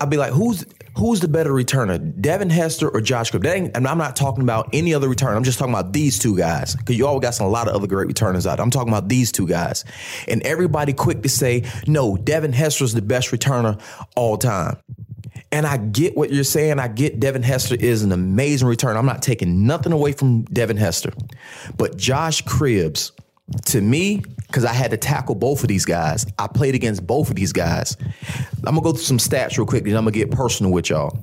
I'd 0.01 0.11
be 0.11 0.17
like, 0.17 0.33
"Who's 0.33 0.65
who's 0.97 1.21
the 1.21 1.29
better 1.29 1.51
returner, 1.51 1.99
Devin 2.21 2.51
Hester 2.51 2.89
or 2.89 3.01
Josh 3.01 3.31
Cribbs?" 3.33 3.43
That 3.43 3.57
ain't, 3.57 3.77
and 3.77 3.87
I'm 3.87 3.99
not 3.99 4.17
talking 4.17 4.43
about 4.43 4.69
any 4.73 4.95
other 4.95 5.09
returner. 5.09 5.37
I'm 5.37 5.45
just 5.45 5.59
talking 5.59 5.75
about 5.75 5.93
these 5.93 6.19
two 6.19 6.37
guys 6.37 6.75
because 6.75 6.97
you 6.97 7.07
all 7.07 7.21
got 7.21 7.35
some, 7.35 7.47
a 7.47 7.51
lot 7.51 7.69
of 7.69 7.75
other 7.75 7.87
great 7.87 8.07
returners 8.07 8.47
out. 8.47 8.61
I'm 8.61 8.71
talking 8.71 8.93
about 8.93 9.09
these 9.09 9.33
two 9.33 9.47
guys, 9.47 9.85
and 10.29 10.43
everybody 10.43 10.93
quick 10.93 11.23
to 11.23 11.29
say, 11.29 11.65
"No, 11.87 12.17
Devin 12.17 12.53
Hester's 12.53 12.93
the 12.93 13.03
best 13.03 13.31
returner 13.31 13.81
all 14.15 14.37
time." 14.37 14.77
And 15.53 15.67
I 15.67 15.77
get 15.77 16.17
what 16.17 16.33
you're 16.33 16.45
saying. 16.45 16.79
I 16.79 16.89
get 16.89 17.21
Devin 17.21 17.43
Hester 17.43 17.77
is 17.77 18.03
an 18.03 18.13
amazing 18.13 18.69
return. 18.69 18.97
I'm 18.97 19.07
not 19.07 19.23
taking 19.23 19.67
nothing 19.67 19.93
away 19.93 20.13
from 20.13 20.43
Devin 20.45 20.77
Hester. 20.77 21.13
But 21.77 21.97
Josh 21.97 22.43
Cribbs, 22.45 23.13
to 23.67 23.81
me, 23.81 24.23
because 24.47 24.65
I 24.65 24.73
had 24.73 24.91
to 24.91 24.97
tackle 24.97 25.35
both 25.35 25.63
of 25.63 25.69
these 25.69 25.85
guys, 25.85 26.27
I 26.39 26.47
played 26.47 26.75
against 26.75 27.07
both 27.07 27.31
of 27.31 27.37
these 27.37 27.53
guys. 27.53 27.97
I'm 28.65 28.75
gonna 28.75 28.81
go 28.81 28.93
through 28.93 29.03
some 29.03 29.19
stats 29.19 29.57
real 29.57 29.67
quick, 29.67 29.85
then 29.85 29.97
I'm 29.97 30.05
gonna 30.05 30.13
get 30.13 30.31
personal 30.31 30.73
with 30.73 30.91
y'all. 30.91 31.17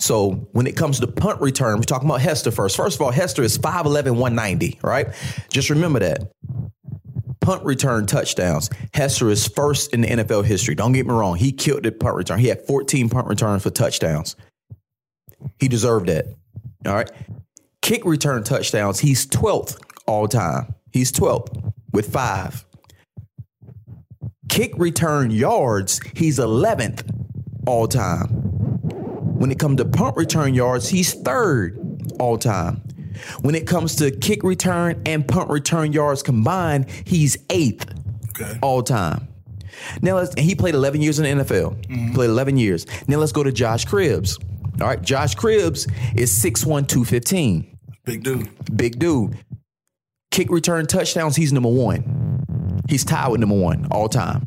So 0.00 0.48
when 0.52 0.66
it 0.66 0.76
comes 0.76 1.00
to 1.00 1.06
punt 1.06 1.40
return, 1.40 1.76
we're 1.76 1.82
talking 1.82 2.08
about 2.08 2.20
Hester 2.20 2.50
first. 2.50 2.76
First 2.76 2.96
of 2.96 3.02
all, 3.02 3.10
Hester 3.10 3.42
is 3.42 3.58
5'11, 3.58 4.16
190, 4.16 4.78
right? 4.82 5.08
Just 5.50 5.70
remember 5.70 5.98
that 5.98 6.32
punt 7.40 7.64
return 7.64 8.06
touchdowns. 8.06 8.70
Hester 8.94 9.30
is 9.30 9.48
first 9.48 9.94
in 9.94 10.02
the 10.02 10.08
NFL 10.08 10.44
history. 10.44 10.74
Don't 10.74 10.92
get 10.92 11.06
me 11.06 11.12
wrong. 11.12 11.36
He 11.36 11.50
killed 11.50 11.82
the 11.82 11.90
punt 11.90 12.14
return. 12.14 12.38
He 12.38 12.46
had 12.48 12.66
14 12.66 13.08
punt 13.08 13.26
returns 13.26 13.62
for 13.62 13.70
touchdowns. 13.70 14.36
He 15.58 15.66
deserved 15.66 16.06
that. 16.08 16.26
All 16.86 16.94
right. 16.94 17.10
Kick 17.82 18.04
return 18.04 18.44
touchdowns. 18.44 19.00
He's 19.00 19.26
12th 19.26 19.78
all 20.06 20.28
time. 20.28 20.74
He's 20.98 21.12
12th 21.12 21.72
with 21.92 22.12
five. 22.12 22.66
Kick 24.48 24.72
return 24.76 25.30
yards. 25.30 26.00
He's 26.16 26.40
11th 26.40 27.08
all 27.68 27.86
time. 27.86 28.26
When 29.38 29.52
it 29.52 29.60
comes 29.60 29.76
to 29.76 29.84
punt 29.84 30.16
return 30.16 30.54
yards, 30.54 30.88
he's 30.88 31.14
third 31.14 31.78
all 32.18 32.36
time. 32.36 32.82
When 33.42 33.54
it 33.54 33.64
comes 33.64 33.94
to 33.96 34.10
kick 34.10 34.42
return 34.42 35.00
and 35.06 35.26
punt 35.26 35.50
return 35.50 35.92
yards 35.92 36.24
combined, 36.24 36.90
he's 37.04 37.36
eighth 37.48 37.86
Okay. 38.30 38.58
all 38.60 38.82
time. 38.82 39.28
Now 40.02 40.16
let's 40.16 40.30
and 40.34 40.44
he 40.44 40.56
played 40.56 40.74
11 40.74 41.00
years 41.00 41.20
in 41.20 41.38
the 41.38 41.44
NFL. 41.44 41.86
He 41.86 41.94
mm-hmm. 41.94 42.14
Played 42.14 42.30
11 42.30 42.56
years. 42.56 42.86
Now 43.06 43.18
let's 43.18 43.30
go 43.30 43.44
to 43.44 43.52
Josh 43.52 43.86
Cribbs. 43.86 44.36
All 44.80 44.88
right, 44.88 45.00
Josh 45.00 45.36
Cribbs 45.36 45.86
is 46.16 46.32
6'1", 46.32 46.88
215. 46.88 47.78
Big 48.04 48.24
dude. 48.24 48.76
Big 48.76 48.98
dude. 48.98 49.36
Kick 50.30 50.50
return 50.50 50.86
touchdowns, 50.86 51.36
he's 51.36 51.52
number 51.52 51.68
one. 51.68 52.82
He's 52.88 53.04
tied 53.04 53.28
with 53.28 53.40
number 53.40 53.56
one 53.56 53.86
all 53.90 54.08
time. 54.08 54.44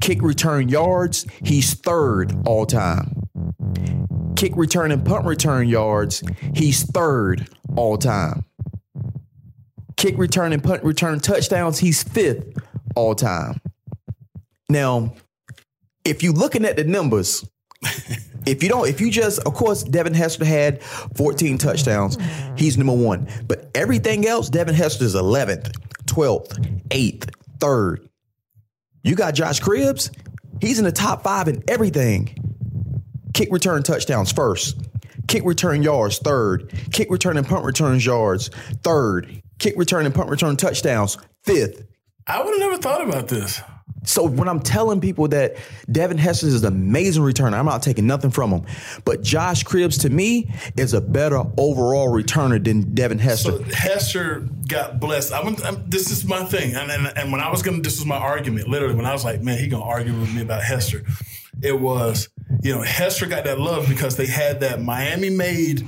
Kick 0.00 0.22
return 0.22 0.68
yards, 0.68 1.26
he's 1.44 1.74
third 1.74 2.34
all 2.46 2.66
time. 2.66 3.28
Kick 4.36 4.56
return 4.56 4.92
and 4.92 5.04
punt 5.04 5.26
return 5.26 5.68
yards, 5.68 6.22
he's 6.54 6.82
third 6.82 7.48
all 7.76 7.98
time. 7.98 8.44
Kick 9.96 10.16
return 10.16 10.52
and 10.52 10.64
punt 10.64 10.82
return 10.82 11.20
touchdowns, 11.20 11.78
he's 11.78 12.02
fifth 12.02 12.46
all 12.96 13.14
time. 13.14 13.60
Now, 14.68 15.14
if 16.04 16.22
you're 16.22 16.32
looking 16.32 16.64
at 16.64 16.76
the 16.76 16.84
numbers, 16.84 17.44
if 18.46 18.62
you 18.62 18.68
don't, 18.68 18.88
if 18.88 19.00
you 19.00 19.10
just, 19.10 19.40
of 19.40 19.54
course, 19.54 19.82
Devin 19.82 20.14
Hester 20.14 20.44
had 20.44 20.82
14 20.82 21.58
touchdowns. 21.58 22.18
He's 22.56 22.76
number 22.78 22.94
one. 22.94 23.28
But 23.46 23.70
everything 23.74 24.26
else, 24.26 24.48
Devin 24.48 24.74
Hester 24.74 25.04
is 25.04 25.14
11th, 25.14 25.72
12th, 26.06 26.88
8th, 26.88 27.30
3rd. 27.58 28.08
You 29.02 29.14
got 29.14 29.34
Josh 29.34 29.60
Cribbs. 29.60 30.10
He's 30.60 30.78
in 30.78 30.84
the 30.84 30.92
top 30.92 31.22
five 31.22 31.48
in 31.48 31.62
everything. 31.68 32.36
Kick 33.32 33.50
return 33.50 33.82
touchdowns 33.82 34.32
first. 34.32 34.76
Kick 35.28 35.44
return 35.44 35.82
yards 35.82 36.18
third. 36.18 36.72
Kick 36.92 37.10
return 37.10 37.36
and 37.36 37.46
punt 37.46 37.64
returns 37.64 38.04
yards 38.04 38.48
third. 38.82 39.42
Kick 39.58 39.74
return 39.76 40.04
and 40.04 40.14
punt 40.14 40.28
return 40.28 40.56
touchdowns 40.56 41.16
fifth. 41.44 41.86
I 42.26 42.42
would 42.42 42.50
have 42.50 42.60
never 42.60 42.76
thought 42.76 43.08
about 43.08 43.28
this. 43.28 43.60
So 44.04 44.24
when 44.24 44.48
I'm 44.48 44.60
telling 44.60 45.00
people 45.00 45.28
that 45.28 45.56
Devin 45.90 46.18
Hester 46.18 46.46
is 46.46 46.64
an 46.64 46.72
amazing 46.72 47.22
returner, 47.22 47.54
I'm 47.54 47.66
not 47.66 47.82
taking 47.82 48.06
nothing 48.06 48.30
from 48.30 48.50
him. 48.50 48.66
But 49.04 49.22
Josh 49.22 49.62
Cribbs 49.64 50.00
to 50.02 50.10
me 50.10 50.52
is 50.76 50.94
a 50.94 51.00
better 51.00 51.42
overall 51.58 52.08
returner 52.08 52.62
than 52.62 52.94
Devin 52.94 53.18
Hester. 53.18 53.52
So 53.52 53.62
Hester 53.64 54.48
got 54.68 55.00
blessed. 55.00 55.32
I 55.32 55.44
went, 55.44 55.64
I'm, 55.64 55.88
this 55.88 56.10
is 56.10 56.24
my 56.24 56.44
thing, 56.44 56.74
and, 56.74 56.90
and 56.90 57.12
and 57.16 57.32
when 57.32 57.40
I 57.40 57.50
was 57.50 57.62
gonna, 57.62 57.80
this 57.80 57.98
was 57.98 58.06
my 58.06 58.16
argument. 58.16 58.68
Literally, 58.68 58.94
when 58.94 59.06
I 59.06 59.12
was 59.12 59.24
like, 59.24 59.42
man, 59.42 59.58
he 59.58 59.68
gonna 59.68 59.84
argue 59.84 60.18
with 60.18 60.34
me 60.34 60.42
about 60.42 60.62
Hester. 60.62 61.02
It 61.62 61.78
was, 61.78 62.28
you 62.62 62.74
know, 62.74 62.82
Hester 62.82 63.26
got 63.26 63.44
that 63.44 63.60
love 63.60 63.86
because 63.88 64.16
they 64.16 64.26
had 64.26 64.60
that 64.60 64.80
Miami 64.80 65.28
made 65.28 65.86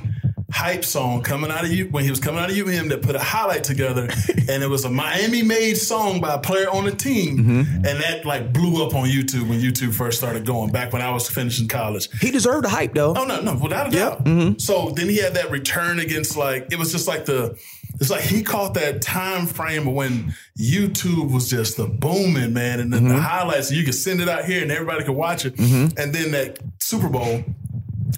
hype 0.53 0.85
song 0.85 1.23
coming 1.23 1.51
out 1.51 1.65
of 1.65 1.73
you 1.73 1.87
when 1.87 2.05
he 2.05 2.11
was 2.11 2.21
coming 2.21 2.39
out 2.41 2.51
of 2.51 2.57
UM 2.57 2.89
that 2.89 3.01
put 3.03 3.17
a 3.17 3.19
highlight 3.19 3.65
together, 3.65 4.09
and 4.49 4.63
it 4.63 4.69
was 4.69 4.85
a 4.85 4.91
Miami 4.91 5.43
made 5.43 5.75
song 5.75 6.21
by 6.21 6.35
a 6.35 6.39
player 6.39 6.69
on 6.71 6.85
the 6.85 6.93
team, 6.93 7.39
Mm-hmm. 7.39 7.87
and 7.87 8.01
that 8.03 8.25
like 8.27 8.53
blew 8.53 8.85
up 8.87 8.95
on 8.95 9.09
YouTube 9.09 9.49
when 9.49 9.61
YouTube 9.61 9.95
first 9.95 10.19
started 10.19 10.45
going 10.47 10.71
back 10.71 10.93
when 10.93 11.01
I 11.03 11.11
was 11.11 11.29
finishing 11.29 11.69
college. 11.69 12.09
he 12.21 12.31
deserved 12.31 12.65
the 12.65 12.69
hype 12.69 12.95
though. 12.95 13.15
Oh 13.17 13.25
no, 13.25 13.41
no, 13.41 13.55
without 13.57 13.89
a 13.89 13.91
doubt. 13.91 14.25
Mm-hmm. 14.25 14.59
So 14.59 14.91
then 14.91 15.09
he 15.09 15.17
had 15.17 15.35
that 15.35 15.51
return 15.51 15.99
against 15.99 16.37
like 16.37 16.69
it 16.71 16.79
was 16.79 16.93
just 16.93 17.09
like 17.09 17.25
the 17.25 17.59
it's 18.01 18.11
like 18.11 18.23
he 18.23 18.43
caught 18.43 18.75
that 18.75 19.01
time 19.03 19.47
frame 19.47 19.95
when 19.95 20.35
YouTube 20.59 21.33
was 21.33 21.49
just 21.49 21.77
the 21.77 21.87
booming 21.87 22.53
man, 22.53 22.81
and 22.81 22.93
then 22.93 23.05
the 23.05 23.11
Mm-hmm. 23.15 23.21
highlights 23.23 23.71
you 23.71 23.85
could 23.85 23.95
send 23.95 24.21
it 24.21 24.29
out 24.29 24.45
here 24.45 24.63
and 24.63 24.71
everybody 24.73 25.05
could 25.05 25.15
watch 25.17 25.45
it, 25.45 25.59
and 25.59 25.93
then 26.15 26.31
that 26.33 26.59
Super 26.81 27.09
Bowl. 27.09 27.43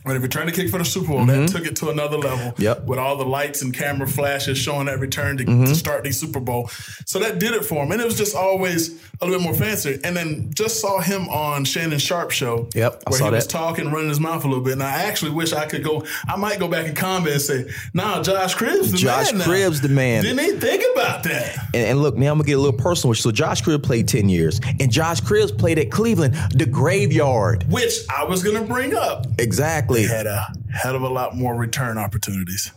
When 0.02 0.16
he 0.16 0.22
returned 0.22 0.48
to 0.50 0.54
kick 0.54 0.70
for 0.70 0.78
the 0.78 0.84
Super 0.84 1.08
Bowl, 1.08 1.26
that 1.26 1.48
took 1.48 1.66
it 1.66 1.76
to 1.76 1.90
another 1.90 2.18
level. 2.18 2.52
Mm-hmm. 2.52 2.62
Yep. 2.62 2.78
Mm-hmm. 2.78 2.86
With 2.86 2.98
all 2.98 3.16
the 3.16 3.24
lights 3.24 3.62
and 3.62 3.72
camera 3.72 4.06
flashes 4.06 4.58
showing 4.58 4.86
that 4.86 4.98
return 4.98 5.36
to, 5.38 5.44
to 5.44 5.74
start 5.74 6.04
the 6.04 6.12
Super 6.12 6.40
Bowl. 6.40 6.68
So 7.06 7.18
that 7.20 7.38
did 7.38 7.54
it 7.54 7.64
for 7.64 7.84
him. 7.84 7.92
And 7.92 8.00
it 8.00 8.04
was 8.04 8.16
just 8.16 8.34
always 8.36 9.00
a 9.20 9.26
little 9.26 9.40
bit 9.40 9.44
more 9.44 9.54
fancy. 9.54 10.00
And 10.04 10.16
then 10.16 10.52
just 10.52 10.80
saw 10.80 11.00
him 11.00 11.28
on 11.28 11.64
Shannon 11.64 11.98
Sharpe 11.98 12.30
show. 12.30 12.68
Yep, 12.74 13.02
I 13.06 13.10
where 13.10 13.18
saw 13.18 13.24
he 13.26 13.30
was 13.32 13.46
talking, 13.46 13.90
running 13.90 14.08
his 14.08 14.20
mouth 14.20 14.44
a 14.44 14.48
little 14.48 14.64
bit. 14.64 14.74
And 14.74 14.82
I 14.82 15.04
actually 15.04 15.30
wish 15.30 15.52
I 15.52 15.66
could 15.66 15.84
go. 15.84 16.04
I 16.28 16.36
might 16.36 16.58
go 16.58 16.68
back 16.68 16.86
and 16.86 16.96
comment 16.96 17.32
and 17.32 17.40
say, 17.42 17.70
"Nah, 17.92 18.22
Josh 18.22 18.54
Cribbs, 18.56 18.90
the 18.90 18.98
Josh 18.98 19.32
man. 19.32 19.38
now." 19.38 19.44
Cribbs 19.44 19.80
the 19.80 19.88
man. 19.88 20.22
Didn't 20.22 20.44
even 20.44 20.60
think 20.60 20.84
about 20.94 21.22
that. 21.24 21.56
And, 21.74 21.86
and 21.86 22.02
look, 22.02 22.16
now 22.16 22.32
I'm 22.32 22.38
gonna 22.38 22.46
get 22.46 22.58
a 22.58 22.60
little 22.60 22.78
personal. 22.78 23.14
So 23.14 23.30
Josh 23.30 23.62
Cribbs 23.62 23.82
played 23.82 24.08
10 24.08 24.28
years, 24.28 24.60
and 24.80 24.90
Josh 24.90 25.20
Cribbs 25.20 25.56
played 25.56 25.78
at 25.78 25.90
Cleveland, 25.90 26.34
the 26.54 26.66
graveyard. 26.66 27.64
Which 27.70 27.92
I 28.14 28.24
was 28.24 28.42
gonna 28.42 28.62
bring 28.62 28.94
up. 28.94 29.26
Exactly. 29.38 29.83
Had 29.90 30.26
a 30.26 30.46
hell 30.72 30.96
of 30.96 31.02
a 31.02 31.08
lot 31.08 31.36
more 31.36 31.54
return 31.54 31.98
opportunities 31.98 32.72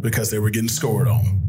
because 0.00 0.30
they 0.30 0.38
were 0.38 0.50
getting 0.50 0.68
scored 0.68 1.08
on. 1.08 1.42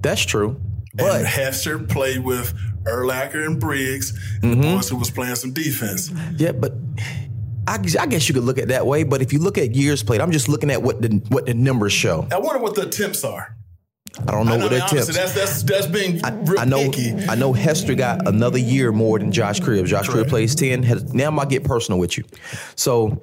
That's 0.00 0.22
true. 0.24 0.50
and 0.50 0.98
But 0.98 1.26
Hester 1.26 1.78
played 1.78 2.20
with 2.24 2.54
Urlacher 2.84 3.44
and 3.46 3.60
Briggs, 3.60 4.10
and 4.42 4.52
Mm-hmm. 4.54 4.60
the 4.62 4.74
boys 4.76 4.88
who 4.88 4.96
was 4.96 5.10
playing 5.10 5.34
some 5.36 5.52
defense. 5.52 6.10
yeah, 6.36 6.52
but 6.52 6.72
I, 7.66 7.74
I 8.00 8.06
guess 8.06 8.28
you 8.28 8.34
could 8.34 8.44
look 8.44 8.58
at 8.58 8.64
it 8.64 8.68
that 8.68 8.86
way. 8.86 9.02
But 9.02 9.20
if 9.20 9.32
you 9.32 9.40
look 9.40 9.58
at 9.58 9.74
years 9.74 10.02
played, 10.02 10.20
I'm 10.20 10.30
just 10.32 10.48
looking 10.48 10.70
at 10.70 10.82
what 10.82 11.02
the 11.02 11.20
what 11.28 11.46
the 11.46 11.54
numbers 11.54 11.92
show. 11.92 12.26
I 12.32 12.38
wonder 12.38 12.60
what 12.62 12.74
the 12.74 12.82
attempts 12.86 13.24
are. 13.24 13.54
I 14.26 14.30
don't 14.32 14.46
know 14.46 14.54
I 14.54 14.56
know, 14.56 14.64
what 14.64 14.72
I 14.72 14.80
honestly, 14.80 14.98
tips. 15.00 15.14
that's 15.14 15.34
that's 15.34 15.62
that's 15.64 15.86
being 15.86 16.18
real 16.46 16.58
I 16.58 16.64
know. 16.64 16.90
picky. 16.90 17.12
I 17.28 17.34
know 17.34 17.52
Hester 17.52 17.94
got 17.94 18.26
another 18.26 18.58
year 18.58 18.90
more 18.90 19.18
than 19.18 19.30
Josh 19.32 19.60
Cribbs. 19.60 19.86
Josh 19.88 20.08
Cribbs 20.08 20.28
plays 20.30 20.54
ten. 20.54 20.80
Now 21.12 21.28
I'm 21.28 21.36
gonna 21.36 21.50
get 21.50 21.62
personal 21.64 22.00
with 22.00 22.16
you. 22.16 22.24
So 22.74 23.20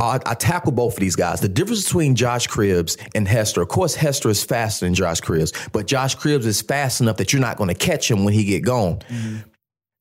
I, 0.00 0.18
I 0.24 0.34
tackle 0.34 0.72
both 0.72 0.94
of 0.94 1.00
these 1.00 1.16
guys. 1.16 1.40
The 1.40 1.48
difference 1.48 1.84
between 1.84 2.14
Josh 2.14 2.48
Cribbs 2.48 2.96
and 3.14 3.28
Hester. 3.28 3.62
Of 3.62 3.68
course, 3.68 3.94
Hester 3.94 4.30
is 4.30 4.42
faster 4.42 4.86
than 4.86 4.94
Josh 4.94 5.20
Cribbs, 5.20 5.70
but 5.72 5.86
Josh 5.86 6.16
Cribbs 6.16 6.46
is 6.46 6.62
fast 6.62 7.00
enough 7.00 7.18
that 7.18 7.32
you're 7.32 7.42
not 7.42 7.56
going 7.56 7.68
to 7.68 7.74
catch 7.74 8.10
him 8.10 8.24
when 8.24 8.34
he 8.34 8.44
get 8.44 8.60
gone. 8.60 8.96
Mm-hmm. 9.08 9.48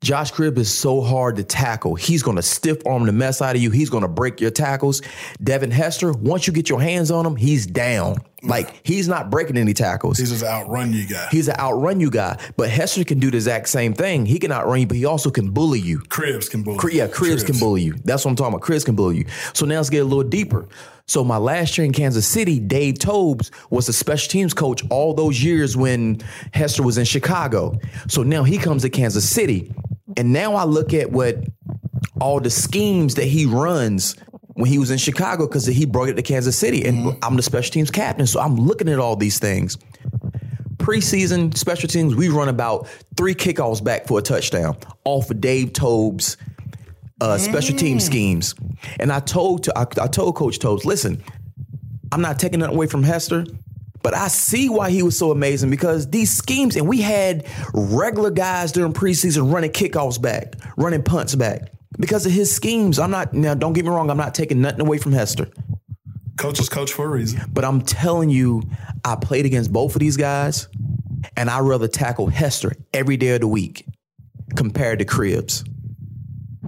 Josh 0.04 0.32
Cribbs 0.34 0.58
is 0.58 0.74
so 0.74 1.02
hard 1.02 1.36
to 1.36 1.44
tackle. 1.44 1.94
He's 1.94 2.24
going 2.24 2.38
to 2.38 2.42
stiff 2.42 2.84
arm 2.88 3.06
the 3.06 3.12
mess 3.12 3.40
out 3.40 3.56
of 3.56 3.62
you. 3.62 3.70
He's 3.70 3.92
going 3.92 4.02
to 4.02 4.08
break 4.08 4.42
your 4.42 4.50
tackles. 4.50 5.02
Devin 5.44 5.70
Hester, 5.70 6.12
once 6.12 6.48
you 6.48 6.54
get 6.54 6.70
your 6.70 6.82
hands 6.82 7.12
on 7.12 7.24
him, 7.24 7.36
he's 7.36 7.68
down. 7.68 8.18
Like 8.44 8.82
he's 8.86 9.08
not 9.08 9.30
breaking 9.30 9.58
any 9.58 9.74
tackles. 9.74 10.18
He's 10.18 10.32
just 10.32 10.44
outrun 10.44 10.94
you 10.94 11.06
guy. 11.08 11.28
He's 11.32 11.48
an 11.48 11.56
outrun 11.60 12.00
you 12.00 12.10
guy, 12.10 12.40
but 12.58 12.70
Hester 12.70 13.04
can 13.04 13.20
do 13.20 13.30
the 13.30 13.38
exact 13.38 13.70
same 13.70 13.94
thing. 13.94 14.26
He 14.26 14.40
can 14.40 14.52
outrun 14.52 14.80
you, 14.82 14.88
but 14.88 14.98
he 14.98 15.06
also 15.06 15.30
can 15.30 15.52
bully 15.52 15.80
you. 15.80 16.00
Cribbs 16.00 16.50
can 16.50 16.64
bully. 16.64 16.78
Cri- 16.80 16.96
Yeah, 16.98 17.08
Cribbs 17.08 17.46
can 17.46 17.60
bully 17.60 17.84
you. 17.84 17.94
That's 18.04 18.26
what 18.26 18.32
I'm 18.32 18.36
talking 18.36 18.56
about. 18.56 18.66
Cribbs 18.66 18.84
can 18.84 18.96
bully 18.96 19.18
you. 19.20 19.26
So 19.54 19.66
now 19.66 19.76
let's 19.78 19.90
get 19.92 20.00
a 20.00 20.06
little 20.06 20.24
deeper. 20.24 20.68
So 21.08 21.24
my 21.24 21.38
last 21.38 21.78
year 21.78 21.86
in 21.86 21.92
Kansas 21.94 22.26
City, 22.28 22.60
Dave 22.60 22.98
Tobes 22.98 23.52
was 23.70 23.86
the 23.88 23.94
special 23.94 24.30
teams 24.30 24.54
coach 24.54 24.82
all 24.90 25.14
those 25.14 25.44
years 25.44 25.76
when 25.78 26.20
Hester 26.54 26.84
was 26.84 26.98
in 26.98 27.06
Chicago. 27.06 27.78
So 28.08 28.24
now 28.24 28.44
he 28.44 28.58
comes 28.58 28.82
to 28.84 28.90
Kansas 28.90 29.28
City. 29.30 29.72
And 30.18 30.34
now 30.34 30.56
I 30.56 30.64
look 30.64 30.94
at 30.94 31.12
what 31.12 31.38
all 32.20 32.40
the 32.40 32.50
schemes 32.50 33.16
that 33.16 33.26
he 33.26 33.46
runs 33.46 34.16
when 34.62 34.70
he 34.70 34.78
was 34.78 34.92
in 34.92 35.00
Chicago 35.00 35.48
because 35.48 35.66
he 35.66 35.86
brought 35.86 36.10
it 36.10 36.14
to 36.14 36.22
Kansas 36.22 36.56
City. 36.56 36.86
And 36.86 37.18
I'm 37.24 37.36
the 37.36 37.42
special 37.42 37.72
teams 37.74 37.90
captain. 37.90 38.28
So 38.28 38.40
I'm 38.40 38.56
looking 38.56 38.90
at 38.90 39.00
all 39.00 39.16
these 39.16 39.40
things. 39.40 39.76
Preseason 40.78 41.58
special 41.58 41.90
teams, 41.90 42.16
we 42.16 42.30
run 42.30 42.48
about 42.48 42.88
three 43.18 43.34
kickoffs 43.34 43.84
back 43.84 44.08
for 44.08 44.20
a 44.20 44.22
touchdown 44.22 44.78
off 45.04 45.32
of 45.32 45.42
Dave 45.42 45.74
Tobes' 45.74 46.38
uh, 47.22 47.40
special 47.40 47.76
team 47.76 48.00
schemes. 48.00 48.54
And 49.00 49.12
I 49.12 49.20
told 49.20 49.64
to 49.64 49.78
I, 49.78 49.88
I 50.00 50.08
told 50.08 50.36
Coach 50.36 50.60
Tobes, 50.60 50.86
listen, 50.86 51.24
I'm 52.12 52.22
not 52.22 52.38
taking 52.38 52.60
nothing 52.60 52.76
away 52.76 52.86
from 52.86 53.02
Hester, 53.02 53.46
but 54.04 54.16
I 54.16 54.28
see 54.28 54.70
why 54.70 54.92
he 54.92 55.02
was 55.02 55.18
so 55.18 55.32
amazing 55.32 55.72
because 55.72 56.08
these 56.10 56.32
schemes, 56.32 56.76
and 56.76 56.88
we 56.88 57.02
had 57.02 57.48
regular 57.74 58.30
guys 58.30 58.72
during 58.72 58.94
preseason 58.94 59.52
running 59.52 59.72
kickoffs 59.72 60.22
back, 60.22 60.54
running 60.78 61.02
punts 61.02 61.34
back. 61.34 61.72
Because 62.02 62.26
of 62.26 62.32
his 62.32 62.54
schemes, 62.54 63.00
I'm 63.00 63.12
not 63.12 63.34
now. 63.34 63.54
Don't 63.54 63.74
get 63.74 63.86
me 63.86 63.92
wrong. 63.92 64.10
I'm 64.10 64.18
not 64.18 64.34
taking 64.34 64.60
nothing 64.60 64.82
away 64.82 64.98
from 64.98 65.12
Hester, 65.12 65.48
Coach 66.38 66.60
is 66.60 66.68
coach 66.68 66.92
for 66.92 67.06
a 67.06 67.10
reason. 67.10 67.42
but 67.54 67.64
I'm 67.64 67.82
telling 67.82 68.30
you, 68.30 68.64
I 69.06 69.16
played 69.16 69.46
against 69.46 69.72
both 69.72 69.96
of 69.96 70.00
these 70.00 70.18
guys, 70.18 70.68
and 71.38 71.50
I 71.50 71.60
rather 71.60 71.88
tackle 71.88 72.28
Hester 72.28 72.74
every 72.94 73.18
day 73.18 73.36
of 73.36 73.42
the 73.42 73.48
week 73.48 73.86
compared 74.56 75.00
to 75.00 75.06
Cribbs. 75.06 75.68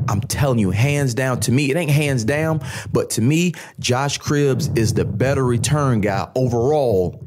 I'm 0.08 0.22
telling 0.22 0.60
you, 0.60 0.70
hands 0.70 1.14
down. 1.14 1.40
To 1.42 1.52
me, 1.52 1.72
it 1.72 1.78
ain't 1.78 1.90
hands 1.90 2.24
down, 2.24 2.62
but 2.92 3.10
to 3.12 3.22
me, 3.22 3.54
Josh 3.80 4.20
Cribbs 4.20 4.78
is 4.78 4.94
the 4.94 5.06
better 5.06 5.44
return 5.44 6.02
guy 6.02 6.30
overall 6.36 7.23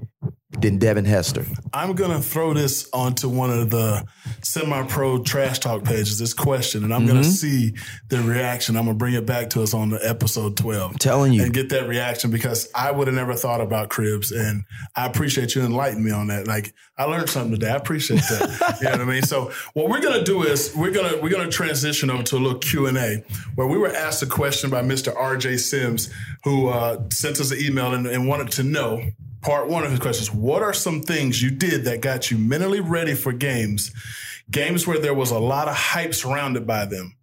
than 0.50 0.78
Devin 0.78 1.04
Hester. 1.04 1.44
I'm 1.74 1.94
gonna 1.94 2.20
throw 2.22 2.54
this 2.54 2.88
onto 2.92 3.28
one 3.28 3.50
of 3.50 3.68
the 3.70 4.04
semi-pro 4.42 5.22
trash 5.22 5.58
talk 5.58 5.82
pages. 5.84 6.18
This 6.18 6.32
question, 6.32 6.84
and 6.84 6.94
I'm 6.94 7.00
Mm-hmm. 7.02 7.08
gonna 7.08 7.24
see 7.24 7.74
the 8.08 8.22
reaction. 8.22 8.76
I'm 8.76 8.84
gonna 8.86 8.96
bring 8.96 9.14
it 9.14 9.26
back 9.26 9.50
to 9.50 9.62
us 9.62 9.74
on 9.74 9.90
the 9.90 9.98
episode 10.08 10.56
12. 10.56 10.98
telling 10.98 11.32
you. 11.32 11.42
and 11.42 11.52
get 11.52 11.68
that 11.70 11.88
reaction 11.88 12.30
because 12.30 12.68
I 12.74 12.90
would 12.92 13.08
have 13.08 13.16
never 13.16 13.34
thought 13.34 13.60
about 13.60 13.90
Cribbs, 13.90 14.32
and 14.32 14.62
I 14.94 15.06
appreciate 15.06 15.54
you 15.56 15.62
enlightening 15.62 16.04
me 16.04 16.12
on 16.12 16.28
that. 16.28 16.46
Like 16.46 16.72
I 16.96 17.04
learned 17.04 17.28
something 17.28 17.50
today. 17.58 17.72
I 17.72 17.76
appreciate 17.76 18.20
that. 18.20 18.76
you 18.80 18.84
know 18.84 18.92
what 18.92 19.00
I 19.00 19.04
mean? 19.04 19.22
So 19.24 19.52
what 19.74 19.88
we're 19.88 20.00
gonna 20.00 20.24
do 20.24 20.44
is 20.44 20.72
we're 20.76 20.92
gonna 20.92 21.18
we're 21.20 21.30
gonna 21.32 21.50
transition 21.50 22.08
over 22.08 22.22
to 22.22 22.36
a 22.36 22.38
little 22.38 22.58
Q 22.60 22.86
and 22.86 22.96
A 22.96 23.24
where 23.56 23.66
we 23.66 23.76
were 23.78 23.92
asked 23.92 24.22
a 24.22 24.26
question 24.26 24.70
by 24.70 24.82
Mr. 24.82 25.12
R.J. 25.14 25.56
Sims 25.58 26.08
who 26.44 26.68
uh, 26.68 27.02
sent 27.12 27.40
us 27.40 27.50
an 27.50 27.58
email 27.60 27.92
and, 27.94 28.06
and 28.06 28.28
wanted 28.28 28.50
to 28.52 28.62
know. 28.62 29.02
Part 29.42 29.68
one 29.68 29.84
of 29.84 29.90
his 29.90 30.00
questions: 30.00 30.32
What 30.32 30.62
are 30.62 30.72
some 30.72 31.02
things 31.02 31.42
you 31.42 31.50
did 31.50 31.84
that 31.84 32.00
got 32.00 32.30
you 32.30 32.38
mentally 32.38 32.80
ready 32.80 33.14
for 33.14 33.32
games, 33.32 33.92
games 34.50 34.86
where 34.86 34.98
there 34.98 35.14
was 35.14 35.30
a 35.30 35.38
lot 35.38 35.68
of 35.68 35.74
hype 35.74 36.14
surrounded 36.14 36.66
by 36.66 36.86
them? 36.86 37.16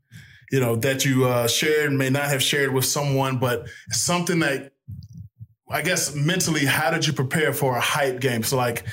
You 0.52 0.60
know 0.60 0.76
that 0.78 1.06
you 1.06 1.26
uh, 1.26 1.48
shared, 1.48 1.92
may 1.94 2.10
not 2.10 2.26
have 2.26 2.44
shared 2.44 2.74
with 2.74 2.86
someone, 2.86 3.40
but 3.40 3.68
something 3.90 4.40
that 4.40 4.74
I 5.74 5.82
guess 5.82 6.14
mentally, 6.14 6.66
how 6.66 6.92
did 6.92 7.08
you 7.08 7.14
prepare 7.14 7.52
for 7.52 7.76
a 7.76 7.82
hype 7.82 8.20
game? 8.20 8.44
So, 8.44 8.58
like, 8.58 8.86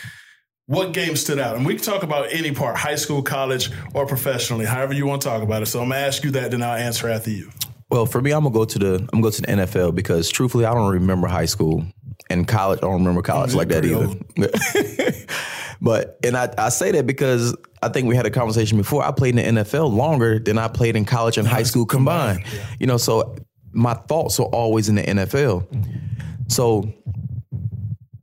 what 0.65 0.95
game 0.95 1.15
stood 1.15 1.39
out? 1.39 1.57
And 1.57 1.67
we 1.67 1.75
can 1.75 1.85
talk 1.85 2.03
about 2.03 2.29
any 2.33 2.53
part, 2.53 2.77
high 2.77 2.95
school, 2.95 3.23
college, 3.23 3.71
or 3.93 4.07
professionally, 4.07 4.65
however 4.65 4.95
you 4.95 5.05
want 5.05 5.21
to 5.23 5.29
talk 5.29 5.43
about 5.43 5.63
it. 5.63 5.67
So 5.67 5.83
I'm 5.83 5.91
gonna 5.91 6.01
ask 6.01 6.25
you 6.25 6.31
that, 6.31 6.53
then 6.53 6.63
I'll 6.63 6.77
answer 6.79 7.09
after 7.09 7.31
you. 7.31 7.51
Well, 7.91 8.07
for 8.07 8.23
me, 8.23 8.31
I'm 8.31 8.45
gonna 8.45 8.55
go 8.55 8.65
to 8.65 8.79
the 8.79 8.95
I'm 9.13 9.21
gonna 9.21 9.23
go 9.23 9.31
to 9.31 9.43
the 9.43 9.49
NFL 9.49 9.95
because 9.95 10.31
truthfully, 10.31 10.65
I 10.65 10.73
don't 10.73 10.91
remember 10.91 11.27
high 11.27 11.47
school. 11.47 11.85
And 12.29 12.47
college, 12.47 12.79
I 12.79 12.83
don't 12.83 12.95
remember 12.95 13.23
college 13.23 13.55
like 13.55 13.69
that 13.69 13.85
either. 13.85 14.09
but 15.81 16.19
and 16.23 16.37
I, 16.37 16.53
I 16.57 16.69
say 16.69 16.93
that 16.93 17.07
because 17.07 17.57
I 17.83 17.89
think 17.89 18.07
we 18.07 18.15
had 18.15 18.27
a 18.27 18.31
conversation 18.31 18.79
before. 18.79 19.03
I 19.03 19.11
played 19.11 19.37
in 19.37 19.55
the 19.55 19.63
NFL 19.63 19.93
longer 19.93 20.39
than 20.39 20.59
I 20.59 20.69
played 20.69 20.97
in 20.97 21.05
college 21.05 21.39
and 21.39 21.49
high 21.49 21.65
school 21.65 21.87
combined. 21.87 22.45
You 22.79 22.87
know, 22.87 22.99
so 22.99 23.37
my 23.73 23.95
thoughts 23.95 24.39
are 24.39 24.47
always 24.47 24.89
in 24.89 24.97
the 24.97 25.03
NFL. 25.03 25.67
So 26.53 26.93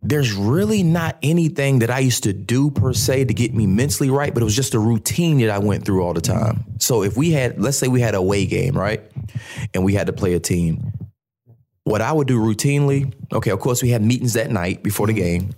there's 0.02 0.34
really 0.34 0.84
not 0.84 1.18
anything 1.22 1.80
that 1.80 1.90
I 1.90 2.00
used 2.00 2.24
to 2.24 2.34
do 2.34 2.72
per 2.72 2.94
se 2.94 3.26
to 3.26 3.34
get 3.34 3.54
me 3.54 3.68
mentally 3.68 4.10
right, 4.10 4.34
but 4.34 4.42
it 4.42 4.46
was 4.46 4.56
just 4.56 4.74
a 4.74 4.80
routine 4.80 5.40
that 5.40 5.50
I 5.50 5.58
went 5.60 5.84
through 5.84 6.02
all 6.02 6.14
the 6.14 6.22
time. 6.22 6.64
So 6.80 7.04
if 7.04 7.18
we 7.18 7.32
had, 7.32 7.60
let's 7.60 7.78
say 7.78 7.90
we 7.90 8.00
had 8.00 8.16
a 8.16 8.20
away 8.20 8.46
game, 8.46 8.78
right? 8.78 9.02
And 9.74 9.84
we 9.84 9.94
had 9.94 10.08
to 10.08 10.14
play 10.14 10.34
a 10.34 10.40
team. 10.40 10.94
What 11.88 12.02
I 12.02 12.12
would 12.12 12.28
do 12.28 12.38
routinely, 12.38 13.14
okay, 13.32 13.50
of 13.50 13.62
course 13.62 13.82
we 13.82 13.92
had 13.92 14.02
meetings 14.02 14.34
that 14.34 14.52
night 14.52 14.84
before 14.84 15.08
the 15.08 15.14
mm-hmm. 15.14 15.48
game. 15.48 15.56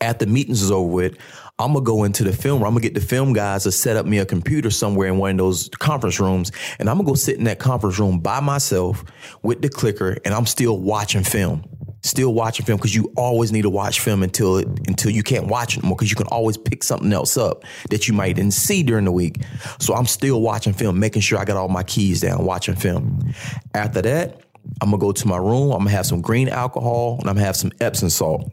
After 0.00 0.24
meetings 0.24 0.62
is 0.62 0.70
over 0.70 0.90
with, 0.90 1.18
I'm 1.58 1.74
gonna 1.74 1.84
go 1.84 2.04
into 2.04 2.24
the 2.24 2.32
film 2.32 2.60
room. 2.60 2.66
I'm 2.68 2.72
gonna 2.72 2.80
get 2.80 2.94
the 2.94 3.02
film 3.02 3.34
guys 3.34 3.64
to 3.64 3.72
set 3.72 3.98
up 3.98 4.06
me 4.06 4.16
a 4.16 4.24
computer 4.24 4.70
somewhere 4.70 5.08
in 5.08 5.18
one 5.18 5.32
of 5.32 5.36
those 5.36 5.68
conference 5.68 6.18
rooms, 6.18 6.52
and 6.78 6.88
I'm 6.88 6.96
gonna 6.96 7.06
go 7.06 7.14
sit 7.14 7.36
in 7.36 7.44
that 7.44 7.58
conference 7.58 7.98
room 7.98 8.18
by 8.18 8.40
myself 8.40 9.04
with 9.42 9.60
the 9.60 9.68
clicker, 9.68 10.16
and 10.24 10.32
I'm 10.32 10.46
still 10.46 10.78
watching 10.78 11.22
film, 11.22 11.64
still 12.02 12.32
watching 12.32 12.64
film 12.64 12.78
because 12.78 12.94
you 12.94 13.12
always 13.14 13.52
need 13.52 13.62
to 13.62 13.70
watch 13.70 14.00
film 14.00 14.22
until 14.22 14.56
it 14.56 14.66
until 14.88 15.10
you 15.10 15.22
can't 15.22 15.48
watch 15.48 15.76
it 15.76 15.80
anymore 15.80 15.96
because 15.96 16.10
you 16.10 16.16
can 16.16 16.28
always 16.28 16.56
pick 16.56 16.82
something 16.82 17.12
else 17.12 17.36
up 17.36 17.62
that 17.90 18.08
you 18.08 18.14
might 18.14 18.36
didn't 18.36 18.54
see 18.54 18.82
during 18.82 19.04
the 19.04 19.12
week. 19.12 19.42
So 19.80 19.94
I'm 19.94 20.06
still 20.06 20.40
watching 20.40 20.72
film, 20.72 20.98
making 20.98 21.20
sure 21.20 21.38
I 21.38 21.44
got 21.44 21.58
all 21.58 21.68
my 21.68 21.82
keys 21.82 22.22
down, 22.22 22.46
watching 22.46 22.74
film. 22.74 23.34
After 23.74 24.00
that, 24.00 24.45
I'm 24.80 24.90
gonna 24.90 25.00
go 25.00 25.12
to 25.12 25.28
my 25.28 25.36
room. 25.36 25.72
I'm 25.72 25.78
gonna 25.78 25.90
have 25.90 26.06
some 26.06 26.20
green 26.20 26.48
alcohol 26.48 27.16
and 27.20 27.28
I'm 27.28 27.36
gonna 27.36 27.46
have 27.46 27.56
some 27.56 27.72
Epsom 27.80 28.10
salt. 28.10 28.50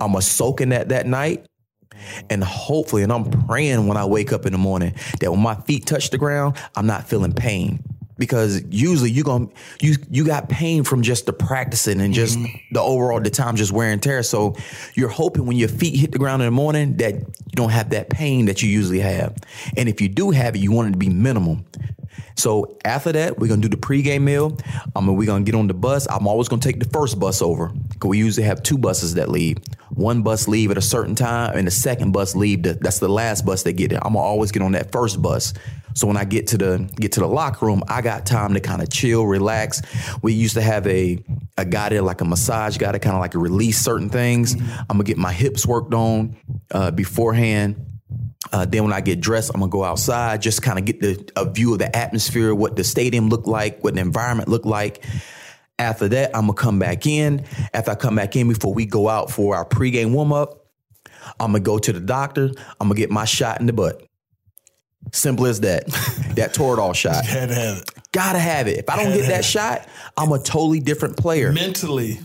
I'm 0.00 0.12
gonna 0.12 0.22
soak 0.22 0.60
in 0.60 0.70
that 0.70 0.88
that 0.90 1.06
night. 1.06 1.46
And 2.30 2.42
hopefully, 2.42 3.02
and 3.02 3.12
I'm 3.12 3.30
praying 3.46 3.86
when 3.86 3.96
I 3.96 4.04
wake 4.04 4.32
up 4.32 4.46
in 4.46 4.52
the 4.52 4.58
morning 4.58 4.94
that 5.20 5.30
when 5.30 5.40
my 5.40 5.54
feet 5.54 5.86
touch 5.86 6.10
the 6.10 6.18
ground, 6.18 6.56
I'm 6.74 6.86
not 6.86 7.06
feeling 7.06 7.32
pain. 7.32 7.84
Because 8.22 8.62
usually 8.70 9.10
you 9.10 9.24
going 9.24 9.52
you 9.80 9.96
you 10.08 10.24
got 10.24 10.48
pain 10.48 10.84
from 10.84 11.02
just 11.02 11.26
the 11.26 11.32
practicing 11.32 12.00
and 12.00 12.14
just 12.14 12.38
the 12.70 12.80
overall 12.80 13.20
the 13.20 13.30
time 13.30 13.56
just 13.56 13.72
wear 13.72 13.90
and 13.90 14.00
tear. 14.00 14.22
So 14.22 14.54
you're 14.94 15.08
hoping 15.08 15.44
when 15.44 15.56
your 15.56 15.68
feet 15.68 15.98
hit 15.98 16.12
the 16.12 16.18
ground 16.18 16.40
in 16.40 16.46
the 16.46 16.52
morning 16.52 16.98
that 16.98 17.14
you 17.14 17.56
don't 17.56 17.70
have 17.70 17.90
that 17.90 18.10
pain 18.10 18.46
that 18.46 18.62
you 18.62 18.68
usually 18.68 19.00
have. 19.00 19.36
And 19.76 19.88
if 19.88 20.00
you 20.00 20.08
do 20.08 20.30
have 20.30 20.54
it, 20.54 20.60
you 20.60 20.70
want 20.70 20.90
it 20.90 20.92
to 20.92 20.98
be 20.98 21.08
minimal. 21.08 21.64
So 22.36 22.78
after 22.84 23.10
that, 23.10 23.40
we're 23.40 23.48
gonna 23.48 23.60
do 23.60 23.68
the 23.68 23.76
pregame 23.76 24.22
meal. 24.22 24.56
Um, 24.94 25.08
and 25.08 25.18
we're 25.18 25.26
gonna 25.26 25.44
get 25.44 25.56
on 25.56 25.66
the 25.66 25.74
bus. 25.74 26.06
I'm 26.08 26.28
always 26.28 26.48
gonna 26.48 26.62
take 26.62 26.78
the 26.78 26.88
first 26.90 27.18
bus 27.18 27.42
over. 27.42 27.72
Cause 27.98 28.08
we 28.08 28.18
usually 28.18 28.46
have 28.46 28.62
two 28.62 28.78
buses 28.78 29.14
that 29.14 29.30
leave. 29.30 29.58
One 29.90 30.22
bus 30.22 30.46
leave 30.46 30.70
at 30.70 30.78
a 30.78 30.82
certain 30.82 31.16
time, 31.16 31.56
and 31.56 31.66
the 31.66 31.72
second 31.72 32.12
bus 32.12 32.36
leave. 32.36 32.62
The, 32.62 32.74
that's 32.74 33.00
the 33.00 33.08
last 33.08 33.44
bus 33.44 33.64
that 33.64 33.72
get 33.72 33.90
there. 33.90 34.00
I'm 34.06 34.14
gonna 34.14 34.24
always 34.24 34.52
get 34.52 34.62
on 34.62 34.72
that 34.72 34.92
first 34.92 35.20
bus. 35.20 35.54
So 35.94 36.06
when 36.06 36.16
I 36.16 36.24
get 36.24 36.48
to 36.48 36.58
the 36.58 36.90
get 36.96 37.12
to 37.12 37.20
the 37.20 37.26
locker 37.26 37.66
room, 37.66 37.82
I 37.88 38.02
got 38.02 38.26
time 38.26 38.54
to 38.54 38.60
kind 38.60 38.82
of 38.82 38.90
chill, 38.90 39.24
relax. 39.26 39.82
We 40.22 40.32
used 40.32 40.54
to 40.54 40.62
have 40.62 40.86
a 40.86 41.18
a 41.56 41.64
guy 41.64 41.90
there, 41.90 42.02
like 42.02 42.20
a 42.20 42.24
massage 42.24 42.78
guy, 42.78 42.92
to 42.92 42.98
kind 42.98 43.14
of 43.14 43.20
like 43.20 43.34
release 43.34 43.78
certain 43.78 44.08
things. 44.08 44.54
I'm 44.54 44.86
gonna 44.88 45.04
get 45.04 45.18
my 45.18 45.32
hips 45.32 45.66
worked 45.66 45.94
on 45.94 46.36
uh, 46.70 46.90
beforehand. 46.90 47.86
Uh, 48.52 48.66
then 48.66 48.84
when 48.84 48.92
I 48.92 49.00
get 49.00 49.20
dressed, 49.20 49.50
I'm 49.54 49.60
gonna 49.60 49.70
go 49.70 49.84
outside, 49.84 50.42
just 50.42 50.62
kind 50.62 50.78
of 50.78 50.84
get 50.84 51.00
the 51.00 51.30
a 51.36 51.50
view 51.50 51.72
of 51.72 51.78
the 51.78 51.94
atmosphere, 51.94 52.54
what 52.54 52.76
the 52.76 52.84
stadium 52.84 53.28
looked 53.28 53.46
like, 53.46 53.82
what 53.82 53.94
the 53.94 54.00
environment 54.00 54.48
looked 54.48 54.66
like. 54.66 55.04
After 55.78 56.08
that, 56.08 56.34
I'm 56.34 56.42
gonna 56.42 56.54
come 56.54 56.78
back 56.78 57.06
in. 57.06 57.44
After 57.72 57.92
I 57.92 57.94
come 57.94 58.16
back 58.16 58.36
in, 58.36 58.48
before 58.48 58.74
we 58.74 58.86
go 58.86 59.08
out 59.08 59.30
for 59.30 59.56
our 59.56 59.64
pregame 59.64 60.12
warm 60.12 60.32
up, 60.32 60.66
I'm 61.40 61.52
gonna 61.52 61.60
go 61.60 61.78
to 61.78 61.92
the 61.92 62.00
doctor. 62.00 62.50
I'm 62.80 62.88
gonna 62.88 62.94
get 62.94 63.10
my 63.10 63.24
shot 63.24 63.60
in 63.60 63.66
the 63.66 63.72
butt. 63.72 64.06
Simple 65.12 65.46
as 65.46 65.60
that. 65.60 65.86
that 66.36 66.54
Toradol 66.54 66.94
shot. 66.94 67.24
Had 67.24 67.48
to 67.50 67.54
have 67.54 67.78
it. 67.78 67.90
Gotta 68.12 68.38
have 68.38 68.68
it. 68.68 68.78
If 68.78 68.88
I 68.90 69.02
don't 69.02 69.12
get 69.16 69.28
that 69.28 69.44
shot, 69.44 69.86
I'm 70.16 70.32
a 70.32 70.38
totally 70.38 70.80
different 70.80 71.16
player, 71.16 71.50
Mentally, 71.52 72.20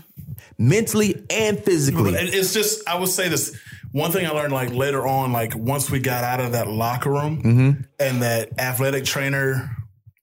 mentally 0.58 1.24
and 1.30 1.58
physically. 1.58 2.12
It's 2.14 2.52
just 2.52 2.86
I 2.88 2.98
would 2.98 3.08
say 3.08 3.28
this 3.28 3.58
one 3.92 4.10
thing 4.12 4.26
I 4.26 4.30
learned 4.30 4.52
like 4.52 4.70
later 4.72 5.06
on, 5.06 5.32
like 5.32 5.54
once 5.56 5.90
we 5.90 5.98
got 5.98 6.24
out 6.24 6.40
of 6.40 6.52
that 6.52 6.68
locker 6.68 7.10
room 7.10 7.42
Mm-hmm. 7.42 7.80
and 7.98 8.22
that 8.22 8.58
athletic 8.58 9.04
trainer 9.04 9.74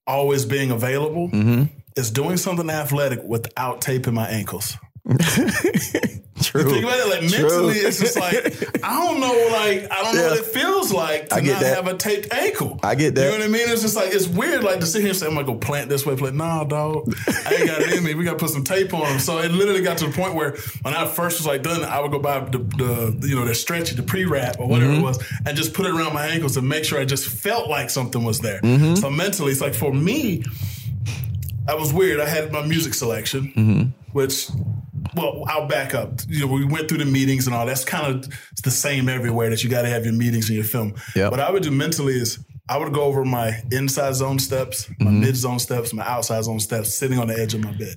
always 0.06 0.44
being 0.44 0.70
available 0.70 1.28
Mm-hmm. 1.30 1.64
is 1.96 2.10
doing 2.12 2.36
something 2.36 2.70
athletic 2.70 3.22
without 3.24 3.80
taping 3.80 4.14
my 4.14 4.28
ankles. 4.28 4.76
True. 6.42 6.64
Think 6.70 6.84
about 6.84 6.98
it, 6.98 7.08
like 7.08 7.30
True. 7.30 7.42
mentally, 7.42 7.74
it's 7.76 7.98
just 7.98 8.18
like 8.18 8.34
I 8.84 9.06
don't 9.06 9.20
know, 9.20 9.48
like 9.52 9.90
I 9.90 10.02
don't 10.02 10.16
know 10.16 10.28
what 10.30 10.38
it 10.38 10.44
feels 10.46 10.92
like 10.92 11.28
to 11.30 11.40
not 11.40 11.60
that. 11.60 11.76
have 11.76 11.86
a 11.86 11.96
taped 11.96 12.32
ankle. 12.32 12.78
I 12.82 12.94
get 12.94 13.14
that. 13.14 13.24
You 13.24 13.30
know 13.30 13.38
what 13.38 13.44
I 13.44 13.48
mean? 13.48 13.68
It's 13.68 13.82
just 13.82 13.96
like 13.96 14.12
it's 14.12 14.26
weird, 14.26 14.62
like 14.64 14.80
to 14.80 14.86
sit 14.86 15.00
here 15.00 15.10
and 15.10 15.16
say 15.16 15.26
I'm 15.26 15.34
gonna 15.34 15.46
go 15.46 15.54
plant 15.54 15.88
this 15.88 16.04
way, 16.04 16.14
plant. 16.16 16.36
Nah, 16.36 16.64
dog, 16.64 17.10
I 17.46 17.54
ain't 17.54 17.66
got 17.68 17.80
it 17.82 17.92
in 17.96 18.04
me. 18.04 18.14
We 18.14 18.24
gotta 18.24 18.36
put 18.38 18.50
some 18.50 18.64
tape 18.64 18.92
on 18.92 19.02
them. 19.02 19.18
So 19.18 19.38
it 19.38 19.50
literally 19.52 19.80
got 19.82 19.98
to 19.98 20.06
the 20.06 20.12
point 20.12 20.34
where 20.34 20.56
when 20.82 20.92
I 20.92 21.06
first 21.06 21.38
was 21.38 21.46
like 21.46 21.62
done, 21.62 21.84
I 21.84 22.00
would 22.00 22.10
go 22.10 22.18
buy 22.18 22.40
the, 22.40 22.58
the 22.58 23.26
you 23.28 23.36
know 23.36 23.44
the 23.46 23.54
stretchy, 23.54 23.94
the 23.94 24.02
pre 24.02 24.24
wrap 24.24 24.58
or 24.60 24.66
whatever 24.68 24.92
Mm-hmm. 24.92 25.00
it 25.00 25.04
was, 25.04 25.32
and 25.46 25.56
just 25.56 25.72
put 25.72 25.86
it 25.86 25.92
around 25.94 26.12
my 26.14 26.26
ankles 26.26 26.54
to 26.54 26.62
make 26.62 26.84
sure 26.84 26.98
I 27.00 27.04
just 27.04 27.26
felt 27.28 27.68
like 27.70 27.90
something 27.90 28.24
was 28.24 28.40
there. 28.40 28.60
Mm-hmm. 28.60 28.96
So 28.96 29.08
mentally, 29.10 29.52
it's 29.52 29.60
like 29.60 29.74
for 29.74 29.92
me, 29.92 30.42
I 31.68 31.74
was 31.74 31.92
weird. 31.92 32.20
I 32.20 32.28
had 32.28 32.52
my 32.52 32.64
music 32.66 32.92
selection, 32.94 33.52
Mm-hmm. 33.56 33.82
which, 34.12 34.48
well, 35.14 35.44
I'll 35.46 35.66
back 35.66 35.94
up. 35.94 36.20
You 36.28 36.40
know, 36.46 36.52
we 36.52 36.64
went 36.64 36.88
through 36.88 36.98
the 36.98 37.04
meetings 37.04 37.46
and 37.46 37.54
all. 37.54 37.66
That's 37.66 37.84
kind 37.84 38.06
of 38.24 38.28
the 38.62 38.70
same 38.70 39.08
everywhere. 39.08 39.50
That 39.50 39.62
you 39.62 39.70
got 39.70 39.82
to 39.82 39.88
have 39.88 40.04
your 40.04 40.14
meetings 40.14 40.48
and 40.48 40.56
your 40.56 40.64
film. 40.64 40.94
Yep. 41.14 41.30
What 41.30 41.40
I 41.40 41.50
would 41.50 41.62
do 41.62 41.70
mentally 41.70 42.14
is 42.14 42.38
I 42.68 42.78
would 42.78 42.92
go 42.92 43.02
over 43.02 43.24
my 43.24 43.60
inside 43.70 44.14
zone 44.14 44.38
steps, 44.38 44.88
my 44.98 45.06
Mm-hmm. 45.06 45.20
mid 45.20 45.36
zone 45.36 45.58
steps, 45.58 45.92
my 45.94 46.04
outside 46.06 46.42
zone 46.44 46.60
steps, 46.60 46.96
sitting 46.98 47.18
on 47.18 47.28
the 47.28 47.38
edge 47.38 47.54
of 47.54 47.60
my 47.62 47.72
bed. 47.72 47.96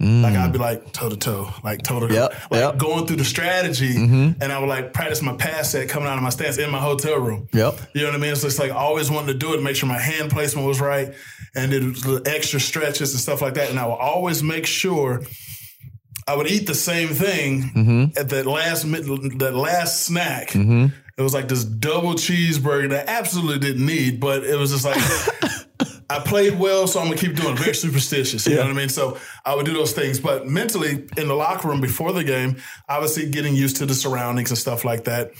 Mm. 0.00 0.22
Like 0.22 0.34
I'd 0.34 0.50
be 0.52 0.58
like 0.58 0.92
toe 0.94 1.10
to 1.10 1.16
toe, 1.16 1.50
like 1.62 1.82
toe 1.82 2.00
to 2.00 2.14
Yep, 2.14 2.32
like 2.50 2.60
yep. 2.60 2.78
going 2.78 3.06
through 3.06 3.16
the 3.16 3.24
strategy, 3.24 3.94
and 3.96 4.44
I 4.50 4.58
would 4.58 4.68
like 4.68 4.94
practice 4.94 5.20
my 5.20 5.34
pass 5.34 5.72
set 5.72 5.90
coming 5.90 6.08
out 6.08 6.16
of 6.16 6.22
my 6.22 6.30
stance 6.30 6.56
in 6.56 6.70
my 6.70 6.78
hotel 6.80 7.18
room. 7.18 7.48
Yep. 7.52 7.78
You 7.94 8.02
know 8.02 8.08
what 8.08 8.14
I 8.14 8.18
mean? 8.18 8.34
So 8.34 8.46
it's 8.46 8.58
like 8.58 8.72
always 8.72 9.10
wanting 9.10 9.26
to 9.26 9.38
do 9.38 9.52
it, 9.52 9.62
make 9.62 9.76
sure 9.76 9.86
my 9.90 9.98
hand 9.98 10.30
placement 10.30 10.66
was 10.66 10.80
right, 10.80 11.12
and 11.54 11.70
did 11.70 11.82
the 11.96 12.22
extra 12.24 12.58
stretches 12.60 13.12
and 13.12 13.20
stuff 13.20 13.42
like 13.42 13.52
that. 13.54 13.68
And 13.68 13.78
I 13.78 13.84
would 13.86 13.92
always 14.00 14.42
make 14.42 14.64
sure 14.64 15.22
I 16.30 16.36
would 16.36 16.46
eat 16.50 16.66
the 16.66 16.74
same 16.74 17.08
thing 17.08 17.62
Mm-hmm. 17.74 18.18
at 18.18 18.28
that 18.30 18.46
last 18.46 18.82
that 19.38 19.52
last 19.54 20.02
snack. 20.02 20.54
It 20.54 21.22
was 21.22 21.34
like 21.34 21.48
this 21.48 21.64
double 21.64 22.14
cheeseburger 22.14 22.88
that 22.90 23.08
I 23.08 23.12
absolutely 23.12 23.58
didn't 23.58 23.84
need, 23.84 24.20
but 24.20 24.44
it 24.44 24.56
was 24.56 24.70
just 24.70 24.84
like 24.84 24.96
I 26.10 26.18
played 26.18 26.58
well, 26.58 26.86
so 26.86 26.98
I'm 27.00 27.06
gonna 27.06 27.18
keep 27.18 27.36
doing 27.36 27.54
it. 27.54 27.58
Very 27.58 27.74
superstitious, 27.74 28.46
you 28.46 28.54
know 28.56 28.62
what 28.62 28.70
I 28.70 28.74
mean? 28.74 28.88
So 28.88 29.18
I 29.44 29.54
would 29.54 29.66
do 29.66 29.72
those 29.74 29.92
things, 29.92 30.18
but 30.18 30.46
mentally 30.46 31.06
in 31.16 31.28
the 31.28 31.34
locker 31.34 31.68
room 31.68 31.80
before 31.80 32.12
the 32.12 32.24
game, 32.24 32.56
obviously 32.88 33.28
getting 33.30 33.54
used 33.54 33.76
to 33.76 33.86
the 33.86 33.94
surroundings 33.94 34.50
and 34.50 34.58
stuff 34.58 34.84
like 34.84 35.04
that. 35.04 35.32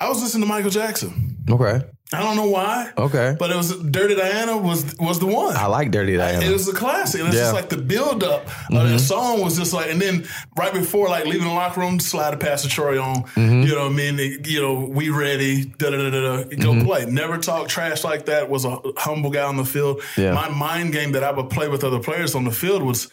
I 0.00 0.08
was 0.08 0.22
listening 0.22 0.42
to 0.42 0.48
Michael 0.48 0.70
Jackson. 0.70 1.38
Okay. 1.48 1.82
I 2.14 2.22
don't 2.22 2.36
know 2.36 2.48
why. 2.48 2.92
Okay. 2.96 3.36
But 3.38 3.50
it 3.50 3.56
was 3.56 3.76
Dirty 3.82 4.14
Diana 4.14 4.56
was 4.56 4.96
was 4.98 5.18
the 5.18 5.26
one. 5.26 5.56
I 5.56 5.66
like 5.66 5.90
Dirty 5.90 6.16
Diana. 6.16 6.44
It 6.44 6.52
was 6.52 6.68
a 6.68 6.72
classic. 6.72 7.20
And 7.20 7.28
it's 7.28 7.36
Yeah. 7.36 7.44
just 7.44 7.54
like 7.54 7.68
the 7.68 7.76
build 7.76 8.22
up 8.22 8.46
of 8.46 8.52
that 8.70 8.86
mm-hmm. 8.86 8.96
song 8.98 9.40
was 9.42 9.56
just 9.56 9.72
like, 9.72 9.90
and 9.90 10.00
then 10.00 10.26
right 10.56 10.72
before 10.72 11.08
like 11.08 11.26
leaving 11.26 11.48
the 11.48 11.54
locker 11.54 11.80
room, 11.80 12.00
slide 12.00 12.34
a 12.34 12.36
Pastor 12.36 12.68
Troy 12.68 13.00
on, 13.02 13.24
mm-hmm. 13.24 13.62
you 13.62 13.74
know 13.74 13.84
what 13.84 13.92
I 13.92 13.94
mean? 13.94 14.16
They- 14.16 14.38
You 14.44 14.60
know, 14.60 14.74
we 14.74 15.10
ready, 15.10 15.64
da 15.64 15.90
da 15.90 15.96
da 15.96 16.10
da, 16.10 16.20
da, 16.20 16.44
go 16.56 16.72
mm-hmm. 16.72 16.84
play. 16.86 17.06
Never 17.06 17.38
talk 17.38 17.68
trash 17.68 18.04
like 18.04 18.26
that, 18.26 18.48
was 18.48 18.64
a 18.64 18.78
humble 18.96 19.30
guy 19.30 19.42
on 19.42 19.56
the 19.56 19.64
field. 19.64 20.02
Yeah. 20.16 20.32
My 20.34 20.48
mind 20.48 20.92
game 20.92 21.12
that 21.12 21.24
I 21.24 21.30
would 21.30 21.50
play 21.50 21.68
with 21.68 21.82
other 21.84 21.98
players 21.98 22.34
on 22.34 22.44
the 22.44 22.52
field 22.52 22.82
was, 22.82 23.10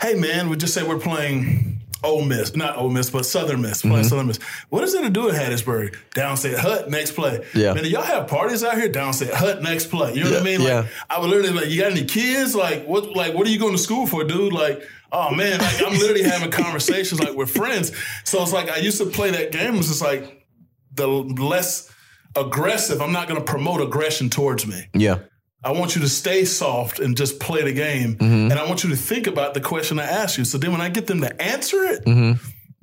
hey 0.00 0.14
man, 0.14 0.48
we 0.50 0.56
just 0.56 0.74
say 0.74 0.82
we're 0.86 0.98
playing 0.98 1.75
Ole 2.06 2.22
Miss, 2.24 2.56
not 2.56 2.76
Ole 2.78 2.88
Miss, 2.90 3.10
but 3.10 3.26
Southern 3.26 3.60
Miss, 3.62 3.82
playing 3.82 3.96
Mm-hmm. 3.96 4.08
Southern 4.08 4.26
Miss. 4.28 4.38
What 4.70 4.84
is 4.84 4.94
it 4.94 5.02
to 5.02 5.10
do 5.10 5.28
at 5.28 5.34
Hattiesburg? 5.34 5.96
Downstate 6.14 6.56
Hut, 6.56 6.88
next 6.90 7.12
play. 7.12 7.44
Yeah. 7.54 7.74
Man, 7.74 7.82
do 7.84 7.90
y'all 7.90 8.02
have 8.02 8.28
parties 8.28 8.64
out 8.64 8.76
here? 8.78 8.88
Downstate 8.88 9.32
Hut, 9.32 9.62
next 9.62 9.86
play. 9.90 10.14
You 10.14 10.24
know 10.24 10.30
what 10.30 10.40
I 10.40 10.44
mean? 10.44 10.60
Like, 10.60 10.68
yeah. 10.68 10.86
I 11.10 11.20
would 11.20 11.28
literally 11.30 11.52
like, 11.60 11.68
you 11.70 11.80
got 11.80 11.90
any 11.92 12.04
kids? 12.04 12.54
Like, 12.54 12.84
what? 12.86 13.14
Like, 13.14 13.34
what 13.34 13.46
are 13.46 13.50
you 13.50 13.58
going 13.58 13.72
to 13.72 13.78
school 13.78 14.06
for, 14.06 14.24
dude? 14.24 14.52
Like, 14.52 14.82
oh 15.12 15.34
man, 15.34 15.58
like, 15.60 15.82
I'm 15.86 15.92
literally 15.92 16.22
having 16.22 16.50
conversations 16.50 17.20
like 17.20 17.34
with 17.34 17.50
friends. 17.50 17.92
So 18.24 18.42
it's 18.42 18.52
like 18.52 18.70
I 18.70 18.76
used 18.78 18.98
to 18.98 19.06
play 19.06 19.30
that 19.32 19.52
game. 19.52 19.74
It's 19.76 19.88
just 19.88 20.02
like 20.02 20.46
the 20.94 21.06
less 21.06 21.92
aggressive. 22.34 23.00
I'm 23.00 23.12
not 23.12 23.28
going 23.28 23.40
to 23.40 23.44
promote 23.44 23.80
aggression 23.80 24.30
towards 24.30 24.66
me. 24.66 24.88
yeah. 24.94 25.18
I 25.64 25.72
want 25.72 25.96
you 25.96 26.02
to 26.02 26.08
stay 26.08 26.44
soft 26.44 27.00
and 27.00 27.16
just 27.16 27.40
play 27.40 27.62
the 27.64 27.72
game. 27.72 28.16
Mm-hmm. 28.16 28.50
And 28.50 28.52
I 28.54 28.66
want 28.68 28.84
you 28.84 28.90
to 28.90 28.96
think 28.96 29.26
about 29.26 29.54
the 29.54 29.60
question 29.60 29.98
I 29.98 30.04
ask 30.04 30.38
you. 30.38 30.44
So 30.44 30.58
then 30.58 30.70
when 30.72 30.80
I 30.80 30.88
get 30.88 31.06
them 31.06 31.20
to 31.22 31.42
answer 31.42 31.82
it, 31.84 32.04
Mm-hmm. 32.04 32.32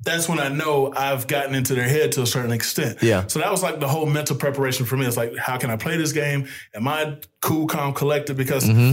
that's 0.02 0.28
when 0.28 0.38
I 0.38 0.48
know 0.48 0.92
I've 0.94 1.26
gotten 1.26 1.54
into 1.54 1.74
their 1.74 1.88
head 1.88 2.12
to 2.12 2.22
a 2.22 2.26
certain 2.26 2.52
extent. 2.52 3.02
Yeah. 3.02 3.26
So 3.26 3.38
that 3.38 3.50
was 3.50 3.62
like 3.62 3.80
the 3.80 3.88
whole 3.88 4.04
mental 4.06 4.36
preparation 4.36 4.84
for 4.84 4.96
me. 4.98 5.06
It's 5.06 5.16
like, 5.16 5.34
how 5.36 5.56
can 5.56 5.70
I 5.70 5.76
play 5.76 5.96
this 5.96 6.12
game? 6.12 6.46
Am 6.74 6.86
I 6.86 7.18
cool, 7.40 7.66
calm, 7.66 7.94
collected? 7.94 8.36
Because 8.36 8.64
Mm-hmm. 8.68 8.92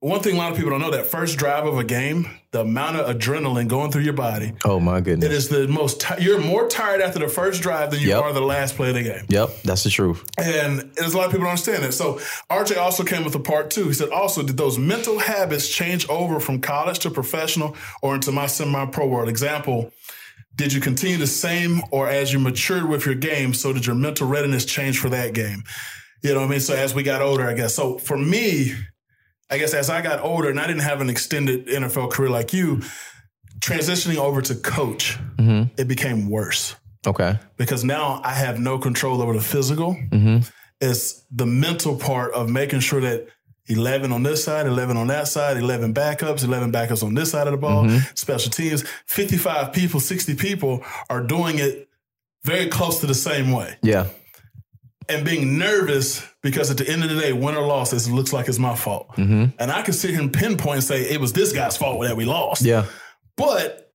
One 0.00 0.20
thing 0.20 0.34
a 0.34 0.38
lot 0.38 0.50
of 0.50 0.56
people 0.56 0.70
don't 0.70 0.80
know 0.80 0.90
that 0.92 1.06
first 1.06 1.36
drive 1.36 1.66
of 1.66 1.76
a 1.78 1.84
game, 1.84 2.26
the 2.52 2.62
amount 2.62 2.96
of 2.96 3.14
adrenaline 3.14 3.68
going 3.68 3.92
through 3.92 4.00
your 4.02 4.14
body, 4.14 4.52
Oh 4.64 4.80
my 4.80 5.00
goodness. 5.02 5.26
it 5.26 5.32
is 5.32 5.48
the 5.50 5.68
most. 5.68 6.00
Ti- 6.00 6.22
you're 6.22 6.40
more 6.40 6.66
tired 6.68 7.02
after 7.02 7.18
the 7.18 7.28
first 7.28 7.60
drive 7.60 7.90
than 7.90 8.00
you 8.00 8.08
Yep. 8.08 8.22
are 8.22 8.32
the 8.32 8.40
last 8.40 8.76
play 8.76 8.88
of 8.88 8.94
the 8.94 9.02
game. 9.02 9.24
Yep, 9.28 9.50
that's 9.62 9.84
the 9.84 9.90
truth. 9.90 10.24
And 10.38 10.90
there's 10.96 11.12
a 11.12 11.18
lot 11.18 11.26
of 11.26 11.32
people 11.32 11.44
don't 11.44 11.50
understand 11.50 11.82
that. 11.84 11.92
So 11.92 12.18
RJ 12.50 12.78
also 12.78 13.04
came 13.04 13.24
with 13.24 13.34
a 13.34 13.40
part 13.40 13.70
two. 13.70 13.88
He 13.88 13.92
said, 13.92 14.08
also, 14.08 14.42
did 14.42 14.56
those 14.56 14.78
mental 14.78 15.18
habits 15.18 15.68
change 15.68 16.08
over 16.08 16.40
from 16.40 16.60
college 16.62 16.98
to 17.00 17.10
professional 17.10 17.76
or 18.00 18.14
into 18.14 18.32
my 18.32 18.46
semi-pro 18.46 19.06
world? 19.06 19.28
Example, 19.28 19.92
did 20.56 20.72
you 20.72 20.80
continue 20.80 21.18
the 21.18 21.26
same 21.26 21.82
or 21.90 22.08
as 22.08 22.32
you 22.32 22.38
matured 22.38 22.88
with 22.88 23.04
your 23.04 23.14
game, 23.14 23.52
so 23.52 23.72
did 23.74 23.84
your 23.86 23.94
mental 23.96 24.26
readiness 24.26 24.64
change 24.64 24.98
for 24.98 25.10
that 25.10 25.34
game? 25.34 25.62
You 26.22 26.32
know 26.34 26.40
what 26.40 26.46
I 26.46 26.50
mean? 26.52 26.60
So 26.60 26.74
as 26.74 26.94
we 26.94 27.02
got 27.02 27.20
older, 27.22 27.46
I 27.46 27.52
guess. 27.54 27.74
So 27.74 27.98
for 27.98 28.16
me, 28.16 28.74
I 29.50 29.58
guess 29.58 29.74
as 29.74 29.90
I 29.90 30.00
got 30.02 30.20
older 30.22 30.48
and 30.48 30.60
I 30.60 30.66
didn't 30.66 30.82
have 30.82 31.00
an 31.00 31.10
extended 31.10 31.66
NFL 31.66 32.12
career 32.12 32.30
like 32.30 32.52
you, 32.52 32.82
transitioning 33.58 34.16
over 34.16 34.40
to 34.42 34.54
coach, 34.54 35.18
mm-hmm. 35.36 35.72
it 35.76 35.88
became 35.88 36.30
worse 36.30 36.76
Okay. 37.06 37.38
because 37.56 37.84
now 37.84 38.20
I 38.24 38.32
have 38.32 38.58
no 38.58 38.78
control 38.78 39.20
over 39.22 39.32
the 39.32 39.40
physical. 39.40 39.94
Mm-hmm. 39.94 40.38
It's 40.80 41.22
the 41.30 41.46
mental 41.46 41.96
part 41.96 42.32
of 42.32 42.48
making 42.48 42.80
sure 42.80 43.00
that 43.00 43.28
11 43.66 44.12
on 44.12 44.22
this 44.22 44.42
side, 44.42 44.66
11 44.66 44.96
on 44.96 45.08
that 45.08 45.28
side, 45.28 45.56
11 45.56 45.94
backups, 45.94 46.42
11 46.42 46.72
backups 46.72 47.02
on 47.02 47.14
this 47.14 47.30
side 47.30 47.46
of 47.46 47.52
the 47.52 47.58
ball, 47.58 47.84
mm-hmm. 47.84 47.98
special 48.14 48.50
teams, 48.50 48.84
55 49.06 49.72
people, 49.72 50.00
60 50.00 50.34
people 50.34 50.84
are 51.08 51.22
doing 51.22 51.58
it 51.58 51.88
very 52.44 52.68
close 52.68 53.00
to 53.00 53.06
the 53.06 53.14
same 53.14 53.52
way. 53.52 53.76
Yeah. 53.82 54.06
And 55.08 55.24
being 55.24 55.58
nervous 55.58 56.24
because 56.40 56.70
at 56.70 56.76
the 56.76 56.88
end 56.88 57.02
of 57.02 57.10
the 57.10 57.20
day, 57.20 57.32
win 57.32 57.56
or 57.56 57.66
loss, 57.66 57.92
it 57.92 58.10
looks 58.12 58.32
like 58.32 58.48
it's 58.48 58.58
my 58.58 58.76
fault. 58.76 59.10
And 59.58 59.72
I 59.72 59.82
can 59.82 59.92
sit 59.92 60.10
here 60.10 60.20
and 60.20 60.32
pinpoint 60.32 60.76
and 60.76 60.84
say 60.84 61.02
it 61.02 61.20
was 61.20 61.32
this 61.32 61.52
guy's 61.52 61.76
fault 61.76 62.02
that 62.02 62.16
we 62.16 62.24
lost. 62.24 62.62
Yeah. 62.62 62.86
But 63.36 63.90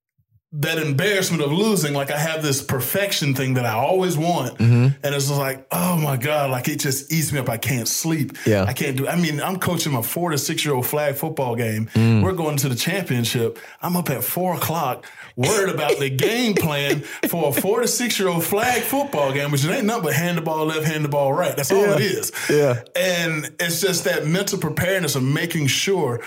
that 0.58 0.78
embarrassment 0.78 1.44
of 1.44 1.52
losing, 1.52 1.94
like 1.94 2.12
I 2.12 2.18
have 2.18 2.42
this 2.42 2.62
perfection 2.62 3.36
thing 3.36 3.56
that 3.56 3.66
I 3.66 3.74
always 3.74 4.18
want. 4.18 4.58
Mm-hmm. 4.58 4.88
And 5.04 5.16
it's 5.16 5.28
just 5.28 5.40
like, 5.40 5.68
oh 5.72 5.98
my 5.98 6.16
God, 6.16 6.50
like 6.50 6.70
it 6.70 6.80
just 6.80 7.12
eats 7.12 7.34
me 7.34 7.40
up. 7.40 7.50
I 7.50 7.58
can't 7.58 7.88
sleep. 7.88 8.38
Yeah. 8.46 8.64
I 8.64 8.72
can't 8.72 8.96
do 8.96 9.08
I 9.08 9.18
mean, 9.18 9.42
I'm 9.42 9.60
coaching 9.60 9.92
my 9.92 10.02
four 10.02 10.32
to 10.32 10.38
six 10.38 10.64
year 10.64 10.74
old 10.74 10.86
flag 10.86 11.16
football 11.16 11.56
game. 11.56 11.88
Mm. 11.88 12.24
We're 12.24 12.34
going 12.34 12.56
to 12.58 12.70
the 12.70 12.76
championship. 12.76 13.60
I'm 13.82 13.98
up 13.98 14.10
at 14.10 14.24
four 14.24 14.56
o'clock, 14.56 15.06
worried 15.36 15.74
about 15.74 16.00
the 16.00 16.10
game 16.10 16.54
plan 16.54 17.02
for 17.28 17.50
a 17.50 17.52
four 17.52 17.82
to 17.82 17.88
six 17.88 18.20
year 18.20 18.30
old 18.30 18.44
flag 18.44 18.82
football 18.82 19.34
game, 19.34 19.52
which 19.52 19.66
it 19.66 19.72
ain't 19.72 19.86
nothing 19.86 20.04
but 20.04 20.14
hand 20.14 20.38
the 20.38 20.42
ball 20.42 20.66
left, 20.66 20.86
hand 20.86 21.04
the 21.04 21.10
ball 21.10 21.34
right. 21.34 21.56
That's 21.56 21.72
all 21.72 21.84
it 21.84 22.02
is. 22.02 22.32
Yeah. 22.50 22.82
And 22.96 23.54
it's 23.60 23.82
just 23.82 24.06
that 24.06 24.26
mental 24.26 24.60
preparedness 24.60 25.16
of 25.16 25.24
making 25.24 25.68
sure 25.68 26.22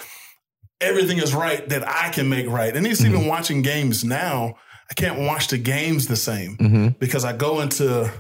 everything 0.81 1.19
is 1.19 1.35
right 1.35 1.69
that 1.69 1.87
I 1.89 2.11
can 2.11 2.29
make 2.29 2.49
right. 2.49 2.75
And 2.75 2.87
it's 2.87 3.01
even 3.01 3.21
mm-hmm. 3.21 3.29
watching 3.29 3.63
games 3.63 4.05
now, 4.05 4.55
I 4.91 4.95
can't 4.95 5.21
watch 5.21 5.49
the 5.49 5.59
games 5.59 6.07
the 6.07 6.17
same 6.17 6.57
mm-hmm. 6.57 6.89
because 6.99 7.25
I 7.25 7.37
go 7.37 7.61
into 7.61 8.11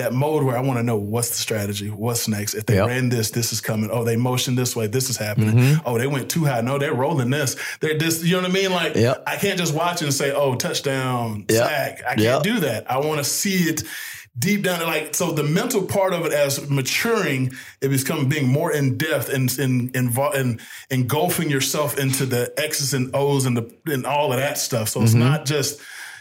that 0.00 0.12
mode 0.12 0.42
where 0.42 0.56
I 0.56 0.60
want 0.60 0.78
to 0.78 0.82
know 0.82 0.96
what's 0.96 1.28
the 1.30 1.36
strategy, 1.36 1.88
what's 1.88 2.26
next. 2.28 2.54
If 2.54 2.66
they 2.66 2.76
Yep. 2.76 2.86
ran 2.86 3.08
this, 3.08 3.30
this 3.30 3.52
is 3.52 3.60
coming. 3.60 3.90
Oh, 3.90 4.04
they 4.04 4.16
motioned 4.16 4.58
this 4.58 4.74
way, 4.74 4.86
this 4.86 5.10
is 5.10 5.16
happening. 5.16 5.54
Mm-hmm. 5.54 5.80
Oh, 5.86 5.98
they 5.98 6.06
went 6.06 6.30
too 6.30 6.44
high. 6.44 6.60
No, 6.60 6.78
they're 6.78 6.94
rolling 6.94 7.30
this. 7.30 7.56
They're 7.80 7.98
this. 7.98 8.22
You 8.24 8.36
know 8.36 8.42
what 8.42 8.50
I 8.50 8.54
mean? 8.54 8.72
Like 8.72 8.96
Yep. 8.96 9.22
I 9.26 9.36
can't 9.36 9.58
just 9.58 9.74
watch 9.74 10.02
and 10.02 10.12
say, 10.12 10.32
"Oh, 10.32 10.54
touchdown, 10.54 11.44
Yep. 11.48 11.68
sack." 11.68 12.02
I 12.08 12.14
can't 12.16 12.42
do 12.42 12.60
that. 12.60 12.90
I 12.90 12.98
want 12.98 13.18
to 13.18 13.24
see 13.24 13.68
it 13.68 13.82
deep 14.38 14.62
down. 14.62 14.80
Like 14.86 15.14
so, 15.14 15.32
the 15.32 15.42
mental 15.42 15.82
part 15.82 16.12
of 16.12 16.24
it 16.26 16.32
as 16.32 16.68
maturing, 16.70 17.52
it 17.80 17.88
becomes 17.88 18.26
being 18.26 18.48
more 18.48 18.72
in 18.72 18.96
depth 18.96 19.28
and 19.28 19.56
and 19.58 19.94
involved 19.94 20.36
and 20.36 20.60
engulfing 20.90 21.50
yourself 21.50 21.98
into 21.98 22.26
the 22.26 22.52
X's 22.56 22.94
and 22.94 23.14
O's 23.14 23.46
and 23.46 23.56
the 23.56 23.72
and 23.86 24.06
all 24.06 24.32
of 24.32 24.38
that 24.38 24.58
stuff. 24.58 24.88
So 24.88 25.02
it's 25.02 25.12
mm-hmm. 25.12 25.20
not 25.20 25.44
just. 25.44 25.80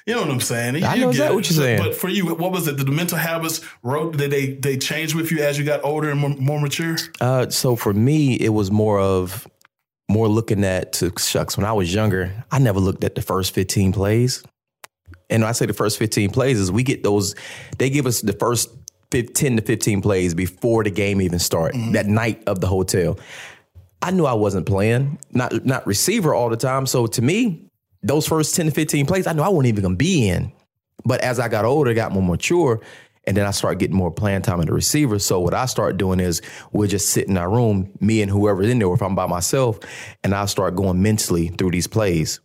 You 0.09 0.15
know 0.15 0.21
what 0.21 0.31
I'm 0.31 0.39
saying? 0.41 0.73
Mm-hmm. 0.73 0.85
I 0.85 0.95
You 0.95 1.01
know 1.01 1.07
get 1.07 1.11
exactly 1.11 1.35
what 1.35 1.49
you're 1.51 1.57
saying. 1.57 1.83
But 1.83 1.95
for 1.95 2.09
you, 2.09 2.33
what 2.33 2.51
was 2.51 2.67
it? 2.67 2.77
Did 2.77 2.87
the 2.87 2.91
mental 2.91 3.19
habits 3.19 3.61
wrote? 3.83 4.17
Did 4.17 4.31
they 4.31 4.53
they 4.53 4.75
change 4.75 5.13
with 5.13 5.31
you 5.31 5.43
as 5.43 5.59
you 5.59 5.63
got 5.63 5.83
older 5.83 6.09
and 6.09 6.19
more, 6.19 6.31
more 6.31 6.59
mature? 6.59 6.97
Uh, 7.21 7.47
so 7.51 7.75
for 7.75 7.93
me, 7.93 8.33
it 8.33 8.49
was 8.49 8.71
more 8.71 8.99
of 8.99 9.47
more 10.09 10.27
looking 10.27 10.63
at 10.63 10.93
to 10.93 11.13
shucks. 11.19 11.57
When 11.57 11.65
I 11.67 11.73
was 11.73 11.93
younger, 11.93 12.43
I 12.49 12.57
never 12.57 12.79
looked 12.79 13.03
at 13.03 13.13
the 13.13 13.21
first 13.21 13.53
15 13.53 13.91
plays. 13.91 14.43
And 15.29 15.43
when 15.43 15.49
I 15.49 15.51
say 15.51 15.67
the 15.67 15.73
first 15.73 15.99
15 15.99 16.31
plays 16.31 16.59
is 16.59 16.71
we 16.71 16.81
get 16.81 17.03
those, 17.03 17.35
they 17.77 17.91
give 17.91 18.07
us 18.07 18.21
the 18.21 18.33
first 18.33 18.71
15 19.11 19.57
to 19.57 19.61
15 19.61 20.01
plays 20.01 20.33
before 20.33 20.83
the 20.83 20.89
game 20.89 21.21
even 21.21 21.37
start, 21.37 21.75
that 21.91 22.07
night 22.07 22.41
of 22.47 22.61
the 22.61 22.67
hotel. 22.67 23.19
I 24.01 24.09
knew 24.09 24.25
I 24.25 24.33
wasn't 24.33 24.65
playing, 24.65 25.19
not 25.33 25.65
not 25.65 25.85
receiver 25.85 26.33
all 26.33 26.49
the 26.49 26.57
time. 26.57 26.87
So 26.87 27.05
to 27.05 27.21
me, 27.21 27.68
those 28.01 28.27
first 28.27 28.55
10 28.55 28.67
to 28.67 28.71
15 28.71 29.05
plays, 29.05 29.27
I 29.27 29.33
knew 29.33 29.41
I 29.41 29.49
wasn't 29.49 29.67
even 29.67 29.83
gonna 29.83 29.95
be 29.95 30.29
in. 30.29 30.51
But 31.05 31.21
as 31.21 31.39
I 31.39 31.47
got 31.47 31.65
older, 31.65 31.93
got 31.93 32.11
more 32.11 32.23
mature, 32.23 32.81
and 33.25 33.35
then 33.35 33.45
I 33.45 33.51
started 33.51 33.79
getting 33.79 33.95
more 33.95 34.11
playing 34.11 34.41
time 34.41 34.59
at 34.59 34.67
the 34.67 34.73
receiver. 34.73 35.19
So 35.19 35.39
what 35.39 35.53
I 35.53 35.65
start 35.65 35.97
doing 35.97 36.19
is 36.19 36.41
we'll 36.71 36.87
just 36.87 37.09
sit 37.09 37.27
in 37.27 37.37
our 37.37 37.49
room, 37.49 37.91
me 37.99 38.21
and 38.21 38.31
whoever's 38.31 38.69
in 38.69 38.79
there, 38.79 38.87
or 38.87 38.95
if 38.95 39.01
I'm 39.01 39.15
by 39.15 39.27
myself, 39.27 39.79
and 40.23 40.33
I 40.33 40.45
start 40.45 40.75
going 40.75 41.01
mentally 41.01 41.49
through 41.49 41.71
these 41.71 41.87
plays. 41.87 42.39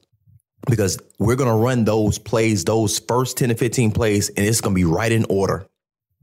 Because 0.66 0.98
we're 1.18 1.36
gonna 1.36 1.56
run 1.56 1.84
those 1.84 2.18
plays, 2.18 2.64
those 2.64 2.98
first 2.98 3.36
10 3.36 3.50
to 3.50 3.54
15 3.54 3.92
plays, 3.92 4.28
and 4.30 4.46
it's 4.46 4.60
gonna 4.60 4.74
be 4.74 4.84
right 4.84 5.12
in 5.12 5.26
order. 5.28 5.66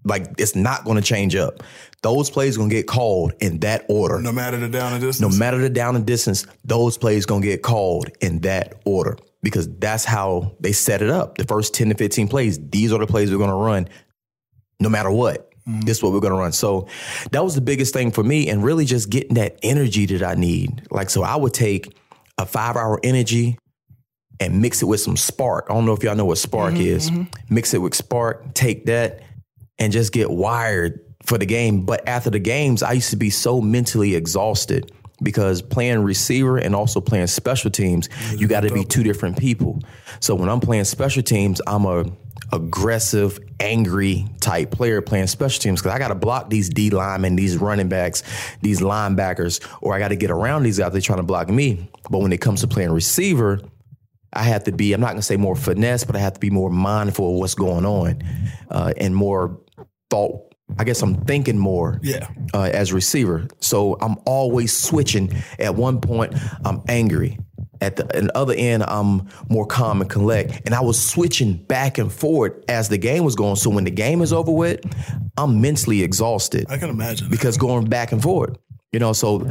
Like 0.04 0.28
it's 0.38 0.56
not 0.56 0.86
gonna 0.86 1.02
change 1.02 1.36
up. 1.36 1.64
Those 2.02 2.30
plays 2.30 2.58
gonna 2.58 2.70
get 2.70 2.88
called 2.88 3.34
in 3.39 3.60
that 3.60 3.86
order. 3.88 4.20
No 4.20 4.32
matter 4.32 4.58
the 4.58 4.70
down 4.70 4.93
and 4.93 5.02
distance. 5.02 5.32
No 5.32 5.38
matter 5.38 5.60
the 5.60 5.70
down 5.70 5.95
and 5.95 6.06
distance, 6.06 6.45
those 6.66 6.97
plays 6.97 7.26
gonna 7.26 7.45
get 7.45 7.62
called 7.62 8.10
in 8.20 8.39
that 8.39 8.82
order 8.86 9.18
because 9.43 9.68
that's 9.78 10.06
how 10.06 10.56
they 10.60 10.72
set 10.72 11.02
it 11.02 11.10
up. 11.10 11.38
The 11.38 11.45
first 11.45 11.74
10 11.74 11.89
to 11.89 11.95
15 11.95 12.28
plays, 12.28 12.60
these 12.70 12.91
are 12.91 12.99
the 12.99 13.08
plays 13.08 13.32
we're 13.32 13.38
gonna 13.38 13.56
run 13.56 13.88
no 14.80 14.89
matter 14.89 15.12
what. 15.12 15.52
Mm-hmm. 15.68 15.82
This 15.82 15.97
is 15.97 16.04
what 16.04 16.12
we're 16.12 16.20
gonna 16.20 16.36
run. 16.36 16.52
So 16.52 16.88
that 17.32 17.43
was 17.43 17.56
the 17.56 17.62
biggest 17.62 17.93
thing 17.93 18.12
for 18.12 18.24
me, 18.24 18.49
and 18.49 18.64
really 18.64 18.86
just 18.86 19.10
getting 19.10 19.36
that 19.36 19.60
energy 19.62 20.08
that 20.08 20.24
I 20.24 20.34
need. 20.34 20.88
Like, 20.89 21.10
so 21.10 21.22
I 21.24 21.36
would 21.36 21.54
take 21.54 21.95
a 22.38 22.45
five 22.45 22.76
hour 22.76 22.99
energy 23.04 23.58
and 24.39 24.60
mix 24.60 24.82
it 24.82 24.86
with 24.86 24.99
some 24.99 25.16
spark. 25.16 25.68
I 25.70 25.76
don't 25.76 25.86
know 25.86 25.93
if 25.93 26.04
y'all 26.04 26.16
know 26.16 26.26
what 26.26 26.39
spark 26.39 26.74
mm-hmm, 26.74 26.82
is. 26.82 27.12
Mm-hmm. 27.12 27.54
Mix 27.54 27.76
it 27.76 27.78
with 27.78 27.93
spark, 27.93 28.56
take 28.56 28.86
that, 28.88 29.22
and 29.82 29.92
just 29.92 30.14
get 30.14 30.30
wired 30.30 31.04
for 31.26 31.40
the 31.40 31.46
game. 31.46 31.86
But 31.86 32.08
after 32.08 32.30
the 32.30 32.40
games, 32.40 32.84
I 32.84 32.94
used 32.94 33.10
to 33.10 33.16
be 33.16 33.32
so 33.32 33.60
mentally 33.60 34.16
exhausted 34.16 34.92
because 35.24 35.62
playing 35.62 36.04
receiver 36.04 36.58
and 36.58 36.76
also 36.76 37.02
playing 37.02 37.28
special 37.28 37.72
teams, 37.72 38.08
you 38.36 38.48
got 38.48 38.62
to 38.62 38.72
be 38.72 38.86
two 38.86 39.02
different 39.02 39.40
people. 39.40 39.82
So 40.20 40.36
when 40.36 40.50
I'm 40.50 40.60
playing 40.60 40.84
special 40.86 41.24
teams, 41.24 41.62
I'm 41.66 41.86
a 41.86 42.06
aggressive, 42.54 43.40
angry 43.60 44.26
type 44.40 44.72
player 44.72 45.02
playing 45.02 45.28
special 45.28 45.60
teams 45.62 45.82
because 45.82 45.96
I 45.96 46.00
got 46.00 46.10
to 46.10 46.16
block 46.16 46.50
these 46.50 46.70
D 46.70 46.92
linemen, 46.92 47.36
these 47.36 47.58
running 47.58 47.90
backs, 47.90 48.22
these 48.62 48.82
linebackers, 48.82 49.66
or 49.82 49.96
I 49.96 50.00
got 50.00 50.10
to 50.10 50.16
get 50.16 50.30
around 50.30 50.64
these 50.64 50.78
guys. 50.78 50.92
They're 50.92 51.02
trying 51.02 51.20
to 51.20 51.24
block 51.24 51.50
me. 51.50 51.90
But 52.12 52.20
when 52.20 52.34
it 52.34 52.42
comes 52.42 52.62
to 52.62 52.68
playing 52.68 52.92
receiver, 52.92 53.62
I 54.34 54.44
have 54.44 54.64
to 54.66 54.72
be, 54.72 54.94
I'm 54.94 55.02
not 55.02 55.10
gonna 55.10 55.22
say 55.22 55.38
more 55.38 55.56
finesse, 55.56 56.04
but 56.04 56.16
I 56.16 56.20
have 56.20 56.34
to 56.34 56.40
be 56.40 56.50
more 56.50 56.70
mindful 56.70 57.34
of 57.34 57.40
what's 57.40 57.56
going 57.56 57.86
on 57.86 58.24
uh, 58.70 58.94
and 58.98 59.16
more 59.16 59.60
thought. 60.12 60.53
I 60.80 60.84
guess 60.86 61.01
I'm 61.01 61.16
thinking 61.26 61.57
more 61.57 61.99
Yeah. 62.01 62.28
uh, 62.53 62.70
as 62.82 62.93
receiver. 62.93 63.47
So 63.59 63.97
I'm 63.99 64.16
always 64.26 64.72
switching. 64.72 65.30
At 65.59 65.76
one 65.76 65.99
point, 65.99 66.34
I'm 66.64 66.82
angry. 66.88 67.38
At 67.82 67.95
the, 67.97 68.03
at 68.16 68.24
the 68.26 68.38
other 68.38 68.53
end, 68.55 68.84
I'm 68.88 69.28
more 69.49 69.66
calm 69.66 69.99
and 70.01 70.09
collect. 70.09 70.62
And 70.66 70.74
I 70.76 70.82
was 70.82 70.97
switching 71.03 71.53
back 71.57 71.97
and 71.97 72.09
forth 72.14 72.53
as 72.70 72.88
the 72.89 72.97
game 72.97 73.24
was 73.26 73.36
going. 73.36 73.55
So 73.57 73.70
when 73.72 73.84
the 73.86 73.91
game 73.91 74.22
is 74.22 74.32
over 74.32 74.51
with, 74.51 74.80
I'm 75.36 75.59
mentally 75.59 76.03
exhausted 76.03 76.68
I 76.70 76.78
can 76.78 76.89
imagine. 76.89 77.28
because 77.30 77.57
going 77.57 77.86
back 77.89 78.12
and 78.14 78.22
forth. 78.22 78.55
You 78.93 78.99
know, 78.99 79.14
so 79.14 79.47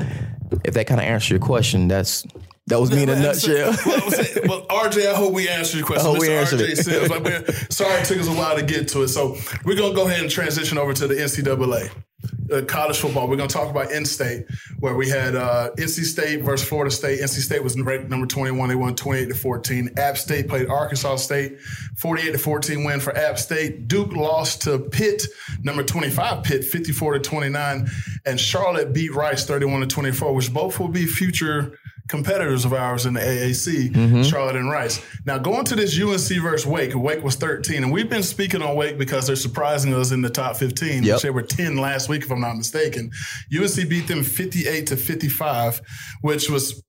if 0.64 0.74
that 0.74 0.86
kind 0.86 1.00
of 1.00 1.06
answers 1.06 1.30
your 1.30 1.40
question, 1.40 1.88
that's 1.88 2.24
that 2.66 2.80
was 2.80 2.90
me 2.90 3.02
in 3.02 3.08
a 3.08 3.18
nutshell. 3.18 3.74
well, 3.86 4.00
well, 4.46 4.66
RJ, 4.66 5.10
I 5.10 5.14
hope 5.14 5.32
we 5.32 5.48
answered 5.48 5.78
your 5.78 5.86
question. 5.86 6.06
I 6.06 6.10
hope 6.10 6.20
we 6.20 6.32
answered 6.32 6.60
RJ 6.60 6.68
it. 6.68 6.76
Sims, 6.76 7.10
like, 7.10 7.22
man, 7.22 7.44
sorry 7.70 8.00
it 8.00 8.04
took 8.04 8.18
us 8.18 8.28
a 8.28 8.32
while 8.32 8.56
to 8.56 8.62
get 8.62 8.88
to 8.88 9.02
it. 9.02 9.08
So 9.08 9.36
we're 9.64 9.76
gonna 9.76 9.94
go 9.94 10.06
ahead 10.06 10.20
and 10.20 10.30
transition 10.30 10.78
over 10.78 10.92
to 10.94 11.08
the 11.08 11.14
NCAA. 11.14 11.90
Uh, 12.52 12.62
college 12.62 12.98
football. 12.98 13.28
We're 13.28 13.36
going 13.36 13.48
to 13.48 13.54
talk 13.54 13.70
about 13.70 13.92
in-state, 13.92 14.44
where 14.80 14.96
we 14.96 15.08
had 15.08 15.36
uh, 15.36 15.70
NC 15.78 16.04
State 16.04 16.42
versus 16.42 16.68
Florida 16.68 16.90
State. 16.90 17.20
NC 17.20 17.38
State 17.40 17.62
was 17.62 17.80
ranked 17.80 18.10
number 18.10 18.26
21. 18.26 18.68
They 18.68 18.74
won 18.74 18.96
28 18.96 19.28
to 19.28 19.34
14. 19.34 19.90
App 19.96 20.18
State 20.18 20.48
played 20.48 20.68
Arkansas 20.68 21.16
State, 21.16 21.60
48 21.98 22.32
to 22.32 22.38
14 22.38 22.84
win 22.84 22.98
for 22.98 23.16
App 23.16 23.38
State. 23.38 23.86
Duke 23.86 24.12
lost 24.14 24.62
to 24.62 24.80
Pitt, 24.80 25.22
number 25.62 25.84
25 25.84 26.42
Pitt, 26.42 26.64
54 26.64 27.14
to 27.14 27.20
29, 27.20 27.88
and 28.26 28.40
Charlotte 28.40 28.92
beat 28.92 29.14
Rice 29.14 29.46
31 29.46 29.82
to 29.82 29.86
24, 29.86 30.34
which 30.34 30.52
both 30.52 30.80
will 30.80 30.88
be 30.88 31.06
future 31.06 31.78
competitors 32.10 32.64
of 32.64 32.72
ours 32.72 33.06
in 33.06 33.14
the 33.14 33.20
AAC, 33.20 33.92
mm-hmm. 33.92 34.22
Charlotte 34.22 34.56
and 34.56 34.68
Rice. 34.68 35.00
Now 35.24 35.38
going 35.38 35.64
to 35.66 35.76
this 35.76 35.98
UNC 35.98 36.42
versus 36.42 36.66
Wake, 36.66 36.94
Wake 36.94 37.22
was 37.22 37.36
13, 37.36 37.84
and 37.84 37.92
we've 37.92 38.10
been 38.10 38.24
speaking 38.24 38.62
on 38.62 38.74
Wake 38.74 38.98
because 38.98 39.28
they're 39.28 39.36
surprising 39.36 39.94
us 39.94 40.10
in 40.10 40.20
the 40.20 40.28
top 40.28 40.56
15. 40.56 41.04
Yep. 41.04 41.14
Which 41.14 41.22
they 41.22 41.30
were 41.30 41.42
10 41.42 41.76
last 41.76 42.08
week, 42.08 42.24
if 42.24 42.32
I'm 42.32 42.40
not 42.40 42.56
mistaken. 42.56 43.12
UNC 43.56 43.88
beat 43.88 44.08
them 44.08 44.24
58 44.24 44.88
to 44.88 44.96
55, 44.96 45.80
which 46.22 46.50
was 46.50 46.82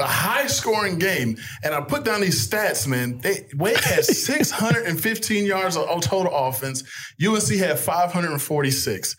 a 0.00 0.06
high 0.06 0.48
scoring 0.48 0.98
game. 0.98 1.36
And 1.62 1.72
I 1.72 1.80
put 1.80 2.04
down 2.04 2.20
these 2.20 2.46
stats, 2.46 2.86
man. 2.86 3.18
They, 3.18 3.46
Wake 3.56 3.78
had 3.78 4.04
615 4.04 5.44
yards 5.46 5.76
of 5.76 5.84
of 5.84 6.02
total 6.02 6.34
offense. 6.34 6.82
UNC 7.24 7.48
had 7.58 7.78
546. 7.78 9.16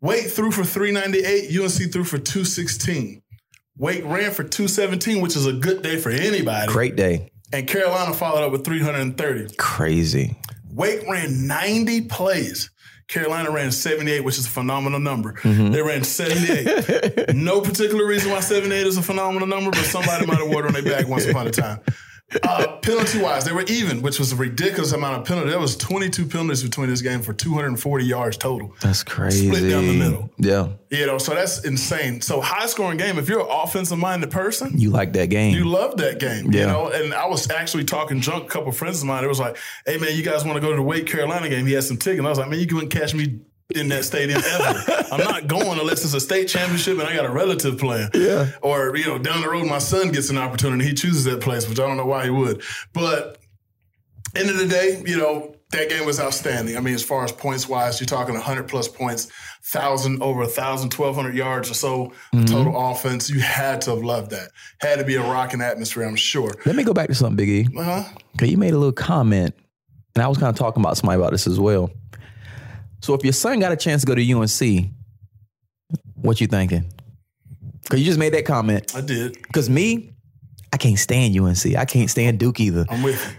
Wake 0.00 0.26
threw 0.28 0.50
for 0.50 0.64
398. 0.64 1.58
UNC 1.58 1.92
threw 1.92 2.04
for 2.04 2.18
216. 2.18 3.22
Wake 3.78 4.04
ran 4.04 4.32
for 4.32 4.42
217, 4.42 5.20
which 5.20 5.36
is 5.36 5.46
a 5.46 5.52
good 5.52 5.82
day 5.82 5.96
for 5.96 6.10
anybody. 6.10 6.72
Great 6.72 6.96
day. 6.96 7.30
And 7.52 7.66
Carolina 7.66 8.14
followed 8.14 8.44
up 8.44 8.52
with 8.52 8.64
330. 8.64 9.54
Crazy. 9.56 10.36
Wake 10.72 11.06
ran 11.08 11.46
90 11.46 12.02
plays. 12.02 12.70
Carolina 13.08 13.50
ran 13.50 13.70
78, 13.70 14.24
which 14.24 14.36
is 14.36 14.46
a 14.46 14.50
phenomenal 14.50 14.98
number. 14.98 15.34
Mm-hmm. 15.34 15.70
They 15.70 15.80
ran 15.80 16.02
78. 16.02 17.34
no 17.36 17.60
particular 17.60 18.04
reason 18.04 18.32
why 18.32 18.40
78 18.40 18.86
is 18.86 18.96
a 18.96 19.02
phenomenal 19.02 19.46
number, 19.46 19.70
but 19.70 19.84
somebody 19.84 20.26
might 20.26 20.38
have 20.38 20.48
wore 20.48 20.64
it 20.64 20.66
on 20.66 20.72
their 20.72 20.82
back 20.82 21.06
once 21.06 21.26
upon 21.26 21.46
a 21.46 21.50
time. 21.50 21.80
Uh, 22.42 22.78
penalty 22.78 23.20
wise, 23.20 23.44
they 23.44 23.52
were 23.52 23.62
even, 23.68 24.02
which 24.02 24.18
was 24.18 24.32
a 24.32 24.36
ridiculous 24.36 24.90
amount 24.92 25.16
of 25.20 25.24
penalty. 25.24 25.48
There 25.50 25.60
was 25.60 25.76
22 25.76 26.26
penalties 26.26 26.60
between 26.60 26.90
this 26.90 27.00
game 27.00 27.22
for 27.22 27.32
240 27.32 28.04
yards 28.04 28.36
total. 28.36 28.74
That's 28.80 29.04
crazy. 29.04 29.46
Split 29.46 29.70
down 29.70 29.86
the 29.86 29.96
middle. 29.96 30.30
Yeah. 30.36 30.70
You 30.90 31.06
know, 31.06 31.18
so 31.18 31.34
that's 31.34 31.64
insane. 31.64 32.20
So 32.20 32.40
high 32.40 32.66
scoring 32.66 32.98
game. 32.98 33.16
If 33.18 33.28
you're 33.28 33.42
an 33.42 33.46
offensive 33.48 33.98
minded 33.98 34.32
person, 34.32 34.76
You 34.76 34.90
like 34.90 35.12
that 35.12 35.30
game. 35.30 35.54
you 35.54 35.66
love 35.66 35.98
that 35.98 36.18
game, 36.18 36.52
you 36.52 36.66
know. 36.66 36.88
And 36.88 37.14
I 37.14 37.26
was 37.26 37.48
actually 37.48 37.84
talking 37.84 38.20
junk. 38.20 38.44
A 38.44 38.48
couple 38.48 38.72
friends 38.72 39.00
of 39.02 39.06
mine. 39.06 39.22
It 39.22 39.28
was 39.28 39.38
like, 39.40 39.56
"Hey 39.86 39.98
man, 39.98 40.16
you 40.16 40.22
guys 40.24 40.44
want 40.44 40.56
to 40.56 40.60
go 40.60 40.70
to 40.70 40.76
the 40.76 40.82
Wake 40.82 41.06
Carolina 41.06 41.48
game?" 41.48 41.64
He 41.66 41.74
had 41.74 41.84
some 41.84 41.96
tickets. 41.96 42.24
I 42.26 42.28
was 42.28 42.38
like, 42.38 42.48
"Man, 42.50 42.58
you 42.58 42.66
couldn't 42.66 42.88
catch 42.90 43.14
me 43.14 43.38
in 43.76 43.88
that 43.88 44.04
stadium 44.04 44.40
ever. 44.44 45.04
I'm 45.12 45.20
not 45.20 45.46
going 45.46 45.78
unless 45.78 46.04
it's 46.04 46.14
a 46.14 46.20
state 46.20 46.48
championship 46.48 46.98
and 46.98 47.06
I 47.08 47.14
got 47.14 47.24
a 47.26 47.30
relative 47.30 47.78
playing. 47.78 48.10
Yeah. 48.14 48.50
Or 48.62 48.96
you 48.96 49.06
know, 49.06 49.18
down 49.18 49.42
the 49.42 49.48
road, 49.48 49.66
my 49.66 49.78
son 49.78 50.10
gets 50.12 50.30
an 50.30 50.38
opportunity. 50.38 50.84
He 50.84 50.94
chooses 50.94 51.24
that 51.24 51.40
place, 51.40 51.68
which 51.68 51.78
I 51.78 51.86
don't 51.86 51.96
know 51.96 52.06
why 52.06 52.24
he 52.24 52.30
would. 52.30 52.62
But 52.92 53.38
end 54.34 54.50
of 54.50 54.56
the 54.58 54.66
day, 54.66 55.02
you 55.06 55.16
know, 55.16 55.52
that 55.72 55.88
game 55.88 56.06
was 56.06 56.20
outstanding. 56.20 56.76
I 56.76 56.80
mean, 56.80 56.94
as 56.94 57.02
far 57.02 57.24
as 57.24 57.32
points 57.32 57.68
wise, 57.68 58.00
you're 58.00 58.06
talking 58.06 58.34
100 58.34 58.68
plus 58.68 58.86
points, 58.86 59.28
thousand 59.64 60.22
over 60.22 60.42
a 60.42 60.46
thousand, 60.46 60.92
1,200 60.94 61.34
yards 61.34 61.68
or 61.70 61.74
so 61.74 62.12
Mm-hmm. 62.32 62.44
total 62.44 62.90
offense. 62.90 63.28
You 63.30 63.40
had 63.40 63.80
to 63.82 63.90
have 63.90 64.04
loved 64.04 64.30
that. 64.30 64.50
Had 64.80 64.98
to 65.00 65.04
be 65.04 65.16
a 65.16 65.22
rocking 65.22 65.60
atmosphere, 65.60 66.04
I'm 66.04 66.14
sure. 66.16 66.52
Let 66.64 66.76
me 66.76 66.84
go 66.84 66.92
back 66.92 67.08
to 67.08 67.14
something, 67.14 67.44
Biggie. 67.44 67.76
Uh-huh. 67.76 68.04
Okay, 68.36 68.46
you 68.46 68.58
made 68.58 68.74
a 68.74 68.78
little 68.78 68.92
comment, 68.92 69.54
and 70.14 70.22
I 70.22 70.28
was 70.28 70.38
kind 70.38 70.50
of 70.50 70.56
talking 70.56 70.82
about 70.82 70.96
somebody 70.98 71.18
about 71.20 71.32
this 71.32 71.46
as 71.48 71.58
well. 71.58 71.90
So 73.00 73.14
if 73.14 73.22
your 73.24 73.32
son 73.32 73.60
got 73.60 73.72
a 73.72 73.76
chance 73.76 74.02
to 74.02 74.06
go 74.06 74.14
to 74.14 74.32
UNC, 74.32 74.90
what 76.14 76.40
you 76.40 76.46
thinking? 76.46 76.92
Because 77.82 78.00
you 78.00 78.06
just 78.06 78.18
made 78.18 78.32
that 78.34 78.44
comment. 78.46 78.92
I 78.96 79.00
did. 79.00 79.34
Because 79.42 79.70
me, 79.70 80.12
I 80.72 80.76
can't 80.76 80.98
stand 80.98 81.38
UNC. 81.38 81.76
I 81.76 81.84
can't 81.84 82.10
stand 82.10 82.38
Duke 82.40 82.58
either. 82.60 82.84
I'm 82.88 83.02
with 83.02 83.22
you. 83.30 83.38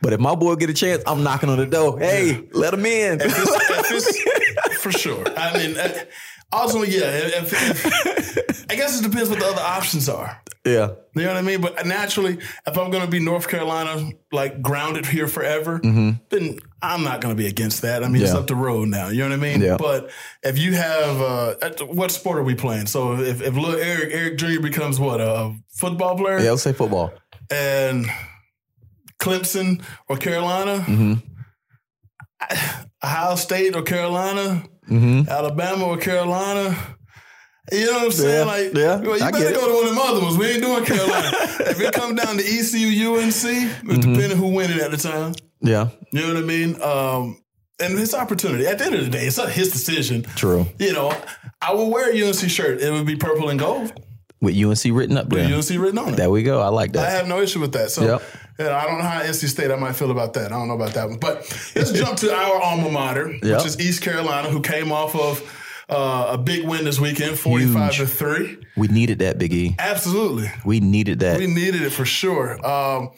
But 0.00 0.12
if 0.14 0.20
my 0.20 0.34
boy 0.34 0.56
get 0.56 0.70
a 0.70 0.74
chance, 0.74 1.02
I'm 1.06 1.22
knocking 1.22 1.48
on 1.48 1.58
the 1.58 1.66
door. 1.66 1.98
Hey, 1.98 2.48
let 2.52 2.74
him 2.74 2.84
in. 2.86 3.20
If 3.20 3.26
it's- 3.26 3.70
if 3.92 3.92
it's- 3.92 4.78
for 4.80 4.90
sure. 4.90 5.24
I 5.36 5.56
mean, 5.58 5.76
uh, 5.76 5.88
ultimately, 6.52 6.96
yeah. 6.96 7.04
If, 7.10 7.52
if, 7.52 8.66
I 8.70 8.74
guess 8.74 8.98
it 8.98 9.04
depends 9.08 9.28
what 9.30 9.38
the 9.38 9.46
other 9.46 9.60
options 9.60 10.08
are. 10.08 10.40
yeah. 10.64 10.92
You 11.14 11.22
know 11.22 11.28
what 11.28 11.36
I 11.36 11.42
mean? 11.42 11.60
But 11.60 11.86
naturally, 11.86 12.38
if 12.66 12.78
I'm 12.78 12.90
going 12.90 13.04
to 13.04 13.10
be 13.10 13.20
North 13.20 13.46
Carolina, 13.46 14.10
like 14.32 14.60
grounded 14.62 15.06
here 15.06 15.28
forever, 15.28 15.78
then 15.82 16.58
I'm 16.82 17.04
not 17.04 17.20
going 17.20 17.34
to 17.34 17.40
be 17.40 17.46
against 17.46 17.82
that. 17.82 18.02
I 18.02 18.08
mean, 18.08 18.22
it's 18.22 18.32
Mm-hmm. 18.32 18.40
Up 18.40 18.46
the 18.48 18.56
road 18.56 18.88
now. 18.88 19.08
You 19.08 19.18
know 19.20 19.28
what 19.30 19.34
I 19.46 19.52
mean? 19.52 19.60
Yeah. 19.60 19.76
But 19.78 20.10
if 20.42 20.58
you 20.58 20.74
have, 20.74 21.20
uh, 21.20 21.54
what 21.86 22.10
sport 22.10 22.38
are 22.38 22.42
we 22.42 22.54
playing? 22.56 22.86
So 22.86 23.14
if, 23.20 23.40
if 23.40 23.54
little 23.54 23.76
Eric, 23.76 24.10
Eric 24.12 24.36
Jr. 24.38 24.60
becomes 24.60 24.98
what, 24.98 25.20
a 25.20 25.54
football 25.68 26.16
player? 26.16 26.40
Yeah, 26.40 26.50
let's 26.50 26.62
say 26.62 26.72
football. 26.72 27.12
and 27.50 28.06
Clemson 29.20 29.82
or 30.08 30.16
Carolina, 30.16 30.84
Mm-hmm. 30.88 31.14
Ohio 33.04 33.36
State 33.36 33.76
or 33.76 33.82
Carolina, 33.82 34.64
Mm-hmm. 34.90 35.28
Alabama 35.28 35.84
or 35.86 35.96
Carolina. 35.96 36.76
You 37.70 37.86
know 37.86 37.92
what 37.92 38.02
I'm 38.06 38.10
saying? 38.10 38.46
Yeah, 38.46 38.52
like, 38.52 38.74
yeah, 38.74 38.96
well, 39.08 39.16
you 39.16 39.24
I 39.24 39.30
better 39.30 39.52
go 39.54 39.68
to 39.68 39.74
one 39.74 39.84
of 39.84 39.94
them 39.94 39.98
other 40.00 40.20
ones. 40.20 40.36
We 40.36 40.46
ain't 40.46 40.60
doing 40.62 40.84
Carolina. 40.84 41.30
if 41.60 41.80
it 41.80 41.94
comes 41.94 42.20
down 42.20 42.36
to 42.36 42.42
ECU, 42.44 43.14
UNC, 43.14 43.32
Mm-hmm. 43.32 43.94
depending 44.00 44.36
who 44.36 44.48
win 44.48 44.72
it 44.72 44.78
at 44.82 44.90
the 44.90 44.96
time, 44.96 45.34
Yeah, 45.62 45.88
you 46.12 46.20
know 46.20 46.34
what 46.34 46.36
I 46.42 46.46
mean? 46.46 46.82
Um, 46.82 47.42
and 47.80 47.98
his 47.98 48.14
opportunity. 48.14 48.66
At 48.66 48.78
the 48.78 48.84
end 48.86 48.94
of 48.94 49.04
the 49.04 49.10
day, 49.10 49.26
it's 49.26 49.38
not 49.38 49.50
his 49.50 49.72
decision. 49.72 50.22
true. 50.36 50.66
You 50.78 50.92
know, 50.92 51.12
I 51.60 51.72
will 51.74 51.90
wear 51.90 52.10
a 52.12 52.22
UNC 52.28 52.48
shirt. 52.50 52.80
It 52.80 52.90
would 52.92 53.06
be 53.06 53.16
purple 53.16 53.48
and 53.48 53.58
gold 53.58 53.92
With 54.40 54.54
UNC 54.56 54.84
written 54.96 55.16
up 55.16 55.28
there. 55.28 55.48
with 55.48 55.70
UNC 55.70 55.80
written 55.82 55.98
on 55.98 56.10
it. 56.10 56.16
There 56.16 56.30
we 56.30 56.42
go. 56.42 56.60
I 56.60 56.68
like 56.68 56.92
that. 56.92 57.06
I 57.06 57.10
have 57.10 57.26
no 57.28 57.40
issue 57.40 57.60
with 57.60 57.72
that. 57.72 57.90
So 57.90 58.02
Yep. 58.04 58.22
you 58.58 58.64
know, 58.66 58.72
I 58.74 58.84
don't 58.84 58.98
know 58.98 59.04
how 59.04 59.20
NC 59.22 59.48
State 59.48 59.70
I 59.70 59.76
might 59.76 59.94
feel 59.96 60.10
about 60.10 60.32
that. 60.34 60.46
I 60.52 60.56
don't 60.56 60.68
know 60.68 60.74
about 60.74 60.94
that 60.94 61.08
one. 61.08 61.18
But 61.18 61.38
let's 61.74 61.90
jump 62.00 62.18
to 62.18 62.32
our 62.34 62.60
alma 62.62 62.90
mater, 62.90 63.32
Yep. 63.42 63.42
which 63.42 63.66
is 63.66 63.80
East 63.80 64.02
Carolina, 64.02 64.48
who 64.48 64.60
came 64.60 64.92
off 64.92 65.16
of 65.16 65.58
uh, 65.88 66.28
a 66.34 66.38
big 66.38 66.66
win 66.66 66.84
this 66.84 67.00
weekend, 67.00 67.38
forty-five 67.38 67.94
to 67.96 68.06
three. 68.06 68.58
We 68.76 68.88
needed 68.88 69.18
that, 69.20 69.38
Big 69.38 69.52
E. 69.52 69.74
Absolutely, 69.78 70.50
We 70.64 70.80
needed 70.80 71.18
that. 71.20 71.38
we 71.38 71.46
needed 71.48 71.82
it 71.82 71.90
for 71.90 72.04
sure. 72.04 72.64
Um, 72.64 73.10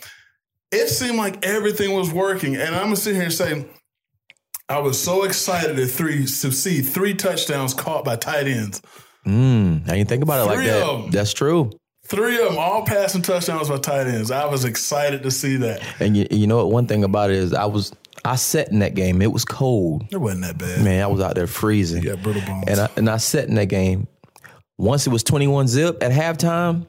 it 0.75 0.89
seemed 0.89 1.17
like 1.17 1.45
everything 1.45 1.93
was 1.95 2.13
working, 2.13 2.57
and 2.57 2.75
I'm 2.75 2.85
gonna 2.85 2.97
sit 2.97 3.15
here 3.15 3.25
and 3.25 3.33
say. 3.33 3.67
I 4.67 4.79
was 4.79 4.99
so 4.99 5.25
excited 5.25 5.79
at 5.79 5.91
three 5.91 6.21
to 6.25 6.27
see 6.51 6.81
three 6.81 7.13
touchdowns 7.13 7.75
caught 7.75 8.03
by 8.03 8.17
tight 8.17 8.47
ends. 8.47 8.81
Mm, 9.27 9.87
I 9.87 9.97
didn't 9.99 10.09
think 10.09 10.23
about 10.23 10.41
it 10.41 10.45
like 10.57 10.65
that. 10.67 10.83
of 10.83 10.99
that. 11.01 11.05
'em. 11.05 11.11
That's 11.11 11.35
true. 11.35 11.71
Three 12.07 12.39
of 12.41 12.49
them, 12.49 12.57
all 12.59 12.83
passing 12.87 13.21
touchdowns 13.21 13.69
by 13.69 13.77
tight 13.77 14.07
ends. 14.07 14.31
I 14.31 14.47
was 14.47 14.65
excited 14.65 15.23
to 15.23 15.31
see 15.31 15.57
that. 15.57 15.83
And 16.01 16.17
you, 16.17 16.27
you 16.31 16.47
know 16.47 16.57
what? 16.57 16.71
One 16.71 16.87
thing 16.87 17.05
about 17.05 17.31
it 17.31 17.37
is 17.37 17.53
I 17.53 17.67
was 17.67 17.93
I 18.25 18.37
sat 18.37 18.71
in 18.71 18.79
that 18.79 18.95
game. 18.95 19.21
It 19.21 19.33
was 19.33 19.45
cold. 19.45 20.07
It 20.11 20.17
wasn't 20.17 20.43
that 20.45 20.57
bad. 20.57 20.83
Man, 20.83 21.03
I 21.03 21.07
was 21.09 21.21
out 21.21 21.35
there 21.35 21.47
freezing. 21.47 22.03
Yeah, 22.03 22.15
brittle 22.15 22.41
bones. 22.47 22.65
And 22.67 22.81
I 22.81 22.89
and 22.97 23.11
I 23.11 23.19
sat 23.19 23.49
in 23.49 23.57
that 23.57 23.67
game. 23.67 24.07
Once 24.79 25.07
it 25.07 25.11
was 25.11 25.23
21 25.23 25.69
zip 25.69 26.03
at 26.03 26.11
halftime, 26.11 26.87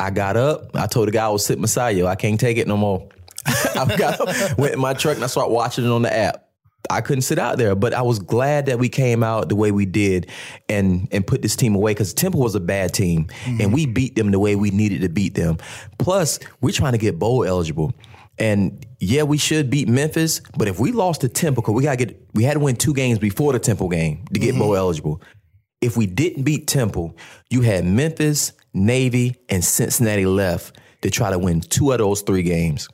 I 0.00 0.10
got 0.10 0.36
up. 0.36 0.74
I 0.74 0.86
told 0.86 1.08
the 1.08 1.12
guy 1.12 1.26
I 1.26 1.28
was 1.28 1.44
sitting 1.44 1.62
beside 1.62 1.96
you, 1.96 2.06
I 2.06 2.14
can't 2.14 2.38
take 2.38 2.56
it 2.56 2.66
no 2.66 2.76
more. 2.76 3.08
I 3.46 3.96
got 3.96 4.20
up, 4.20 4.58
went 4.58 4.74
in 4.74 4.80
my 4.80 4.94
truck 4.94 5.16
and 5.16 5.24
I 5.24 5.28
started 5.28 5.52
watching 5.52 5.84
it 5.84 5.90
on 5.90 6.02
the 6.02 6.14
app. 6.14 6.44
I 6.90 7.00
couldn't 7.00 7.22
sit 7.22 7.38
out 7.38 7.56
there, 7.56 7.74
but 7.74 7.94
I 7.94 8.02
was 8.02 8.18
glad 8.18 8.66
that 8.66 8.78
we 8.78 8.88
came 8.88 9.22
out 9.22 9.48
the 9.48 9.56
way 9.56 9.70
we 9.72 9.86
did 9.86 10.30
and 10.68 11.08
and 11.12 11.26
put 11.26 11.40
this 11.40 11.56
team 11.56 11.74
away 11.74 11.92
because 11.92 12.12
Temple 12.12 12.40
was 12.40 12.54
a 12.54 12.60
bad 12.60 12.92
team 12.92 13.28
and 13.46 13.58
mm-hmm. 13.58 13.72
we 13.72 13.86
beat 13.86 14.16
them 14.16 14.30
the 14.30 14.38
way 14.38 14.54
we 14.54 14.70
needed 14.70 15.00
to 15.02 15.08
beat 15.08 15.34
them. 15.34 15.58
Plus, 15.98 16.38
we're 16.60 16.72
trying 16.72 16.92
to 16.92 16.98
get 16.98 17.18
bowl 17.18 17.44
eligible. 17.44 17.92
And 18.38 18.84
yeah, 18.98 19.22
we 19.22 19.38
should 19.38 19.70
beat 19.70 19.88
Memphis, 19.88 20.40
but 20.58 20.68
if 20.68 20.80
we 20.80 20.92
lost 20.92 21.20
to 21.22 21.28
Temple, 21.28 21.62
because 21.62 21.74
we 21.74 21.84
gotta 21.84 22.04
get 22.04 22.20
we 22.34 22.44
had 22.44 22.54
to 22.54 22.60
win 22.60 22.76
two 22.76 22.92
games 22.92 23.18
before 23.18 23.52
the 23.52 23.58
Temple 23.58 23.88
game 23.88 24.24
to 24.32 24.40
get 24.40 24.50
mm-hmm. 24.50 24.58
bowl 24.58 24.76
eligible. 24.76 25.22
If 25.80 25.96
we 25.96 26.06
didn't 26.06 26.44
beat 26.44 26.66
Temple, 26.66 27.16
you 27.50 27.60
had 27.60 27.84
Memphis, 27.84 28.52
Navy, 28.74 29.36
and 29.48 29.64
Cincinnati 29.64 30.26
left 30.26 30.76
to 31.02 31.10
try 31.10 31.30
to 31.30 31.38
win 31.38 31.60
two 31.60 31.92
of 31.92 31.98
those 31.98 32.22
three 32.22 32.42
games. 32.42 32.88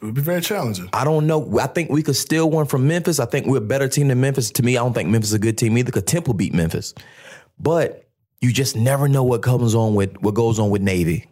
It 0.00 0.04
would 0.04 0.14
be 0.14 0.22
very 0.22 0.40
challenging. 0.40 0.88
I 0.94 1.04
don't 1.04 1.26
know. 1.26 1.58
I 1.58 1.66
think 1.66 1.90
we 1.90 2.02
could 2.02 2.16
still 2.16 2.48
win 2.48 2.64
from 2.66 2.88
Memphis. 2.88 3.20
I 3.20 3.26
think 3.26 3.46
we're 3.46 3.58
a 3.58 3.60
better 3.60 3.88
team 3.88 4.08
than 4.08 4.20
Memphis. 4.20 4.50
To 4.52 4.62
me, 4.62 4.78
I 4.78 4.82
don't 4.82 4.94
think 4.94 5.10
Memphis 5.10 5.30
is 5.30 5.34
a 5.34 5.38
good 5.38 5.58
team 5.58 5.76
either 5.76 5.86
because 5.86 6.04
Temple 6.04 6.34
beat 6.34 6.54
Memphis. 6.54 6.94
But 7.58 8.08
you 8.40 8.52
just 8.52 8.76
never 8.76 9.08
know 9.08 9.22
what 9.22 9.42
comes 9.42 9.74
on 9.74 9.94
with 9.94 10.16
what 10.22 10.34
goes 10.34 10.58
on 10.58 10.70
with 10.70 10.80
Navy. 10.80 11.26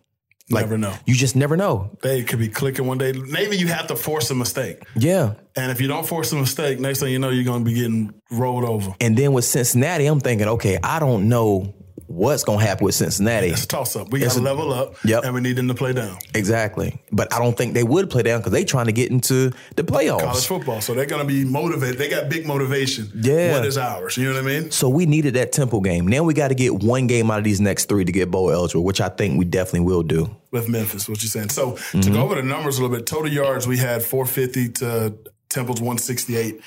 Never 0.50 0.78
know. 0.78 0.94
You 1.04 1.14
just 1.14 1.36
never 1.36 1.56
know. 1.56 1.96
They 2.02 2.22
could 2.22 2.38
be 2.38 2.48
clicking 2.48 2.86
one 2.86 2.96
day. 2.98 3.12
Maybe 3.12 3.56
you 3.58 3.68
have 3.68 3.86
to 3.88 3.96
force 3.96 4.30
a 4.30 4.34
mistake. 4.34 4.82
Yeah. 4.96 5.34
And 5.56 5.70
if 5.70 5.80
you 5.80 5.88
don't 5.88 6.06
force 6.06 6.32
a 6.32 6.36
mistake, 6.36 6.80
next 6.80 7.00
thing 7.00 7.12
you 7.12 7.18
know, 7.18 7.28
you're 7.28 7.44
going 7.44 7.64
to 7.64 7.70
be 7.70 7.74
getting 7.76 8.14
rolled 8.30 8.64
over. 8.64 8.94
And 9.00 9.16
then 9.16 9.34
with 9.34 9.44
Cincinnati, 9.44 10.06
I'm 10.06 10.20
thinking, 10.20 10.48
okay, 10.48 10.78
I 10.82 11.00
don't 11.00 11.28
know 11.28 11.74
what's 12.08 12.42
going 12.42 12.58
to 12.58 12.64
happen 12.66 12.84
with 12.84 12.94
Cincinnati. 12.94 13.48
It's 13.48 13.64
a 13.64 13.68
toss 13.68 13.94
up. 13.94 14.10
We 14.10 14.18
got 14.20 14.32
to 14.32 14.40
level 14.40 14.72
up, 14.72 14.96
Yep. 15.04 15.24
and 15.24 15.34
we 15.34 15.40
need 15.40 15.56
them 15.56 15.68
to 15.68 15.74
play 15.74 15.92
down. 15.92 16.18
Exactly. 16.34 16.98
But 17.12 17.32
I 17.32 17.38
don't 17.38 17.56
think 17.56 17.74
they 17.74 17.84
would 17.84 18.10
play 18.10 18.22
down 18.22 18.40
because 18.40 18.52
they're 18.52 18.64
trying 18.64 18.86
to 18.86 18.92
get 18.92 19.10
into 19.10 19.52
the 19.76 19.84
playoffs. 19.84 20.20
College 20.22 20.46
football. 20.46 20.80
So 20.80 20.94
they're 20.94 21.06
going 21.06 21.20
to 21.20 21.28
be 21.28 21.44
motivated. 21.44 21.98
They 21.98 22.08
got 22.08 22.28
big 22.28 22.46
motivation. 22.46 23.10
Yeah. 23.14 23.52
What 23.52 23.66
is 23.66 23.78
ours? 23.78 24.16
You 24.16 24.28
know 24.32 24.42
what 24.42 24.50
I 24.50 24.60
mean? 24.60 24.70
So 24.70 24.88
we 24.88 25.06
needed 25.06 25.34
that 25.34 25.52
Temple 25.52 25.80
game. 25.80 26.06
Now 26.08 26.22
we 26.22 26.34
got 26.34 26.48
to 26.48 26.54
get 26.54 26.74
one 26.82 27.06
game 27.06 27.30
out 27.30 27.38
of 27.38 27.44
these 27.44 27.60
next 27.60 27.84
three 27.90 28.04
to 28.04 28.12
get 28.12 28.30
bowl 28.30 28.50
eligible, 28.50 28.84
which 28.84 29.00
I 29.00 29.08
think 29.10 29.38
we 29.38 29.44
definitely 29.44 29.80
will 29.86 30.02
do. 30.02 30.34
With 30.50 30.68
Memphis, 30.68 31.08
what 31.08 31.22
you're 31.22 31.28
saying. 31.30 31.50
So 31.50 31.72
Mm-hmm. 31.72 32.00
to 32.00 32.10
go 32.10 32.22
over 32.22 32.34
the 32.34 32.42
numbers 32.42 32.78
a 32.78 32.82
little 32.82 32.96
bit, 32.96 33.06
total 33.06 33.30
yards 33.30 33.66
we 33.68 33.76
had 33.78 34.02
450 34.02 34.68
to 34.80 35.14
Temple's 35.50 35.80
168. 35.80 36.60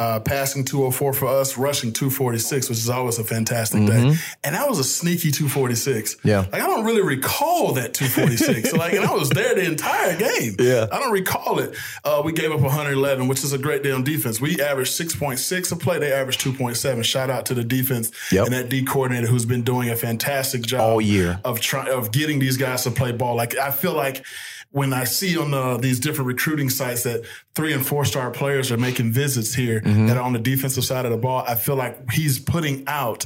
Uh, 0.00 0.20
passing 0.20 0.64
204 0.64 1.12
for 1.12 1.26
us, 1.26 1.58
rushing 1.58 1.92
246, 1.92 2.68
which 2.68 2.78
is 2.78 2.88
always 2.88 3.18
a 3.18 3.24
fantastic 3.24 3.84
day. 3.84 4.14
And 4.44 4.54
that 4.54 4.68
was 4.68 4.78
a 4.78 4.84
sneaky 4.84 5.32
246. 5.32 6.14
Mm-hmm. 6.14 6.28
Yeah. 6.28 6.38
Like 6.52 6.54
I 6.62 6.66
don't 6.68 6.84
really 6.84 7.02
recall 7.02 7.72
that 7.72 7.94
246. 7.94 8.70
so 8.70 8.76
like, 8.78 8.92
and 8.92 9.04
I 9.04 9.12
was 9.12 9.28
there 9.30 9.56
the 9.56 9.64
entire 9.64 10.16
game. 10.16 10.54
Yeah. 10.60 10.86
I 10.92 11.00
don't 11.00 11.10
recall 11.10 11.58
it. 11.58 11.74
Uh, 12.04 12.22
we 12.24 12.30
gave 12.32 12.52
up 12.52 12.60
111, 12.60 13.26
which 13.26 13.42
is 13.42 13.52
a 13.52 13.58
great 13.58 13.82
day 13.82 13.90
on 13.90 14.04
defense. 14.04 14.40
We 14.40 14.60
averaged 14.62 14.92
6.6 14.92 15.72
a 15.72 15.76
play. 15.76 15.98
They 15.98 16.12
averaged 16.12 16.42
2.7. 16.42 17.02
Shout 17.04 17.28
out 17.28 17.46
to 17.46 17.54
the 17.54 17.64
defense 17.64 18.12
Yep. 18.30 18.44
and 18.46 18.54
that 18.54 18.68
D 18.68 18.84
coordinator 18.84 19.26
who's 19.26 19.46
been 19.46 19.62
doing 19.62 19.90
a 19.90 19.96
fantastic 19.96 20.62
job 20.62 20.80
All 20.80 21.00
year. 21.00 21.40
of 21.44 21.58
trying 21.60 21.88
of 21.92 22.12
getting 22.12 22.38
these 22.38 22.56
guys 22.56 22.84
to 22.84 22.92
play 22.92 23.10
ball. 23.10 23.34
Like 23.34 23.56
I 23.58 23.72
feel 23.72 23.94
like 23.94 24.24
when 24.70 24.92
I 24.92 25.04
see 25.04 25.38
on 25.38 25.50
the, 25.50 25.78
these 25.78 25.98
different 25.98 26.28
recruiting 26.28 26.68
sites 26.70 27.02
that 27.04 27.24
three 27.54 27.72
and 27.72 27.86
four 27.86 28.04
star 28.04 28.30
players 28.30 28.70
are 28.70 28.76
making 28.76 29.12
visits 29.12 29.54
here 29.54 29.80
Mm-hmm. 29.80 30.06
that 30.08 30.16
are 30.16 30.22
on 30.22 30.32
the 30.34 30.38
defensive 30.38 30.84
side 30.84 31.04
of 31.06 31.10
the 31.10 31.16
ball, 31.18 31.44
I 31.46 31.54
feel 31.54 31.76
like 31.76 32.10
he's 32.10 32.38
putting 32.38 32.84
out 32.86 33.24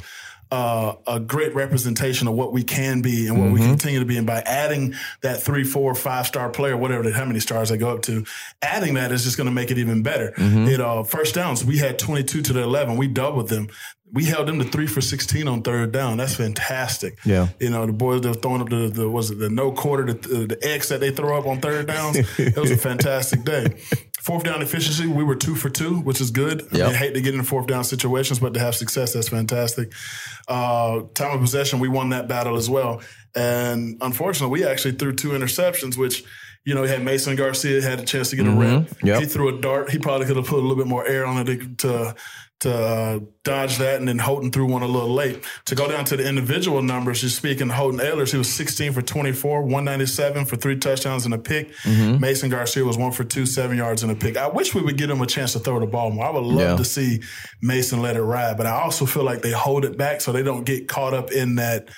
uh, 0.52 0.94
a 1.06 1.18
great 1.18 1.54
representation 1.54 2.28
of 2.28 2.34
what 2.34 2.52
we 2.52 2.62
can 2.62 3.00
be 3.00 3.26
and 3.26 3.40
what 3.40 3.50
we 3.50 3.58
Mm-hmm. 3.60 3.70
continue 3.70 4.00
to 4.00 4.04
be. 4.04 4.18
And 4.18 4.26
by 4.26 4.40
adding 4.42 4.94
that 5.22 5.42
three, 5.42 5.64
four, 5.64 5.94
five 5.94 6.26
star 6.26 6.50
player, 6.50 6.76
whatever, 6.76 7.10
how 7.10 7.24
many 7.24 7.40
stars 7.40 7.70
they 7.70 7.78
go 7.78 7.88
up 7.94 8.02
to, 8.02 8.24
adding 8.60 8.94
that 8.94 9.12
is 9.12 9.24
just 9.24 9.36
going 9.38 9.46
to 9.46 9.50
make 9.52 9.70
it 9.70 9.78
even 9.78 10.02
better. 10.02 10.32
Mm-hmm. 10.36 10.66
You 10.66 10.76
know, 10.78 11.04
first 11.04 11.34
downs, 11.34 11.64
we 11.64 11.78
had 11.78 11.98
22 11.98 12.42
to 12.42 12.52
the 12.52 12.62
11. 12.62 12.96
We 12.98 13.08
doubled 13.08 13.48
them. 13.48 13.68
We 14.12 14.24
held 14.24 14.48
them 14.48 14.58
to 14.58 14.64
three 14.64 14.86
for 14.86 15.00
16 15.00 15.48
on 15.48 15.62
third 15.62 15.92
down. 15.92 16.18
That's 16.18 16.34
fantastic. 16.34 17.18
Yeah. 17.24 17.48
You 17.58 17.70
know, 17.70 17.86
the 17.86 17.92
boys 17.92 18.20
they're 18.20 18.34
throwing 18.34 18.60
up 18.60 18.68
the, 18.68 18.88
the 18.88 19.08
was 19.08 19.30
it 19.30 19.38
the 19.38 19.48
no 19.48 19.72
quarter, 19.72 20.12
the, 20.12 20.46
the 20.46 20.58
X 20.62 20.90
that 20.90 21.00
they 21.00 21.10
throw 21.10 21.38
up 21.38 21.46
on 21.46 21.60
third 21.60 21.86
downs. 21.86 22.18
it 22.38 22.56
was 22.56 22.70
a 22.70 22.76
fantastic 22.88 23.44
day. 23.44 23.68
Fourth 24.20 24.44
down 24.44 24.62
efficiency, 24.62 25.06
we 25.08 25.24
were 25.24 25.34
two 25.34 25.56
for 25.56 25.68
two, 25.68 25.98
which 26.00 26.20
is 26.20 26.30
good. 26.30 26.62
I, 26.70 26.74
mean, 26.74 26.82
I 26.82 26.92
hate 26.92 27.14
to 27.14 27.20
get 27.20 27.34
in 27.34 27.42
fourth 27.42 27.66
down 27.66 27.82
situations, 27.82 28.38
but 28.38 28.54
to 28.54 28.60
have 28.60 28.76
success, 28.76 29.14
that's 29.14 29.30
fantastic. 29.30 29.92
Uh, 30.46 31.02
time 31.14 31.32
of 31.34 31.40
possession, 31.40 31.80
we 31.80 31.88
won 31.88 32.10
that 32.10 32.28
battle 32.28 32.56
as 32.56 32.70
well. 32.70 33.00
And 33.34 33.96
unfortunately, 34.00 34.60
we 34.60 34.64
actually 34.64 34.92
threw 34.92 35.12
two 35.12 35.30
interceptions, 35.30 35.96
which, 35.96 36.22
you 36.64 36.74
know, 36.74 36.84
had 36.84 37.02
Mason 37.02 37.34
Garcia 37.34 37.82
had 37.82 37.98
a 37.98 38.04
chance 38.04 38.30
to 38.30 38.36
get 38.36 38.46
a 38.46 38.50
rep. 38.50 38.88
Yep. 39.02 39.20
He 39.22 39.26
threw 39.26 39.56
a 39.56 39.60
dart. 39.60 39.90
He 39.90 39.98
probably 39.98 40.26
could 40.26 40.36
have 40.36 40.46
put 40.46 40.58
a 40.58 40.62
little 40.62 40.76
bit 40.76 40.86
more 40.86 41.04
air 41.04 41.26
on 41.26 41.48
it 41.48 41.78
to 41.78 42.14
to 42.62 42.74
uh, 42.74 43.18
dodge 43.44 43.78
that, 43.78 43.98
and 44.00 44.08
then 44.08 44.18
Holton 44.18 44.50
threw 44.50 44.66
one 44.66 44.82
a 44.82 44.86
little 44.86 45.12
late. 45.12 45.42
To 45.66 45.74
go 45.74 45.86
down 45.88 46.04
to 46.06 46.16
the 46.16 46.28
individual 46.28 46.82
numbers, 46.82 47.22
you're 47.22 47.30
speaking 47.30 47.68
Holton 47.68 48.00
Ahlers, 48.00 48.32
he 48.32 48.38
was 48.38 48.52
16 48.52 48.92
for 48.92 49.02
24, 49.02 49.62
197 49.62 50.44
for 50.46 50.56
three 50.56 50.76
touchdowns 50.78 51.24
and 51.24 51.34
a 51.34 51.38
pick. 51.38 51.70
Mason 51.86 52.50
Garcia 52.50 52.84
was 52.84 52.96
one 52.96 53.12
for 53.12 53.24
two, 53.24 53.46
seven 53.46 53.76
yards 53.76 54.02
and 54.02 54.10
a 54.10 54.14
pick. 54.14 54.36
I 54.36 54.48
wish 54.48 54.74
we 54.74 54.82
would 54.82 54.96
get 54.96 55.10
him 55.10 55.20
a 55.20 55.26
chance 55.26 55.52
to 55.52 55.58
throw 55.58 55.78
the 55.80 55.86
ball 55.86 56.10
more. 56.10 56.24
I 56.24 56.30
would 56.30 56.42
love 56.44 56.70
Yeah. 56.70 56.76
to 56.76 56.84
see 56.84 57.20
Mason 57.62 58.00
let 58.02 58.16
it 58.16 58.22
ride, 58.22 58.56
but 58.56 58.66
I 58.66 58.80
also 58.82 59.06
feel 59.06 59.24
like 59.24 59.42
they 59.42 59.52
hold 59.52 59.84
it 59.84 59.96
back 59.98 60.20
so 60.20 60.32
they 60.32 60.42
don't 60.42 60.64
get 60.64 60.88
caught 60.88 61.14
up 61.14 61.30
in 61.32 61.56
that. 61.56 61.88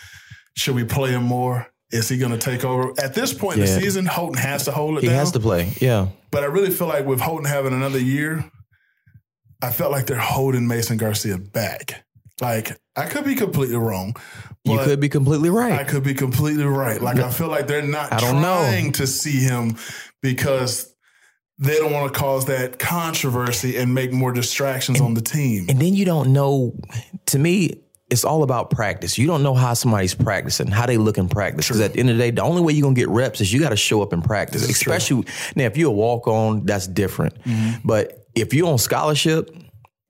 Should 0.57 0.77
we 0.77 0.85
play 0.85 1.11
him 1.11 1.25
more? 1.25 1.67
Is 1.91 2.09
he 2.09 2.17
going 2.17 2.33
to 2.33 2.39
take 2.39 2.65
over? 2.65 2.93
At 3.03 3.15
this 3.15 3.33
point 3.35 3.57
in 3.57 3.61
the 3.63 3.67
season, 3.67 4.07
Holton 4.07 4.39
has 4.39 4.65
to 4.65 4.73
hold 4.73 4.99
it 4.99 5.03
He 5.03 5.09
down. 5.09 5.17
has 5.19 5.33
to 5.33 5.41
play. 5.41 5.73
Yeah. 5.81 6.09
But 6.31 6.43
I 6.43 6.47
really 6.47 6.71
feel 6.71 6.87
like 6.89 7.07
with 7.07 7.21
Holton 7.21 7.45
having 7.45 7.73
another 7.73 7.99
year, 8.01 8.45
I 9.65 9.71
felt 9.71 9.93
like 9.93 10.07
they're 10.07 10.19
holding 10.19 10.69
Mason 10.69 10.99
Garcia 10.99 11.39
back. 11.39 12.05
Like 12.41 12.79
I 12.97 13.07
could 13.07 13.25
be 13.25 13.35
completely 13.35 13.77
wrong. 13.77 14.15
You 14.65 14.79
could 14.79 15.01
be 15.01 15.09
completely 15.09 15.51
right. 15.51 15.73
I 15.73 15.85
could 15.85 16.03
be 16.03 16.15
completely 16.15 16.65
right. 16.65 17.01
Like 17.01 17.19
I 17.19 17.31
feel 17.31 17.49
like 17.49 17.67
they're 17.67 17.83
not 17.83 18.13
I 18.13 18.19
don't 18.21 18.43
know. 18.43 18.57
trying 18.57 18.93
to 18.93 19.07
see 19.07 19.41
him 19.41 19.77
because 20.21 20.95
they 21.59 21.77
don't 21.77 21.93
want 21.93 22.13
to 22.13 22.19
cause 22.19 22.47
that 22.47 22.79
controversy 22.79 23.77
and 23.77 23.95
make 23.95 24.13
more 24.13 24.33
distractions 24.33 25.01
on 25.01 25.15
the 25.15 25.21
team. 25.21 25.67
And 25.69 25.81
then 25.81 25.95
you 25.95 26.05
don't 26.05 26.33
know. 26.33 26.75
To 27.27 27.39
me, 27.39 27.83
it's 28.11 28.25
all 28.25 28.43
about 28.43 28.71
practice. 28.71 29.17
You 29.17 29.27
don't 29.27 29.43
know 29.43 29.55
how 29.55 29.75
somebody's 29.75 30.15
practicing, 30.15 30.69
how 30.69 30.87
they 30.87 30.99
look 30.99 31.19
in 31.19 31.29
practice. 31.29 31.69
Because 31.69 31.81
at 31.81 31.93
the 31.95 32.01
end 32.01 32.11
of 32.11 32.17
the 32.17 32.23
day, 32.23 32.31
the 32.31 32.43
only 32.43 32.63
way 32.63 32.73
you're 32.73 32.83
gonna 32.83 32.95
get 32.95 33.09
reps 33.09 33.41
is 33.41 33.53
you 33.53 33.61
got 33.61 33.71
to 33.71 33.77
show 33.77 34.03
up 34.03 34.13
in 34.13 34.23
practice. 34.23 34.63
True. 34.63 34.71
Especially 34.71 35.27
now, 35.57 35.65
if 35.65 35.77
you're 35.77 35.91
a 35.91 35.95
walk 35.95 36.27
on, 36.27 36.67
that's 36.67 36.87
different. 36.87 37.41
Mm-hmm. 37.45 37.87
But 37.87 38.24
if 38.35 38.55
you're 38.55 38.69
on 38.69 38.79
scholarship 38.79 39.55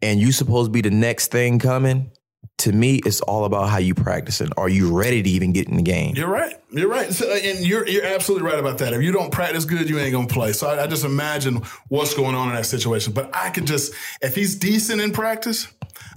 and 0.03 0.21
you 0.21 0.33
supposed 0.33 0.69
to 0.69 0.73
be 0.73 0.81
the 0.81 0.91
next 0.91 1.31
thing 1.31 1.59
coming, 1.59 2.11
to 2.59 2.73
me, 2.73 3.01
it's 3.05 3.21
all 3.23 3.45
about 3.45 3.69
how 3.69 3.79
you 3.79 3.95
practicing. 3.95 4.49
Are 4.57 4.69
you 4.69 4.97
ready 4.97 5.23
to 5.23 5.31
even 5.31 5.53
get 5.53 5.69
in 5.69 5.77
the 5.77 5.83
game? 5.83 6.15
You're 6.15 6.29
right. 6.29 6.55
You're 6.71 6.89
right. 6.89 7.13
So, 7.13 7.31
and 7.31 7.67
you're 7.67 7.87
you're 7.87 8.05
absolutely 8.05 8.49
right 8.49 8.59
about 8.59 8.79
that. 8.79 8.93
If 8.93 9.03
you 9.03 9.13
don't 9.13 9.33
practice 9.33 9.65
good, 9.65 9.89
you 9.89 9.99
ain't 9.99 10.13
gonna 10.13 10.29
play. 10.29 10.53
So 10.53 10.69
I, 10.69 10.85
I 10.85 10.87
just 10.87 11.05
imagine 11.05 11.63
what's 11.89 12.15
going 12.15 12.35
on 12.35 12.49
in 12.49 12.55
that 12.55 12.67
situation. 12.67 13.13
But 13.13 13.35
I 13.35 13.51
could 13.51 13.67
just 13.67 13.93
if 14.23 14.35
he's 14.35 14.55
decent 14.57 15.01
in 15.01 15.13
practice, 15.13 15.69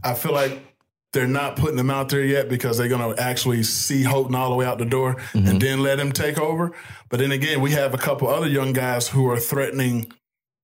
I 0.04 0.14
feel 0.14 0.32
like 0.32 0.62
they're 1.14 1.28
not 1.28 1.56
putting 1.56 1.80
him 1.80 1.90
out 1.90 2.10
there 2.10 2.24
yet 2.24 2.50
because 2.50 2.78
they're 2.78 2.88
gonna 2.88 3.16
actually 3.18 3.64
see 3.64 4.04
Holton 4.04 4.36
all 4.36 4.50
the 4.50 4.56
way 4.56 4.66
out 4.66 4.78
the 4.78 4.86
door 4.86 5.18
and 5.34 5.46
mm-hmm. 5.46 5.58
then 5.58 5.82
let 5.82 6.00
him 6.00 6.12
take 6.12 6.40
over. 6.40 6.72
But 7.10 7.20
then 7.20 7.32
again, 7.32 7.62
we 7.62 7.72
have 7.72 7.94
a 7.94 7.98
couple 7.98 8.28
other 8.28 8.48
young 8.48 8.74
guys 8.74 9.08
who 9.08 9.30
are 9.30 9.40
threatening 9.40 10.12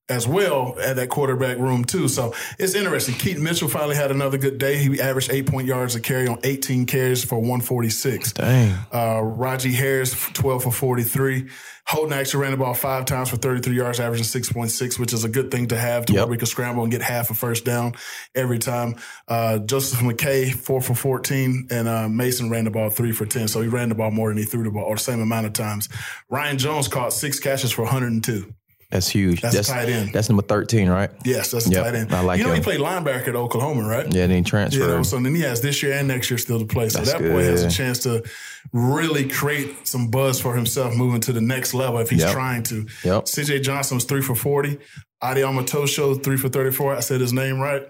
as 0.10 0.28
well 0.28 0.76
at 0.82 0.98
that 0.98 1.10
quarterback 1.10 1.58
room 1.58 1.86
too. 1.86 2.08
So 2.08 2.34
it's 2.60 2.76
interesting. 2.76 3.16
Keaton 3.16 3.42
Mitchell 3.44 3.70
finally 3.70 3.96
had 3.96 4.12
another 4.12 4.38
good 4.38 4.58
day. 4.58 4.78
He 4.78 5.00
averaged 5.00 5.32
eight 5.32 5.46
point 5.48 5.66
yards 5.68 5.96
a 5.96 6.02
carry 6.02 6.28
on 6.28 6.40
18 6.44 6.86
carries 6.86 7.24
for 7.24 7.36
146. 7.40 8.34
Dang. 8.34 8.72
Uh, 8.92 9.22
Rahjai 9.22 9.72
Harris, 9.74 10.14
12 10.34 10.64
for 10.64 10.72
43. 10.72 11.48
Holton 11.86 12.14
actually 12.14 12.42
ran 12.44 12.52
the 12.52 12.58
ball 12.58 12.74
five 12.74 13.04
times 13.06 13.30
for 13.30 13.36
33 13.36 13.76
yards, 13.76 14.00
averaging 14.00 14.26
6.6, 14.26 15.00
which 15.00 15.12
is 15.12 15.26
a 15.26 15.30
good 15.30 15.52
thing 15.52 15.68
to 15.68 15.78
have 15.78 16.06
to 16.06 16.14
Yep. 16.14 16.20
where 16.22 16.32
we 16.32 16.38
can 16.38 16.46
scramble 16.48 16.84
and 16.84 16.92
get 16.92 17.02
half 17.02 17.30
a 17.30 17.34
first 17.34 17.66
down 17.66 17.94
every 18.36 18.58
time. 18.60 18.96
Uh, 19.28 19.58
Joseph 19.60 20.00
McKay, 20.00 20.54
four 20.54 20.82
for 20.82 20.96
14, 20.96 21.68
and 21.72 21.88
uh, 21.90 22.08
Mason 22.08 22.50
ran 22.50 22.64
the 22.66 22.72
ball 22.72 22.90
three 22.90 23.12
for 23.12 23.26
10. 23.26 23.50
So 23.50 23.62
he 23.62 23.68
ran 23.68 23.90
the 23.90 23.96
ball 23.96 24.12
more 24.12 24.30
than 24.30 24.38
he 24.38 24.46
threw 24.46 24.64
the 24.64 24.72
ball, 24.72 24.84
or 24.86 24.96
the 24.96 25.02
same 25.02 25.20
amount 25.20 25.46
of 25.46 25.54
times. 25.54 25.90
Ryan 26.30 26.58
Jones 26.58 26.88
caught 26.88 27.12
six 27.12 27.40
catches 27.40 27.72
for 27.74 27.82
102. 27.84 28.54
That's 28.94 29.10
huge. 29.10 29.42
That's 29.42 29.68
tight 29.68 29.90
end. 29.90 30.14
That's 30.14 30.30
number 30.30 30.44
13, 30.44 30.88
right? 30.88 31.10
Yes, 31.26 31.50
that's 31.50 31.66
a 31.66 31.70
Yep, 31.72 31.84
tight 31.84 31.96
end. 31.96 32.14
I 32.14 32.22
like 32.22 32.38
you 32.38 32.44
know, 32.46 32.52
he 32.52 32.58
him. 32.58 32.64
played 32.64 32.80
linebacker 32.80 33.30
at 33.30 33.36
Oklahoma, 33.36 33.88
right? 33.88 34.06
Yeah, 34.06 34.28
then 34.28 34.38
he 34.38 34.44
transferred. 34.44 34.80
Know, 34.88 35.02
so 35.02 35.20
then 35.20 35.34
he 35.34 35.42
has 35.42 35.62
this 35.62 35.82
year 35.82 35.94
and 35.94 36.08
next 36.08 36.30
year 36.30 36.38
still 36.38 36.60
to 36.60 36.66
play. 36.66 36.90
So 36.90 37.00
That's 37.00 37.14
that 37.14 37.20
boy 37.22 37.44
has 37.44 37.64
a 37.64 37.72
chance 37.72 37.98
to 38.04 38.24
really 38.72 39.28
create 39.28 39.88
some 39.88 40.10
buzz 40.12 40.40
for 40.40 40.56
himself 40.56 40.96
moving 40.96 41.22
to 41.22 41.34
the 41.34 41.42
next 41.42 41.74
level 41.74 41.98
if 42.00 42.12
he's 42.12 42.20
Yep. 42.22 42.32
trying 42.34 42.64
to. 42.64 42.86
Yep. 43.04 43.24
CJ 43.26 43.60
Johnson 43.64 43.96
was 43.96 44.04
three 44.06 44.22
for 44.22 44.36
40. 44.36 44.78
Audie 45.24 45.42
Omotosho, 45.42 46.22
three 46.24 46.38
for 46.38 46.50
34. 46.50 46.96
I 46.96 47.00
said 47.00 47.20
his 47.20 47.34
name 47.34 47.60
right. 47.60 47.82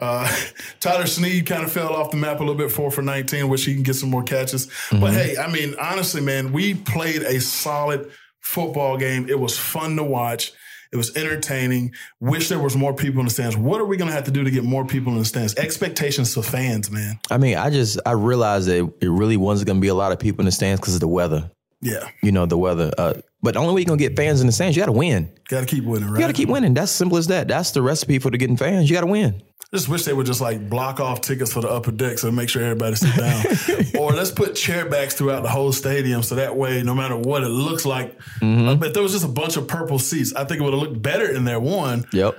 Uh, 0.00 0.30
Tyler 0.80 1.06
Snead 1.06 1.46
kind 1.46 1.64
of 1.64 1.72
fell 1.72 1.94
off 1.94 2.10
the 2.10 2.16
map 2.18 2.40
a 2.40 2.42
little 2.42 2.56
bit, 2.56 2.70
four 2.70 2.90
for 2.90 3.00
19, 3.02 3.48
which 3.48 3.64
he 3.64 3.72
can 3.72 3.84
get 3.84 3.94
some 3.94 4.10
more 4.10 4.22
catches. 4.22 4.66
Mm-hmm. 4.66 5.00
But 5.00 5.14
hey, 5.14 5.36
I 5.38 5.50
mean, 5.50 5.74
honestly, 5.80 6.20
man, 6.20 6.52
we 6.52 6.74
played 6.74 7.22
a 7.22 7.40
solid 7.40 8.10
football 8.42 8.96
game. 8.98 9.28
It 9.28 9.38
was 9.38 9.58
fun 9.58 9.96
to 9.96 10.04
watch. 10.04 10.52
It 10.92 10.96
was 10.96 11.16
entertaining. 11.16 11.94
Wish 12.20 12.50
there 12.50 12.58
was 12.58 12.76
more 12.76 12.92
people 12.94 13.20
in 13.20 13.24
the 13.26 13.32
stands. 13.32 13.56
What 13.56 13.80
are 13.80 13.86
we 13.86 13.96
going 13.96 14.10
to 14.10 14.14
have 14.14 14.24
to 14.24 14.30
do 14.30 14.44
to 14.44 14.50
get 14.50 14.62
more 14.62 14.84
people 14.84 15.12
in 15.12 15.18
the 15.20 15.24
stands? 15.24 15.54
Expectations 15.54 16.34
for 16.34 16.42
fans, 16.42 16.90
man. 16.90 17.18
I 17.30 17.38
mean, 17.38 17.56
I 17.56 17.70
just 17.70 17.98
I 18.04 18.12
realized 18.12 18.68
that 18.68 18.92
it 19.00 19.08
really 19.08 19.38
wasn't 19.38 19.68
going 19.68 19.78
to 19.78 19.80
be 19.80 19.88
a 19.88 19.94
lot 19.94 20.12
of 20.12 20.18
people 20.18 20.42
in 20.42 20.46
the 20.46 20.52
stands 20.52 20.80
because 20.80 20.94
of 20.94 21.00
the 21.00 21.08
weather. 21.08 21.50
Yeah, 21.84 22.08
You 22.22 22.30
know, 22.30 22.46
the 22.46 22.56
weather. 22.56 22.92
Uh, 22.96 23.14
but 23.42 23.54
the 23.54 23.60
only 23.60 23.74
way 23.74 23.80
you're 23.80 23.86
going 23.88 23.98
to 23.98 24.08
get 24.08 24.16
fans 24.16 24.40
in 24.40 24.46
the 24.46 24.52
stands, 24.52 24.76
you 24.76 24.82
got 24.82 24.86
to 24.86 24.92
win. 24.92 25.32
got 25.48 25.60
to 25.60 25.66
keep 25.66 25.82
winning, 25.82 26.08
right? 26.10 26.14
You 26.14 26.20
got 26.20 26.28
to 26.28 26.32
keep 26.32 26.48
winning. 26.48 26.74
That's 26.74 26.92
simple 26.92 27.18
as 27.18 27.26
that. 27.26 27.48
That's 27.48 27.72
the 27.72 27.82
recipe 27.82 28.20
for 28.20 28.30
the 28.30 28.38
getting 28.38 28.56
fans. 28.56 28.88
You 28.88 28.94
got 28.94 29.00
to 29.00 29.08
win. 29.08 29.42
Just 29.74 29.88
wish 29.88 30.04
they 30.04 30.12
would 30.12 30.26
just 30.26 30.42
like 30.42 30.68
block 30.68 31.00
off 31.00 31.22
tickets 31.22 31.50
for 31.52 31.62
the 31.62 31.68
upper 31.68 31.90
deck 31.92 32.18
so 32.18 32.30
make 32.30 32.50
sure 32.50 32.62
everybody 32.62 32.94
sit 32.94 33.16
down. 33.16 33.42
or 33.98 34.12
let's 34.12 34.30
put 34.30 34.54
chair 34.54 34.84
backs 34.88 35.14
throughout 35.14 35.42
the 35.42 35.48
whole 35.48 35.72
stadium 35.72 36.22
so 36.22 36.34
that 36.34 36.54
way, 36.56 36.82
no 36.82 36.94
matter 36.94 37.16
what 37.16 37.42
it 37.42 37.48
looks 37.48 37.86
like, 37.86 38.18
Mm-hmm. 38.40 38.68
uh, 38.82 38.86
if 38.86 38.92
there 38.92 39.02
was 39.02 39.12
just 39.12 39.24
a 39.24 39.28
bunch 39.28 39.56
of 39.56 39.66
purple 39.68 39.98
seats, 39.98 40.34
I 40.34 40.44
think 40.44 40.60
it 40.60 40.64
would 40.64 40.74
have 40.74 40.82
looked 40.82 41.00
better 41.00 41.30
in 41.30 41.44
there 41.44 41.58
one, 41.60 42.04
Yep. 42.12 42.36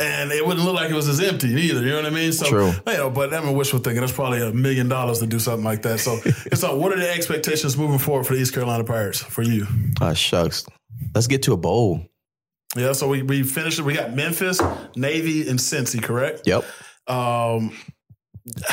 and 0.00 0.32
it 0.32 0.44
wouldn't 0.44 0.64
look 0.66 0.74
like 0.74 0.90
it 0.90 0.94
was 0.94 1.06
as 1.08 1.20
empty 1.20 1.48
either. 1.50 1.82
You 1.82 1.90
know 1.90 1.96
what 1.96 2.06
I 2.06 2.10
mean? 2.10 2.32
So, 2.32 2.46
True. 2.46 2.72
You 2.88 2.92
know, 2.96 3.10
but 3.10 3.32
I'm 3.32 3.46
a 3.46 3.52
wishful 3.52 3.78
thinking. 3.78 4.00
That's 4.00 4.12
probably 4.12 4.42
a 4.42 4.52
million 4.52 4.88
dollars 4.88 5.20
to 5.20 5.26
do 5.26 5.38
something 5.38 5.64
like 5.64 5.82
that. 5.82 6.00
So, 6.00 6.18
it's 6.24 6.62
like, 6.64 6.74
what 6.74 6.92
are 6.92 6.98
the 6.98 7.08
expectations 7.12 7.76
moving 7.76 7.98
forward 7.98 8.26
for 8.26 8.34
the 8.34 8.40
East 8.40 8.54
Carolina 8.54 8.82
Pirates 8.82 9.20
for 9.22 9.42
you? 9.42 9.66
Ah, 10.00 10.14
shucks. 10.14 10.66
Let's 11.14 11.28
get 11.28 11.42
to 11.44 11.52
a 11.52 11.56
bowl. 11.56 12.06
Yeah, 12.76 12.92
so 12.92 13.08
we 13.08 13.22
we 13.22 13.42
finished 13.42 13.78
it. 13.78 13.82
We 13.82 13.94
got 13.94 14.14
Memphis, 14.14 14.60
Navy, 14.96 15.48
and 15.48 15.58
Cincy, 15.58 16.02
correct? 16.02 16.42
Yep. 16.46 16.64
Um, 17.06 17.76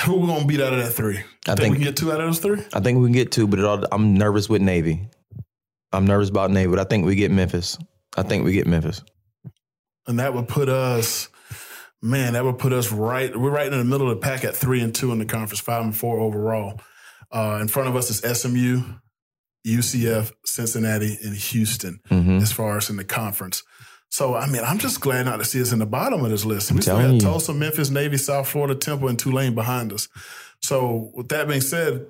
who 0.06 0.16
we 0.16 0.28
gonna 0.28 0.46
beat 0.46 0.62
out 0.62 0.74
of 0.74 0.80
that 0.80 0.92
three? 0.92 1.18
I 1.48 1.56
think, 1.56 1.60
think- 1.60 1.72
we 1.72 1.78
can 1.78 1.86
get 1.86 1.98
two 1.98 2.12
out 2.12 2.22
of 2.22 2.28
those 2.28 2.40
three. 2.40 2.62
I 2.74 2.80
think 2.80 3.00
we 3.00 3.06
can 3.06 3.14
get 3.14 3.32
two, 3.32 3.48
but 3.48 3.60
it 3.60 3.66
all, 3.66 3.84
I'm 3.92 4.14
nervous 4.14 4.48
with 4.50 4.62
Navy. 4.62 5.08
I'm 5.92 6.06
nervous 6.06 6.30
about 6.30 6.52
Navy, 6.52 6.70
but 6.70 6.80
I 6.80 6.84
think 6.86 7.06
we 7.06 7.16
get 7.16 7.32
Memphis. 7.32 7.78
I 8.16 8.24
think 8.24 8.46
we 8.46 8.54
get 8.54 8.68
Memphis. 8.68 9.04
and 10.08 10.20
that 10.20 10.34
would 10.34 10.48
put 10.48 10.70
us, 10.70 11.28
man, 12.02 12.34
that 12.34 12.44
would 12.46 12.58
put 12.58 12.74
us 12.74 12.92
right. 12.92 13.36
We're 13.36 13.52
right 13.52 13.72
in 13.72 13.78
the 13.78 13.84
middle 13.84 14.10
of 14.10 14.16
the 14.20 14.22
pack 14.22 14.44
at 14.44 14.56
three 14.56 14.82
and 14.82 14.94
two 14.96 15.12
in 15.12 15.20
the 15.20 15.26
conference, 15.26 15.60
five 15.60 15.84
and 15.84 15.96
four 15.96 16.20
overall. 16.20 16.80
Uh, 17.32 17.60
in 17.62 17.68
front 17.68 17.90
of 17.90 17.96
us 17.96 18.10
is 18.10 18.40
SMU, 18.40 18.82
UCF, 19.68 20.32
Cincinnati, 20.46 21.18
and 21.24 21.36
Houston 21.36 22.00
hmm 22.10 22.38
as 22.38 22.52
far 22.52 22.78
as 22.78 22.90
in 22.90 22.96
the 22.96 23.04
conference. 23.04 23.62
So 24.10 24.36
I 24.36 24.48
mean, 24.48 24.64
I'm 24.64 24.80
just 24.80 25.02
glad 25.02 25.26
not 25.26 25.38
to 25.38 25.46
see 25.46 25.62
us 25.62 25.72
in 25.72 25.80
the 25.80 25.86
bottom 25.86 26.24
of 26.24 26.32
this 26.32 26.46
list. 26.46 26.72
We 26.72 26.82
still 26.82 27.14
got. 27.14 27.22
Tulsa, 27.22 27.54
Memphis, 27.54 27.90
Navy, 27.90 28.18
South 28.18 28.48
Florida, 28.48 28.76
Temple, 28.76 29.08
and 29.08 29.18
Tulane 29.20 29.56
behind 29.56 29.94
us. 29.94 30.08
So 30.62 31.12
with 31.14 31.30
that 31.30 31.48
being 31.48 31.62
said, 31.62 32.08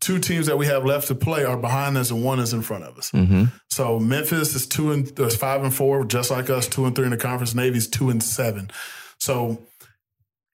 two 0.00 0.18
teams 0.18 0.46
that 0.46 0.56
we 0.56 0.66
have 0.66 0.84
left 0.84 1.08
to 1.08 1.14
play 1.14 1.44
are 1.44 1.56
behind 1.56 1.96
us, 1.96 2.10
and 2.10 2.24
one 2.24 2.38
is 2.38 2.52
in 2.52 2.62
front 2.62 2.84
of 2.84 2.96
us. 2.96 3.10
Mm-hmm. 3.10 3.44
So 3.70 3.98
Memphis 3.98 4.54
is 4.54 4.66
two 4.66 4.92
and 4.92 5.18
is 5.18 5.36
five 5.36 5.62
and 5.62 5.74
four, 5.74 6.04
just 6.04 6.30
like 6.30 6.48
us, 6.48 6.68
two 6.68 6.86
and 6.86 6.94
three 6.94 7.04
in 7.04 7.10
the 7.10 7.16
conference. 7.16 7.54
Navy's 7.54 7.88
two 7.88 8.08
and 8.08 8.22
seven. 8.22 8.70
So 9.18 9.62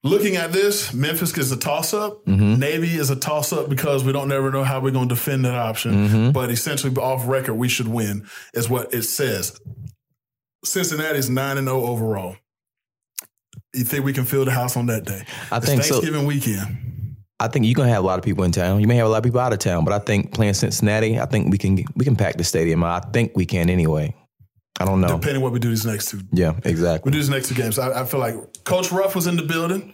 looking 0.03 0.35
at 0.35 0.51
this, 0.51 0.93
Memphis 0.93 1.37
is 1.37 1.51
a 1.51 1.57
toss 1.57 1.93
up. 1.93 2.25
Navy 2.59 2.95
is 2.95 3.09
a 3.09 3.15
toss 3.15 3.53
up 3.53 3.69
because 3.69 4.03
we 4.03 4.11
don't 4.11 4.27
never 4.27 4.51
know 4.51 4.63
how 4.63 4.79
we're 4.79 4.91
going 4.91 5.09
to 5.09 5.15
defend 5.15 5.45
that 5.45 5.55
option. 5.55 6.31
But 6.31 6.51
essentially, 6.51 6.95
off 6.95 7.27
record, 7.27 7.55
we 7.55 7.69
should 7.69 7.87
win, 7.87 8.27
is 8.53 8.69
what 8.69 8.93
it 8.93 9.03
says. 9.03 9.59
Cincinnati's 10.63 11.29
nine 11.29 11.57
and 11.57 11.67
zero 11.67 11.81
overall. 11.85 12.35
You 13.73 13.83
think 13.83 14.03
we 14.05 14.13
can 14.13 14.25
fill 14.25 14.45
the 14.45 14.51
house 14.51 14.75
on 14.75 14.87
that 14.87 15.05
day? 15.05 15.23
I 15.51 15.57
It's 15.57 15.65
think 15.67 15.83
so. 15.83 15.95
Thanksgiving 15.95 16.25
weekend. 16.25 17.15
I 17.39 17.47
think 17.47 17.65
you're 17.65 17.75
gonna 17.75 17.89
have 17.89 18.03
a 18.03 18.07
lot 18.07 18.19
of 18.19 18.25
people 18.25 18.43
in 18.43 18.51
town. 18.51 18.81
You 18.81 18.87
may 18.87 18.95
have 18.95 19.05
a 19.07 19.09
lot 19.09 19.17
of 19.19 19.23
people 19.23 19.39
out 19.39 19.53
of 19.53 19.59
town, 19.59 19.85
but 19.85 19.93
I 19.93 19.99
think 19.99 20.33
playing 20.33 20.55
Cincinnati, 20.55 21.19
I 21.19 21.25
think 21.25 21.49
we 21.51 21.57
can 21.57 21.83
we 21.95 22.03
can 22.03 22.15
pack 22.15 22.35
the 22.37 22.43
stadium. 22.43 22.83
I 22.83 22.99
think 23.13 23.31
we 23.35 23.45
can 23.45 23.69
anyway. 23.69 24.13
I 24.81 24.85
don't 24.85 25.01
know. 25.01 25.19
Depending 25.19 25.41
what 25.43 25.51
we 25.51 25.59
do 25.59 25.69
these 25.69 25.85
next 25.85 26.09
two, 26.09 26.21
Yeah, 26.31 26.53
exactly. 26.63 27.09
we 27.09 27.11
do 27.13 27.17
these 27.19 27.29
next 27.29 27.49
two 27.49 27.55
games. 27.55 27.77
I, 27.79 28.01
I 28.01 28.05
feel 28.05 28.19
like 28.19 28.35
Coach 28.63 28.91
Ruff 28.91 29.15
was 29.15 29.27
in 29.27 29.35
the 29.35 29.43
building. 29.43 29.93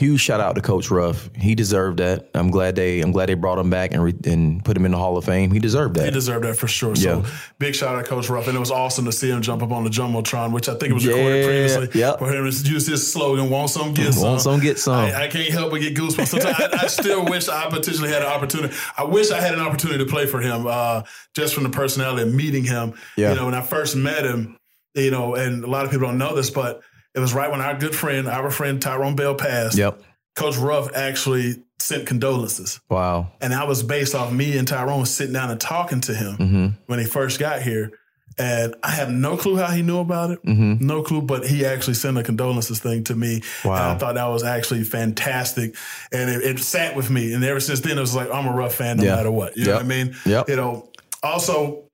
Huge 0.00 0.18
shout 0.22 0.40
out 0.40 0.54
to 0.54 0.62
Coach 0.62 0.90
Ruff. 0.90 1.28
He 1.36 1.54
deserved 1.54 1.98
that. 1.98 2.30
I'm 2.34 2.50
glad 2.50 2.74
they 2.74 3.00
I'm 3.02 3.12
glad 3.12 3.28
they 3.28 3.34
brought 3.34 3.58
him 3.58 3.68
back 3.68 3.92
and 3.92 4.02
re, 4.02 4.14
and 4.24 4.64
put 4.64 4.74
him 4.74 4.86
in 4.86 4.92
the 4.92 4.96
Hall 4.96 5.18
of 5.18 5.26
Fame. 5.26 5.50
He 5.50 5.58
deserved 5.58 5.94
that. 5.96 6.06
He 6.06 6.10
deserved 6.10 6.44
that 6.46 6.56
for 6.56 6.66
sure. 6.68 6.96
So 6.96 7.18
Yeah. 7.20 7.30
big 7.58 7.74
shout 7.74 7.94
out 7.94 8.02
to 8.02 8.08
Coach 8.08 8.30
Ruff. 8.30 8.48
And 8.48 8.56
it 8.56 8.60
was 8.60 8.70
awesome 8.70 9.04
to 9.04 9.12
see 9.12 9.28
him 9.28 9.42
jump 9.42 9.62
up 9.62 9.72
on 9.72 9.84
the 9.84 9.90
Jumbotron, 9.90 10.52
which 10.52 10.70
I 10.70 10.72
think 10.72 10.84
it 10.90 10.94
was 10.94 11.06
recorded 11.06 11.40
Yeah, 11.40 11.44
previously. 11.46 12.00
yep. 12.00 12.18
For 12.18 12.32
him 12.32 12.50
to 12.50 12.70
use 12.70 12.86
his 12.86 13.12
slogan, 13.12 13.50
want 13.50 13.68
some, 13.68 13.92
get 13.92 14.14
some. 14.14 14.22
Want 14.22 14.40
some, 14.40 14.60
get 14.60 14.78
some. 14.78 14.94
I, 14.94 15.24
I 15.24 15.28
can't 15.28 15.50
help 15.52 15.70
but 15.70 15.82
get 15.82 15.94
goosebumps. 15.94 16.28
Sometimes 16.28 16.56
I, 16.58 16.84
I 16.84 16.86
still 16.86 17.26
wish 17.26 17.48
I 17.50 17.68
potentially 17.68 18.08
had 18.08 18.22
an 18.22 18.28
opportunity. 18.28 18.74
I 18.96 19.04
wish 19.04 19.30
I 19.30 19.38
had 19.42 19.52
an 19.52 19.60
opportunity 19.60 20.02
to 20.02 20.10
play 20.10 20.24
for 20.24 20.40
him, 20.40 20.66
uh, 20.66 21.02
just 21.36 21.52
from 21.52 21.64
the 21.64 21.68
personality 21.70 22.22
of 22.22 22.34
meeting 22.34 22.64
him. 22.64 22.94
Yeah. 23.18 23.30
You 23.32 23.36
know, 23.36 23.44
when 23.44 23.54
I 23.54 23.60
first 23.60 23.96
met 23.96 24.24
him, 24.24 24.56
you 24.94 25.10
know, 25.10 25.34
and 25.34 25.62
a 25.62 25.66
lot 25.68 25.84
of 25.84 25.90
people 25.90 26.06
don't 26.06 26.16
know 26.18 26.34
this, 26.34 26.48
but 26.48 26.80
it 27.14 27.20
was 27.20 27.32
right 27.34 27.50
when 27.50 27.60
our 27.60 27.76
good 27.76 27.94
friend, 27.94 28.28
our 28.28 28.50
friend 28.50 28.80
Tyrone 28.80 29.16
Bell 29.16 29.34
passed. 29.34 29.76
Yep. 29.78 30.02
Coach 30.36 30.56
Ruff 30.56 30.94
actually 30.94 31.62
sent 31.80 32.06
condolences. 32.06 32.80
Wow. 32.88 33.32
And 33.40 33.52
that 33.52 33.66
was 33.66 33.82
based 33.82 34.14
off 34.14 34.32
me 34.32 34.56
and 34.58 34.66
Tyrone 34.68 35.06
sitting 35.06 35.32
down 35.32 35.50
and 35.50 35.60
talking 35.60 36.00
to 36.02 36.14
him 36.14 36.36
Mm-hmm. 36.36 36.66
when 36.86 36.98
he 36.98 37.04
first 37.06 37.38
got 37.40 37.62
here. 37.62 37.92
And 38.38 38.74
I 38.82 38.92
have 38.92 39.10
no 39.10 39.36
clue 39.36 39.56
how 39.56 39.66
he 39.72 39.82
knew 39.82 39.98
about 39.98 40.30
it. 40.30 40.42
Mm-hmm. 40.44 40.86
No 40.86 41.02
clue, 41.02 41.20
but 41.20 41.44
he 41.46 41.66
actually 41.66 41.94
sent 41.94 42.16
a 42.16 42.22
condolences 42.22 42.78
thing 42.78 43.04
to 43.04 43.14
me. 43.14 43.42
Wow. 43.64 43.72
And 43.74 43.82
I 43.82 43.98
thought 43.98 44.14
that 44.14 44.26
was 44.28 44.44
actually 44.44 44.84
fantastic. 44.84 45.74
And 46.12 46.30
it, 46.30 46.42
it 46.42 46.58
sat 46.60 46.94
with 46.96 47.10
me. 47.10 47.34
And 47.34 47.42
ever 47.44 47.60
since 47.60 47.80
then, 47.80 47.98
it 47.98 48.00
was 48.00 48.14
like, 48.14 48.32
I'm 48.32 48.46
a 48.46 48.52
Ruff 48.54 48.76
fan 48.76 48.98
no 48.98 49.04
Yeah. 49.04 49.16
matter 49.16 49.30
what. 49.32 49.56
You 49.56 49.66
know 49.66 49.74
what 49.74 49.84
I 49.84 49.88
mean? 49.88 50.14
Yep. 50.24 50.48
You 50.48 50.56
know, 50.56 50.88
also, 51.22 51.84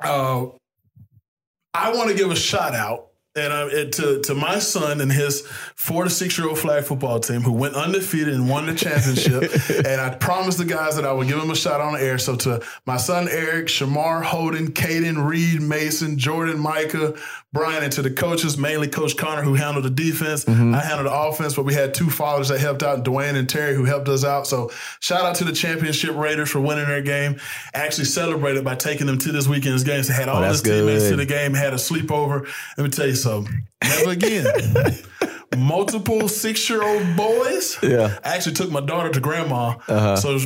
uh, 0.00 0.46
I 1.74 1.92
want 1.94 2.10
to 2.10 2.14
give 2.16 2.30
a 2.30 2.36
shout 2.36 2.74
out 2.74 3.07
and 3.38 3.52
uh, 3.52 3.68
it- 3.70 3.92
to 3.92 4.20
to 4.22 4.34
my 4.34 4.58
son 4.58 5.00
and 5.00 5.10
his 5.10 5.42
four 5.76 6.04
to 6.04 6.10
six 6.10 6.36
year 6.36 6.48
old 6.48 6.58
flag 6.58 6.84
football 6.84 7.18
team 7.20 7.40
who 7.40 7.52
went 7.52 7.74
undefeated 7.74 8.34
and 8.34 8.48
won 8.48 8.66
the 8.66 8.74
championship. 8.74 9.50
and 9.86 10.00
I 10.00 10.10
promised 10.14 10.58
the 10.58 10.64
guys 10.64 10.96
that 10.96 11.04
I 11.06 11.12
would 11.12 11.28
give 11.28 11.38
them 11.40 11.50
a 11.50 11.56
shot 11.56 11.80
on 11.80 11.94
the 11.94 12.00
air. 12.02 12.18
So 12.18 12.36
to 12.36 12.62
my 12.84 12.96
son 12.96 13.28
Eric, 13.30 13.66
Shamar, 13.68 14.22
Holden, 14.22 14.72
Caden, 14.72 15.24
Reed, 15.26 15.62
Mason, 15.62 16.18
Jordan, 16.18 16.58
Micah, 16.58 17.14
Brian, 17.52 17.82
and 17.82 17.92
to 17.92 18.02
the 18.02 18.10
coaches, 18.10 18.58
mainly 18.58 18.88
Coach 18.88 19.16
Connor 19.16 19.42
who 19.42 19.54
handled 19.54 19.84
the 19.86 19.90
defense. 19.90 20.46
I 20.46 20.52
handled 20.52 21.06
the 21.06 21.12
offense, 21.14 21.54
but 21.54 21.64
we 21.64 21.72
had 21.74 21.94
two 21.94 22.10
fathers 22.10 22.48
that 22.48 22.58
helped 22.60 22.82
out, 22.82 23.04
Dwayne 23.04 23.34
and 23.36 23.48
Terry, 23.48 23.74
who 23.74 23.84
helped 23.84 24.08
us 24.08 24.24
out. 24.24 24.46
So 24.46 24.70
shout 25.00 25.22
out 25.24 25.36
to 25.36 25.44
the 25.44 25.52
championship 25.52 26.14
Raiders 26.14 26.50
for 26.50 26.60
winning 26.60 26.86
their 26.86 27.00
game. 27.02 27.40
Actually 27.72 28.04
celebrated 28.04 28.64
by 28.64 28.74
taking 28.74 29.06
them 29.06 29.18
to 29.18 29.32
this 29.32 29.46
weekend's 29.48 29.84
game. 29.84 30.02
So 30.02 30.12
had 30.12 30.28
all 30.28 30.40
that's 30.42 30.60
his 30.60 30.62
teammates 30.62 31.04
to 31.10 31.16
the 31.16 31.26
game, 31.26 31.54
had 31.54 31.72
a 31.72 31.76
sleepover. 31.76 32.46
Let 32.76 32.84
me 32.84 32.90
tell 32.90 33.06
you 33.06 33.14
something. 33.14 33.27
Never 33.82 34.10
again. 34.10 34.46
Multiple 35.56 36.28
six 36.28 36.68
year 36.68 36.82
old 36.82 37.16
boys. 37.16 37.78
Yeah. 37.82 38.18
I 38.24 38.36
actually 38.36 38.54
took 38.54 38.70
my 38.70 38.80
daughter 38.80 39.10
to 39.10 39.20
grandma. 39.20 40.14
So 40.16 40.38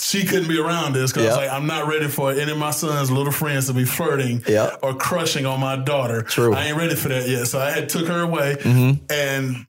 she 0.00 0.24
couldn't 0.24 0.48
be 0.48 0.58
around 0.58 0.92
this 0.94 1.12
because 1.12 1.26
I 1.26 1.28
was 1.28 1.36
like, 1.36 1.50
I'm 1.50 1.66
not 1.66 1.86
ready 1.88 2.08
for 2.08 2.30
any 2.32 2.52
of 2.52 2.58
my 2.58 2.70
son's 2.70 3.10
little 3.10 3.32
friends 3.32 3.66
to 3.68 3.72
be 3.74 3.84
flirting 3.84 4.42
Yeah. 4.48 4.76
or 4.82 4.94
crushing 4.94 5.46
on 5.46 5.60
my 5.60 5.76
daughter. 5.76 6.22
True. 6.22 6.54
I 6.54 6.66
ain't 6.66 6.76
ready 6.76 6.94
for 6.94 7.08
that 7.08 7.28
yet. 7.28 7.46
So 7.46 7.58
I 7.60 7.70
had 7.70 7.88
took 7.88 8.06
her 8.08 8.20
away 8.20 8.56
Mm-hmm. 8.60 9.04
and 9.10 9.66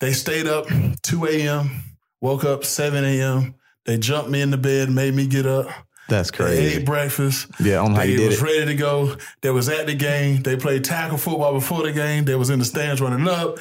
they 0.00 0.12
stayed 0.12 0.46
up 0.46 0.66
2 1.02 1.26
a.m., 1.26 1.70
woke 2.20 2.44
up 2.44 2.64
7 2.64 3.04
a.m. 3.04 3.54
They 3.86 3.96
jumped 3.98 4.30
me 4.30 4.40
in 4.42 4.50
the 4.50 4.58
bed, 4.58 4.90
made 4.90 5.14
me 5.14 5.26
get 5.26 5.46
up. 5.46 5.68
That's 6.08 6.30
They 6.30 6.36
crazy. 6.36 6.76
ate 6.80 6.84
breakfast. 6.86 7.46
Yeah, 7.60 7.80
know 7.90 7.96
how 7.96 8.02
they 8.02 8.10
you 8.12 8.16
did 8.18 8.26
was 8.28 8.40
it. 8.40 8.44
ready 8.44 8.66
to 8.66 8.74
go. 8.74 9.16
They 9.40 9.50
was 9.50 9.68
at 9.68 9.86
the 9.86 9.94
game. 9.94 10.42
They 10.42 10.56
played 10.56 10.84
tackle 10.84 11.16
football 11.18 11.52
before 11.54 11.82
the 11.82 11.92
game. 11.92 12.24
They 12.24 12.34
was 12.34 12.50
in 12.50 12.58
the 12.58 12.64
stands 12.64 13.00
running 13.00 13.26
up. 13.26 13.58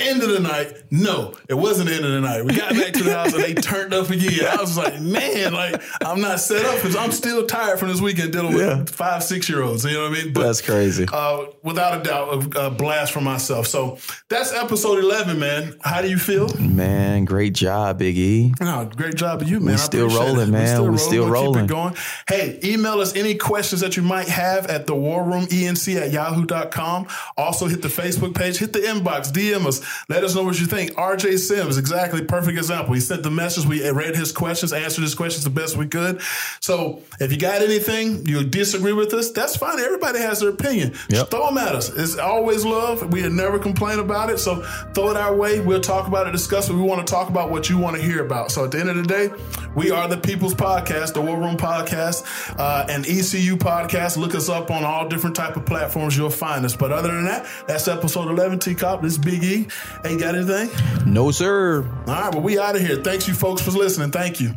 End 0.00 0.24
of 0.24 0.28
the 0.30 0.40
night, 0.40 0.72
no, 0.90 1.34
it 1.48 1.54
wasn't 1.54 1.88
the 1.88 1.94
end 1.94 2.04
of 2.04 2.10
the 2.10 2.20
night. 2.20 2.44
We 2.44 2.56
got 2.56 2.72
back 2.72 2.94
to 2.94 3.04
the 3.04 3.14
house 3.14 3.32
and 3.32 3.44
they 3.44 3.54
turned 3.54 3.94
up 3.94 4.10
again. 4.10 4.44
I 4.44 4.56
was 4.56 4.76
like, 4.76 5.00
man, 5.00 5.52
like 5.52 5.80
I'm 6.04 6.20
not 6.20 6.40
set 6.40 6.66
up 6.66 6.74
because 6.82 6.96
I'm 6.96 7.12
still 7.12 7.46
tired 7.46 7.78
from 7.78 7.90
this 7.90 8.00
weekend 8.00 8.32
dealing 8.32 8.54
with 8.54 8.60
Yeah. 8.66 8.84
five, 8.86 9.22
six 9.22 9.48
year 9.48 9.62
olds. 9.62 9.84
You 9.84 9.92
know 9.92 10.08
what 10.10 10.18
I 10.18 10.22
mean? 10.24 10.32
But 10.32 10.42
That's 10.42 10.60
crazy. 10.62 11.06
uh, 11.12 11.44
without 11.62 12.00
a 12.00 12.02
doubt, 12.02 12.56
a, 12.56 12.66
a 12.66 12.70
blast 12.72 13.12
for 13.12 13.20
myself. 13.20 13.68
So 13.68 13.98
that's 14.28 14.52
episode 14.52 14.98
11, 14.98 15.38
man. 15.38 15.78
How 15.84 16.02
do 16.02 16.08
you 16.10 16.18
feel? 16.18 16.48
Man, 16.58 17.24
great 17.24 17.52
job, 17.52 18.00
Big 18.00 18.18
E. 18.18 18.52
No, 18.60 18.90
great 18.96 19.14
job 19.14 19.40
to 19.40 19.46
you, 19.46 19.60
man. 19.60 19.74
I 19.74 19.76
still 19.78 20.08
rolling, 20.08 20.48
it. 20.48 20.50
man. 20.50 20.90
We 20.90 20.98
still 20.98 21.28
rolling. 21.28 21.68
Keep 21.68 21.70
it 21.70 21.72
going. 21.72 21.94
Hey, 22.28 22.58
email 22.64 22.98
us 23.00 23.14
any 23.14 23.36
questions 23.36 23.80
that 23.82 23.96
you 23.96 24.02
might 24.02 24.26
have 24.26 24.66
at 24.66 24.88
the 24.88 24.94
War 24.96 25.22
Room 25.22 25.46
ENC 25.46 25.94
at 26.02 26.10
yahoo.com. 26.10 27.06
Also, 27.36 27.68
hit 27.68 27.80
the 27.80 27.86
Facebook 27.88 28.34
page, 28.34 28.56
hit 28.56 28.72
the 28.72 28.80
inbox, 28.80 29.30
DM 29.30 29.64
us. 29.66 29.83
Let 30.08 30.24
us 30.24 30.34
know 30.34 30.44
what 30.44 30.58
you 30.60 30.66
think. 30.66 30.92
RJ 30.92 31.38
Sims, 31.38 31.78
exactly 31.78 32.24
perfect 32.24 32.58
example. 32.58 32.94
He 32.94 33.00
sent 33.00 33.22
the 33.22 33.30
message. 33.30 33.66
We 33.66 33.88
read 33.90 34.16
his 34.16 34.32
questions, 34.32 34.72
answered 34.72 35.02
his 35.02 35.14
questions 35.14 35.44
the 35.44 35.50
best 35.50 35.76
we 35.76 35.86
could. 35.86 36.20
So 36.60 37.02
if 37.20 37.32
you 37.32 37.38
got 37.38 37.62
anything, 37.62 38.26
you 38.26 38.44
disagree 38.44 38.92
with 38.92 39.12
us, 39.14 39.30
that's 39.30 39.56
fine. 39.56 39.78
Everybody 39.78 40.18
has 40.18 40.40
their 40.40 40.50
opinion. 40.50 40.90
Yep. 40.92 41.10
Just 41.10 41.30
throw 41.30 41.46
them 41.46 41.58
at 41.58 41.74
us. 41.74 41.90
It's 41.90 42.16
always 42.16 42.64
love. 42.64 43.12
We 43.12 43.28
never 43.28 43.58
complain 43.58 43.98
about 43.98 44.30
it. 44.30 44.38
So 44.38 44.62
throw 44.94 45.10
it 45.10 45.16
our 45.16 45.34
way. 45.34 45.60
We'll 45.60 45.80
talk 45.80 46.06
about 46.06 46.26
it, 46.26 46.32
discuss 46.32 46.68
it. 46.68 46.74
We 46.74 46.82
want 46.82 47.06
to 47.06 47.10
talk 47.10 47.28
about 47.28 47.50
what 47.50 47.68
you 47.68 47.78
want 47.78 47.96
to 47.96 48.02
hear 48.02 48.24
about. 48.24 48.50
So 48.50 48.64
at 48.64 48.70
the 48.70 48.80
end 48.80 48.90
of 48.90 48.96
the 48.96 49.02
day, 49.02 49.30
we 49.74 49.90
are 49.90 50.08
the 50.08 50.16
People's 50.16 50.54
Podcast, 50.54 51.14
the 51.14 51.20
War 51.20 51.38
Room 51.38 51.56
Podcast, 51.56 52.24
uh, 52.58 52.86
and 52.88 53.06
ECU 53.06 53.56
Podcast. 53.56 54.16
Look 54.16 54.34
us 54.34 54.48
up 54.48 54.70
on 54.70 54.84
all 54.84 55.08
different 55.08 55.36
type 55.36 55.56
of 55.56 55.66
platforms. 55.66 56.16
You'll 56.16 56.30
find 56.30 56.64
us. 56.64 56.76
But 56.76 56.92
other 56.92 57.12
than 57.12 57.24
that, 57.24 57.46
that's 57.66 57.88
episode 57.88 58.28
11. 58.28 58.58
T 58.60 58.74
Cop, 58.74 59.02
this 59.02 59.12
is 59.12 59.18
Big 59.18 59.42
E. 59.42 59.66
Ain't 60.04 60.20
got 60.20 60.34
anything? 60.34 60.70
No, 61.06 61.30
sir. 61.30 61.82
All 61.82 62.14
right, 62.14 62.32
well, 62.32 62.42
we 62.42 62.58
out 62.58 62.76
of 62.76 62.82
here. 62.82 62.96
Thanks 62.96 63.28
you 63.28 63.34
folks 63.34 63.62
for 63.62 63.70
listening. 63.70 64.10
Thank 64.10 64.40
you. 64.40 64.56